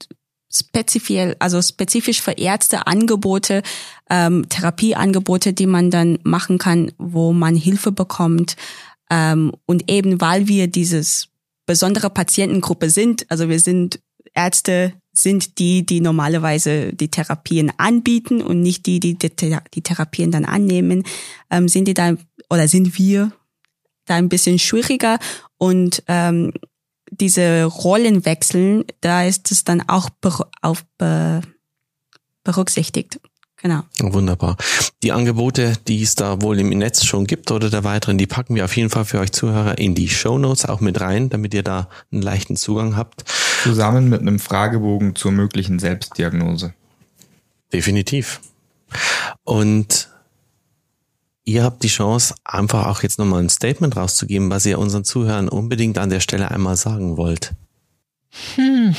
spezifisch, 0.53 1.35
also 1.39 1.61
spezifisch 1.63 2.21
für 2.21 2.33
Ärzte 2.33 2.87
Angebote, 2.87 3.63
ähm, 4.11 4.49
Therapieangebote, 4.49 5.53
die 5.53 5.67
man 5.67 5.91
dann 5.91 6.19
machen 6.25 6.59
kann, 6.59 6.93
wo 6.99 7.33
man 7.33 7.57
Hilfe 7.57 7.93
bekommt. 7.93 8.57
Ähm, 9.11 9.53
und 9.67 9.91
eben 9.91 10.21
weil 10.21 10.49
wir 10.49 10.67
dieses 10.67 11.29
besondere 11.65 12.11
Patientengruppe 12.11 12.91
sind, 12.91 13.27
also 13.31 13.49
wir 13.49 13.61
sind 13.61 14.01
Ärzte 14.35 14.93
sind 15.17 15.59
die, 15.59 15.85
die 15.85 16.01
normalerweise 16.01 16.93
die 16.93 17.11
Therapien 17.11 17.73
anbieten 17.79 18.43
und 18.43 18.61
nicht 18.61 18.87
die, 18.87 19.01
die 19.01 19.17
die, 19.17 19.57
die 19.75 19.83
Therapien 19.83 20.31
dann 20.31 20.45
annehmen, 20.45 21.05
ähm, 21.51 21.69
sind 21.69 21.89
die 21.89 21.95
da 21.95 22.17
oder 22.51 22.69
sind 22.69 22.99
wir 22.99 23.33
da 24.05 24.15
ein 24.15 24.29
bisschen 24.29 24.59
schwieriger 24.59 25.19
und 25.59 26.03
ähm, 26.07 26.53
diese 27.11 27.65
Rollenwechseln, 27.65 28.85
da 29.01 29.25
ist 29.25 29.51
es 29.53 29.65
dann 29.65 29.89
auch 29.89 30.11
auf 30.61 30.85
berücksichtigt. 32.45 33.21
Genau. 33.63 33.83
Wunderbar. 34.01 34.57
Die 35.03 35.13
Angebote, 35.13 35.75
die 35.89 36.03
es 36.03 36.15
da 36.15 36.43
wohl 36.43 36.59
im 36.61 36.69
Netz 36.71 37.05
schon 37.05 37.27
gibt 37.27 37.51
oder 37.51 37.71
der 37.71 37.85
weiteren, 37.85 38.19
die 38.19 38.27
packen 38.27 38.55
wir 38.55 38.65
auf 38.65 38.77
jeden 38.77 38.91
Fall 38.91 39.05
für 39.05 39.19
euch 39.19 39.33
Zuhörer 39.33 39.79
in 39.79 39.95
die 39.95 40.09
Show 40.09 40.39
Notes 40.39 40.67
auch 40.67 40.81
mit 40.81 41.01
rein, 41.01 41.31
damit 41.31 41.55
ihr 41.55 41.63
da 41.63 41.89
einen 42.13 42.23
leichten 42.23 42.57
Zugang 42.57 42.97
habt. 42.97 43.25
Zusammen 43.63 44.09
mit 44.09 44.21
einem 44.21 44.39
Fragebogen 44.39 45.17
zur 45.17 45.33
möglichen 45.33 45.79
Selbstdiagnose. 45.79 46.75
Definitiv. 47.73 48.41
Und 49.45 50.11
ihr 51.45 51.65
habt 51.65 51.83
die 51.83 51.89
Chance, 51.89 52.35
einfach 52.45 52.87
auch 52.87 53.03
jetzt 53.03 53.19
nochmal 53.19 53.43
ein 53.43 53.49
Statement 53.49 53.97
rauszugeben, 53.97 54.51
was 54.51 54.67
ihr 54.67 54.79
unseren 54.79 55.05
Zuhörern 55.05 55.49
unbedingt 55.49 55.99
an 55.99 56.11
der 56.11 56.21
Stelle 56.21 56.51
einmal 56.51 56.77
sagen 56.77 57.17
wollt. 57.17 57.55
Hm. 58.57 58.95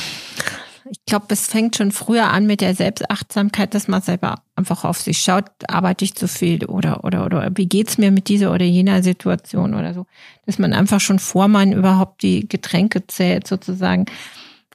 Ich 0.90 1.04
glaube, 1.06 1.26
es 1.28 1.46
fängt 1.46 1.76
schon 1.76 1.92
früher 1.92 2.28
an 2.28 2.46
mit 2.46 2.60
der 2.60 2.74
Selbstachtsamkeit, 2.74 3.74
dass 3.74 3.88
man 3.88 4.02
selber 4.02 4.42
einfach 4.56 4.84
auf 4.84 5.00
sich 5.00 5.18
schaut, 5.18 5.44
arbeite 5.68 6.04
ich 6.04 6.14
zu 6.14 6.28
viel 6.28 6.64
oder 6.64 7.04
oder 7.04 7.26
oder 7.26 7.50
wie 7.54 7.66
geht's 7.66 7.98
mir 7.98 8.10
mit 8.10 8.28
dieser 8.28 8.52
oder 8.52 8.64
jener 8.64 9.02
Situation 9.02 9.74
oder 9.74 9.94
so, 9.94 10.06
dass 10.46 10.58
man 10.58 10.72
einfach 10.72 11.00
schon 11.00 11.18
vor 11.18 11.48
man 11.48 11.72
überhaupt 11.72 12.22
die 12.22 12.48
Getränke 12.48 13.06
zählt 13.06 13.46
sozusagen 13.46 14.06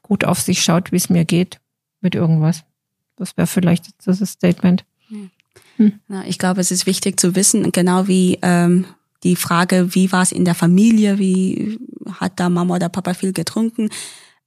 gut 0.01 0.25
auf 0.25 0.39
sich 0.39 0.63
schaut, 0.63 0.91
wie 0.91 0.97
es 0.97 1.09
mir 1.09 1.25
geht 1.25 1.59
mit 2.01 2.15
irgendwas. 2.15 2.63
Das 3.15 3.37
wäre 3.37 3.47
vielleicht 3.47 3.87
das 4.05 4.19
Statement. 4.19 4.85
Hm. 5.77 5.99
Ja, 6.07 6.23
ich 6.25 6.37
glaube, 6.37 6.61
es 6.61 6.71
ist 6.71 6.85
wichtig 6.85 7.19
zu 7.19 7.35
wissen, 7.35 7.71
genau 7.71 8.07
wie 8.07 8.37
ähm, 8.41 8.85
die 9.23 9.35
Frage, 9.35 9.95
wie 9.95 10.11
war 10.11 10.21
es 10.21 10.31
in 10.31 10.45
der 10.45 10.55
Familie, 10.55 11.17
wie 11.17 11.79
hat 12.19 12.39
da 12.39 12.49
Mama 12.49 12.75
oder 12.75 12.89
Papa 12.89 13.13
viel 13.13 13.33
getrunken, 13.33 13.89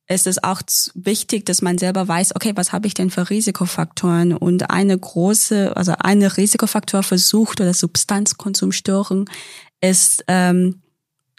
ist 0.08 0.26
es 0.26 0.42
auch 0.42 0.62
wichtig, 0.94 1.46
dass 1.46 1.62
man 1.62 1.78
selber 1.78 2.06
weiß, 2.06 2.36
okay, 2.36 2.52
was 2.54 2.72
habe 2.72 2.86
ich 2.86 2.94
denn 2.94 3.10
für 3.10 3.28
Risikofaktoren? 3.28 4.34
Und 4.34 4.70
eine 4.70 4.96
große, 4.96 5.76
also 5.76 5.94
eine 5.98 6.36
Risikofaktor 6.36 7.02
für 7.02 7.18
Sucht 7.18 7.60
oder 7.60 7.74
Substanzkonsumstörung 7.74 9.28
ist 9.80 10.24
ähm, 10.28 10.82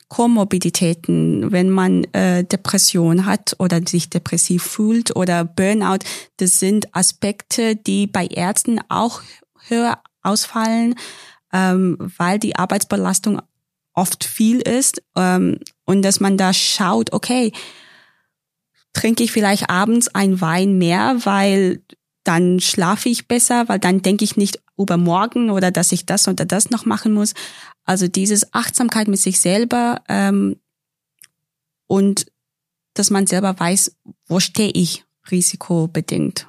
Komorbiditäten, 0.10 1.52
wenn 1.52 1.70
man 1.70 2.06
äh, 2.14 2.44
Depression 2.44 3.26
hat 3.26 3.56
oder 3.60 3.82
sich 3.86 4.10
depressiv 4.10 4.64
fühlt 4.64 5.16
oder 5.16 5.44
Burnout, 5.44 6.00
das 6.38 6.60
sind 6.60 6.96
Aspekte, 6.96 7.76
die 7.76 8.08
bei 8.08 8.26
Ärzten 8.28 8.80
auch 8.88 9.22
höher 9.68 10.00
ausfallen, 10.24 10.96
ähm, 11.52 11.98
weil 12.18 12.40
die 12.40 12.56
Arbeitsbelastung 12.56 13.42
oft 13.94 14.24
viel 14.24 14.62
ist 14.62 15.02
ähm, 15.16 15.60
und 15.86 16.04
dass 16.04 16.20
man 16.20 16.38
da 16.38 16.54
schaut, 16.54 17.12
okay, 17.12 17.52
trinke 18.98 19.24
ich 19.24 19.32
vielleicht 19.32 19.70
abends 19.70 20.08
ein 20.08 20.42
Wein 20.42 20.80
mehr, 20.80 21.18
weil 21.24 21.84
dann 22.24 22.60
schlafe 22.60 23.10
ich 23.10 23.28
besser, 23.28 23.70
weil 23.70 23.78
dann 23.78 24.02
denke 24.02 24.26
ich 24.26 24.38
nicht 24.38 24.60
über 24.76 24.98
morgen 24.98 25.52
oder 25.52 25.70
dass 25.70 25.92
ich 25.92 26.08
das 26.08 26.28
oder 26.28 26.46
das 26.46 26.72
noch 26.72 26.86
machen 26.86 27.14
muss. 27.14 27.36
Also 27.86 28.08
dieses 28.08 28.54
Achtsamkeit 28.56 29.08
mit 29.08 29.20
sich 29.20 29.40
selber 29.40 30.02
ähm, 30.10 30.58
und 31.86 32.26
dass 32.96 33.12
man 33.12 33.28
selber 33.28 33.58
weiß, 33.60 33.96
wo 34.26 34.40
stehe 34.40 34.72
ich 34.72 35.06
risikobedingt. 35.30 36.48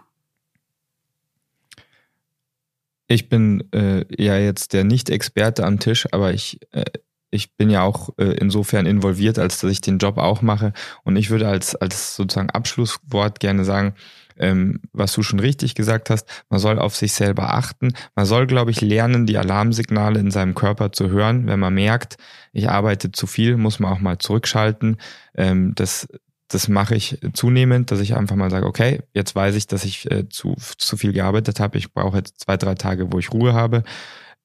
Ich 3.09 3.29
bin 3.29 3.71
äh, 3.73 4.07
ja 4.23 4.39
jetzt 4.39 4.73
der 4.73 4.85
Nicht-Experte 4.85 5.65
am 5.65 5.79
Tisch, 5.81 6.07
aber 6.13 6.33
ich, 6.33 6.61
äh, 6.73 6.85
ich 7.31 7.55
bin 7.57 7.71
ja 7.71 7.83
auch 7.83 8.11
äh, 8.19 8.25
insofern 8.25 8.87
involviert, 8.87 9.39
als 9.39 9.61
dass 9.61 9.71
ich 9.71 9.81
den 9.81 9.99
Job 9.99 10.19
auch 10.19 10.43
mache. 10.43 10.73
Und 11.05 11.17
ich 11.17 11.31
würde 11.31 11.49
als, 11.49 11.75
als 11.77 12.17
sozusagen 12.17 12.51
Abschlusswort 12.51 13.41
gerne 13.41 13.65
sagen, 13.65 13.95
ähm, 14.39 14.81
was 14.93 15.13
du 15.13 15.23
schon 15.23 15.41
richtig 15.41 15.75
gesagt 15.75 16.11
hast, 16.11 16.45
man 16.49 16.61
soll 16.61 16.79
auf 16.79 16.97
sich 16.97 17.13
selber 17.13 17.55
achten. 17.55 17.93
Man 18.15 18.25
soll, 18.25 18.47
glaube 18.47 18.71
ich, 18.71 18.81
lernen, 18.81 19.27
die 19.27 19.37
Alarmsignale 19.37 20.21
in 20.21 20.31
seinem 20.31 20.55
Körper 20.55 20.93
zu 20.93 21.11
hören. 21.11 21.47
Wenn 21.47 21.61
man 21.61 21.75
merkt, 21.75 22.17
ich 22.53 22.71
arbeite 22.71 23.13
zu 23.13 23.27
viel, 23.27 23.57
muss 23.57 23.81
man 23.81 23.93
auch 23.93 24.01
mal 24.01 24.19
zurückschalten. 24.19 24.99
Ähm, 25.35 25.75
das 25.75 26.09
das 26.51 26.67
mache 26.69 26.95
ich 26.95 27.19
zunehmend, 27.35 27.91
dass 27.91 28.01
ich 28.01 28.17
einfach 28.17 28.35
mal 28.35 28.51
sage, 28.51 28.65
okay, 28.65 29.03
jetzt 29.13 29.37
weiß 29.37 29.55
ich, 29.55 29.67
dass 29.67 29.85
ich 29.85 30.11
äh, 30.11 30.31
zu, 30.31 30.57
zu 30.79 30.97
viel 30.97 31.13
gearbeitet 31.13 31.61
habe. 31.61 31.77
Ich 31.77 31.93
brauche 31.93 32.17
jetzt 32.17 32.41
zwei, 32.41 32.57
drei 32.57 32.75
Tage, 32.75 33.13
wo 33.13 33.19
ich 33.19 33.33
Ruhe 33.33 33.53
habe. 33.53 33.85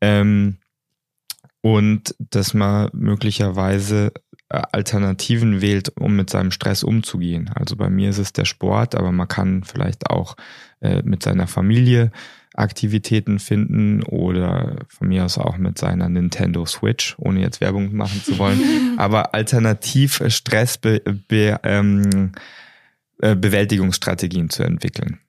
Ähm, 0.02 0.58
und 1.64 2.14
dass 2.20 2.54
man 2.54 2.90
möglicherweise 2.94 4.12
äh, 4.50 4.62
Alternativen 4.74 5.62
wählt, 5.62 5.94
um 5.98 6.16
mit 6.16 6.30
seinem 6.30 6.52
Stress 6.52 6.84
umzugehen. 6.84 7.50
Also 7.56 7.78
bei 7.78 7.90
mir 7.90 8.10
ist 8.10 8.18
es 8.18 8.34
der 8.34 8.44
Sport, 8.44 8.96
aber 8.96 9.14
man 9.14 9.30
kann 9.30 9.64
vielleicht 9.64 10.10
auch 10.10 10.36
äh, 10.82 11.02
mit 11.04 11.24
seiner 11.24 11.48
Familie 11.48 12.12
Aktivitäten 12.54 13.40
finden 13.40 14.04
oder 14.04 14.76
von 14.90 15.08
mir 15.08 15.24
aus 15.24 15.38
auch 15.38 15.58
mit 15.58 15.78
seiner 15.78 16.10
Nintendo 16.10 16.66
Switch, 16.66 17.16
ohne 17.18 17.40
jetzt 17.40 17.62
Werbung 17.62 17.96
machen 17.96 18.22
zu 18.22 18.38
wollen, 18.38 18.60
aber 18.98 19.34
alternativ 19.34 20.22
Stress 20.28 20.78
be, 20.78 21.00
be, 21.00 21.60
ähm, 21.64 22.34
äh, 23.22 23.36
Bewältigungsstrategien 23.38 24.50
zu 24.50 24.64
entwickeln. 24.64 25.23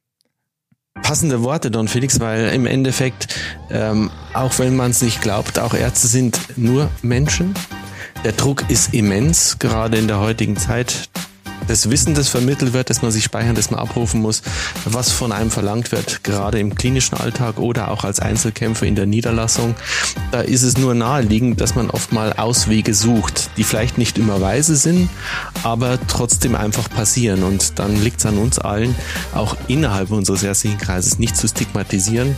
Passende 1.03 1.42
Worte, 1.42 1.70
Don 1.70 1.88
Felix, 1.88 2.20
weil 2.20 2.49
im 2.49 2.66
Endeffekt, 2.66 3.34
ähm, 3.70 4.11
auch 4.32 4.59
wenn 4.59 4.76
man 4.76 4.92
es 4.92 5.03
nicht 5.03 5.20
glaubt, 5.20 5.59
auch 5.59 5.74
Ärzte 5.74 6.07
sind 6.07 6.38
nur 6.57 6.90
Menschen 7.03 7.55
der 8.24 8.32
Druck 8.32 8.70
ist 8.70 8.95
immens, 8.95 9.59
gerade 9.59 9.99
in 9.99 10.09
der 10.09 10.18
heutigen 10.18 10.57
Zeit. 10.57 11.11
Das 11.67 11.91
Wissen, 11.91 12.15
das 12.15 12.29
vermittelt 12.29 12.73
wird, 12.73 12.91
das 12.91 13.03
man 13.03 13.11
sich 13.11 13.25
speichern, 13.25 13.55
das 13.55 13.71
man 13.71 13.81
abrufen 13.81 14.21
muss, 14.21 14.43
was 14.85 15.11
von 15.11 15.33
einem 15.33 15.51
verlangt 15.51 15.93
wird, 15.93 16.23
gerade 16.23 16.59
im 16.59 16.75
klinischen 16.75 17.17
Alltag 17.17 17.59
oder 17.59 17.91
auch 17.91 18.05
als 18.05 18.21
Einzelkämpfer 18.21 18.87
in 18.87 18.95
der 18.95 19.07
Niederlassung, 19.07 19.75
da 20.31 20.41
ist 20.41 20.62
es 20.62 20.77
nur 20.77 20.95
naheliegend, 20.95 21.61
dass 21.61 21.75
man 21.75 21.91
oft 21.91 22.12
mal 22.12 22.35
Auswege 22.35 22.95
sucht, 22.95 23.51
die 23.57 23.65
vielleicht 23.65 23.99
nicht 23.99 24.19
immer 24.19 24.41
weise 24.41 24.77
sind, 24.77 25.09
aber 25.62 25.99
trotzdem 26.07 26.55
einfach 26.55 26.91
passieren. 26.91 27.43
Und 27.43 27.79
dann 27.79 28.03
liegt 28.03 28.21
es 28.21 28.27
an 28.27 28.39
uns 28.39 28.59
allen, 28.59 28.95
auch 29.35 29.57
innerhalb 29.69 30.11
unseres 30.11 30.43
ärztlichen 30.43 30.79
Kreises 30.79 31.19
nicht 31.19 31.37
zu 31.37 31.49
stigmatisieren, 31.49 32.37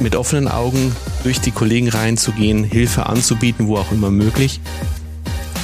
mit 0.00 0.16
offenen 0.16 0.48
Augen 0.48 0.94
durch 1.22 1.40
die 1.40 1.50
Kollegen 1.50 1.88
reinzugehen, 1.88 2.64
Hilfe 2.64 3.06
anzubieten, 3.06 3.68
wo 3.68 3.76
auch 3.76 3.92
immer 3.92 4.10
möglich, 4.10 4.60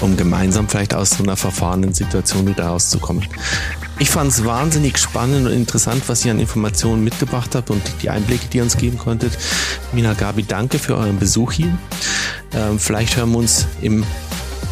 um 0.01 0.17
gemeinsam 0.17 0.69
vielleicht 0.69 0.95
aus 0.95 1.11
so 1.11 1.23
einer 1.23 1.37
verfahrenen 1.37 1.93
Situation 1.95 2.47
wieder 2.47 2.67
rauszukommen. 2.67 3.27
Ich 3.99 4.11
fand 4.11 4.33
es 4.33 4.45
wahnsinnig 4.45 4.99
spannend 4.99 5.47
und 5.47 5.53
interessant, 5.53 6.03
was 6.07 6.25
ihr 6.25 6.33
an 6.33 6.41
Informationen 6.41 7.05
mitgebracht 7.05 7.55
habt 7.55 7.71
und 7.71 7.83
die 8.03 8.11
Einblicke, 8.11 8.47
die 8.49 8.59
ihr 8.59 8.63
uns 8.63 8.77
geben 8.77 8.99
konntet. 8.99 9.37
Mina 9.93 10.15
Gabi, 10.15 10.43
danke 10.43 10.79
für 10.79 10.97
euren 10.97 11.19
Besuch 11.19 11.53
hier. 11.53 11.77
Ähm, 12.55 12.79
vielleicht 12.79 13.17
hören 13.17 13.31
wir 13.33 13.39
uns 13.39 13.67
in 13.83 14.05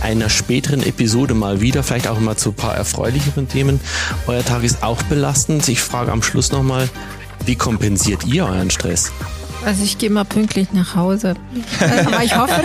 einer 0.01 0.31
späteren 0.31 0.83
Episode 0.83 1.35
mal 1.35 1.61
wieder, 1.61 1.83
vielleicht 1.83 2.09
auch 2.09 2.20
mal 2.20 2.37
zu 2.37 2.51
ein 2.51 2.55
paar 2.55 2.74
erfreulicheren 2.74 3.49
Themen. 3.49 3.81
Euer 4.26 4.45
Tag 4.45 4.62
ist 4.62 4.83
auch 4.83 5.03
belastend. 5.05 5.68
Ich 5.68 5.81
frage 5.81 6.12
am 6.12 6.22
Schluss 6.22 6.53
nochmal, 6.53 6.89
wie 7.45 7.57
kompensiert 7.57 8.24
ihr 8.24 8.47
euren 8.47 8.70
Stress? 8.70 9.12
Also 9.65 9.83
ich 9.83 9.99
gehe 9.99 10.11
mal 10.11 10.25
pünktlich 10.25 10.73
nach 10.73 10.95
Hause. 10.95 11.35
Aber 11.81 12.23
ich 12.23 12.37
hoffe. 12.37 12.63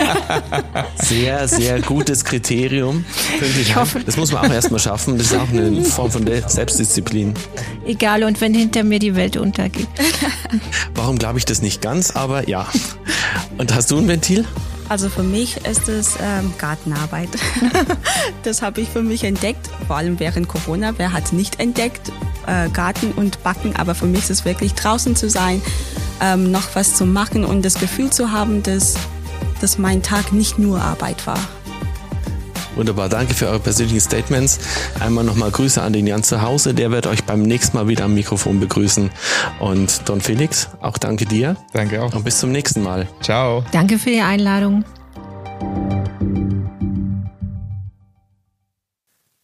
Sehr, 0.96 1.48
sehr 1.48 1.80
gutes 1.82 2.24
Kriterium. 2.24 3.04
Pünktlich 3.38 3.68
ich 3.68 3.76
hoffe. 3.76 4.00
Das 4.04 4.16
muss 4.16 4.32
man 4.32 4.46
auch 4.46 4.54
erstmal 4.54 4.80
schaffen. 4.80 5.18
Das 5.18 5.28
ist 5.28 5.36
auch 5.36 5.48
eine 5.48 5.84
Form 5.84 6.10
von 6.10 6.24
Selbstdisziplin. 6.26 7.34
Egal, 7.84 8.24
und 8.24 8.40
wenn 8.40 8.54
hinter 8.54 8.84
mir 8.84 8.98
die 8.98 9.14
Welt 9.16 9.36
untergeht. 9.36 9.88
Warum 10.94 11.18
glaube 11.18 11.38
ich 11.38 11.44
das 11.44 11.62
nicht 11.62 11.82
ganz? 11.82 12.12
Aber 12.12 12.48
ja. 12.48 12.66
Und 13.58 13.74
hast 13.74 13.90
du 13.90 13.98
ein 13.98 14.08
Ventil? 14.08 14.44
Also 14.88 15.08
für 15.08 15.22
mich 15.22 15.56
ist 15.66 15.88
es 15.88 16.16
ähm, 16.20 16.52
Gartenarbeit. 16.58 17.30
das 18.42 18.62
habe 18.62 18.82
ich 18.82 18.88
für 18.88 19.02
mich 19.02 19.24
entdeckt, 19.24 19.70
vor 19.86 19.96
allem 19.96 20.20
während 20.20 20.48
Corona. 20.48 20.92
Wer 20.98 21.12
hat 21.12 21.24
es 21.24 21.32
nicht 21.32 21.58
entdeckt? 21.58 22.12
Äh, 22.46 22.68
Garten 22.68 23.12
und 23.12 23.42
Backen, 23.42 23.76
aber 23.76 23.94
für 23.94 24.06
mich 24.06 24.24
ist 24.24 24.30
es 24.30 24.44
wirklich 24.44 24.74
draußen 24.74 25.16
zu 25.16 25.30
sein, 25.30 25.62
ähm, 26.20 26.50
noch 26.50 26.74
was 26.74 26.94
zu 26.94 27.06
machen 27.06 27.44
und 27.44 27.64
das 27.64 27.74
Gefühl 27.74 28.10
zu 28.10 28.32
haben, 28.32 28.62
dass, 28.62 28.94
dass 29.60 29.78
mein 29.78 30.02
Tag 30.02 30.32
nicht 30.32 30.58
nur 30.58 30.80
Arbeit 30.80 31.26
war. 31.26 31.38
Wunderbar, 32.76 33.08
danke 33.08 33.34
für 33.34 33.46
eure 33.46 33.60
persönlichen 33.60 34.00
Statements. 34.00 34.58
Einmal 34.98 35.24
nochmal 35.24 35.50
Grüße 35.50 35.80
an 35.80 35.92
den 35.92 36.06
Jan 36.06 36.24
zu 36.24 36.42
Hause, 36.42 36.74
der 36.74 36.90
wird 36.90 37.06
euch 37.06 37.24
beim 37.24 37.42
nächsten 37.42 37.76
Mal 37.76 37.86
wieder 37.88 38.04
am 38.04 38.14
Mikrofon 38.14 38.58
begrüßen. 38.58 39.10
Und 39.60 40.08
Don 40.08 40.20
Felix, 40.20 40.68
auch 40.80 40.98
danke 40.98 41.24
dir. 41.24 41.56
Danke 41.72 42.02
auch. 42.02 42.12
Und 42.14 42.24
bis 42.24 42.38
zum 42.38 42.50
nächsten 42.50 42.82
Mal. 42.82 43.06
Ciao. 43.20 43.64
Danke 43.70 43.98
für 43.98 44.10
die 44.10 44.20
Einladung. 44.20 44.84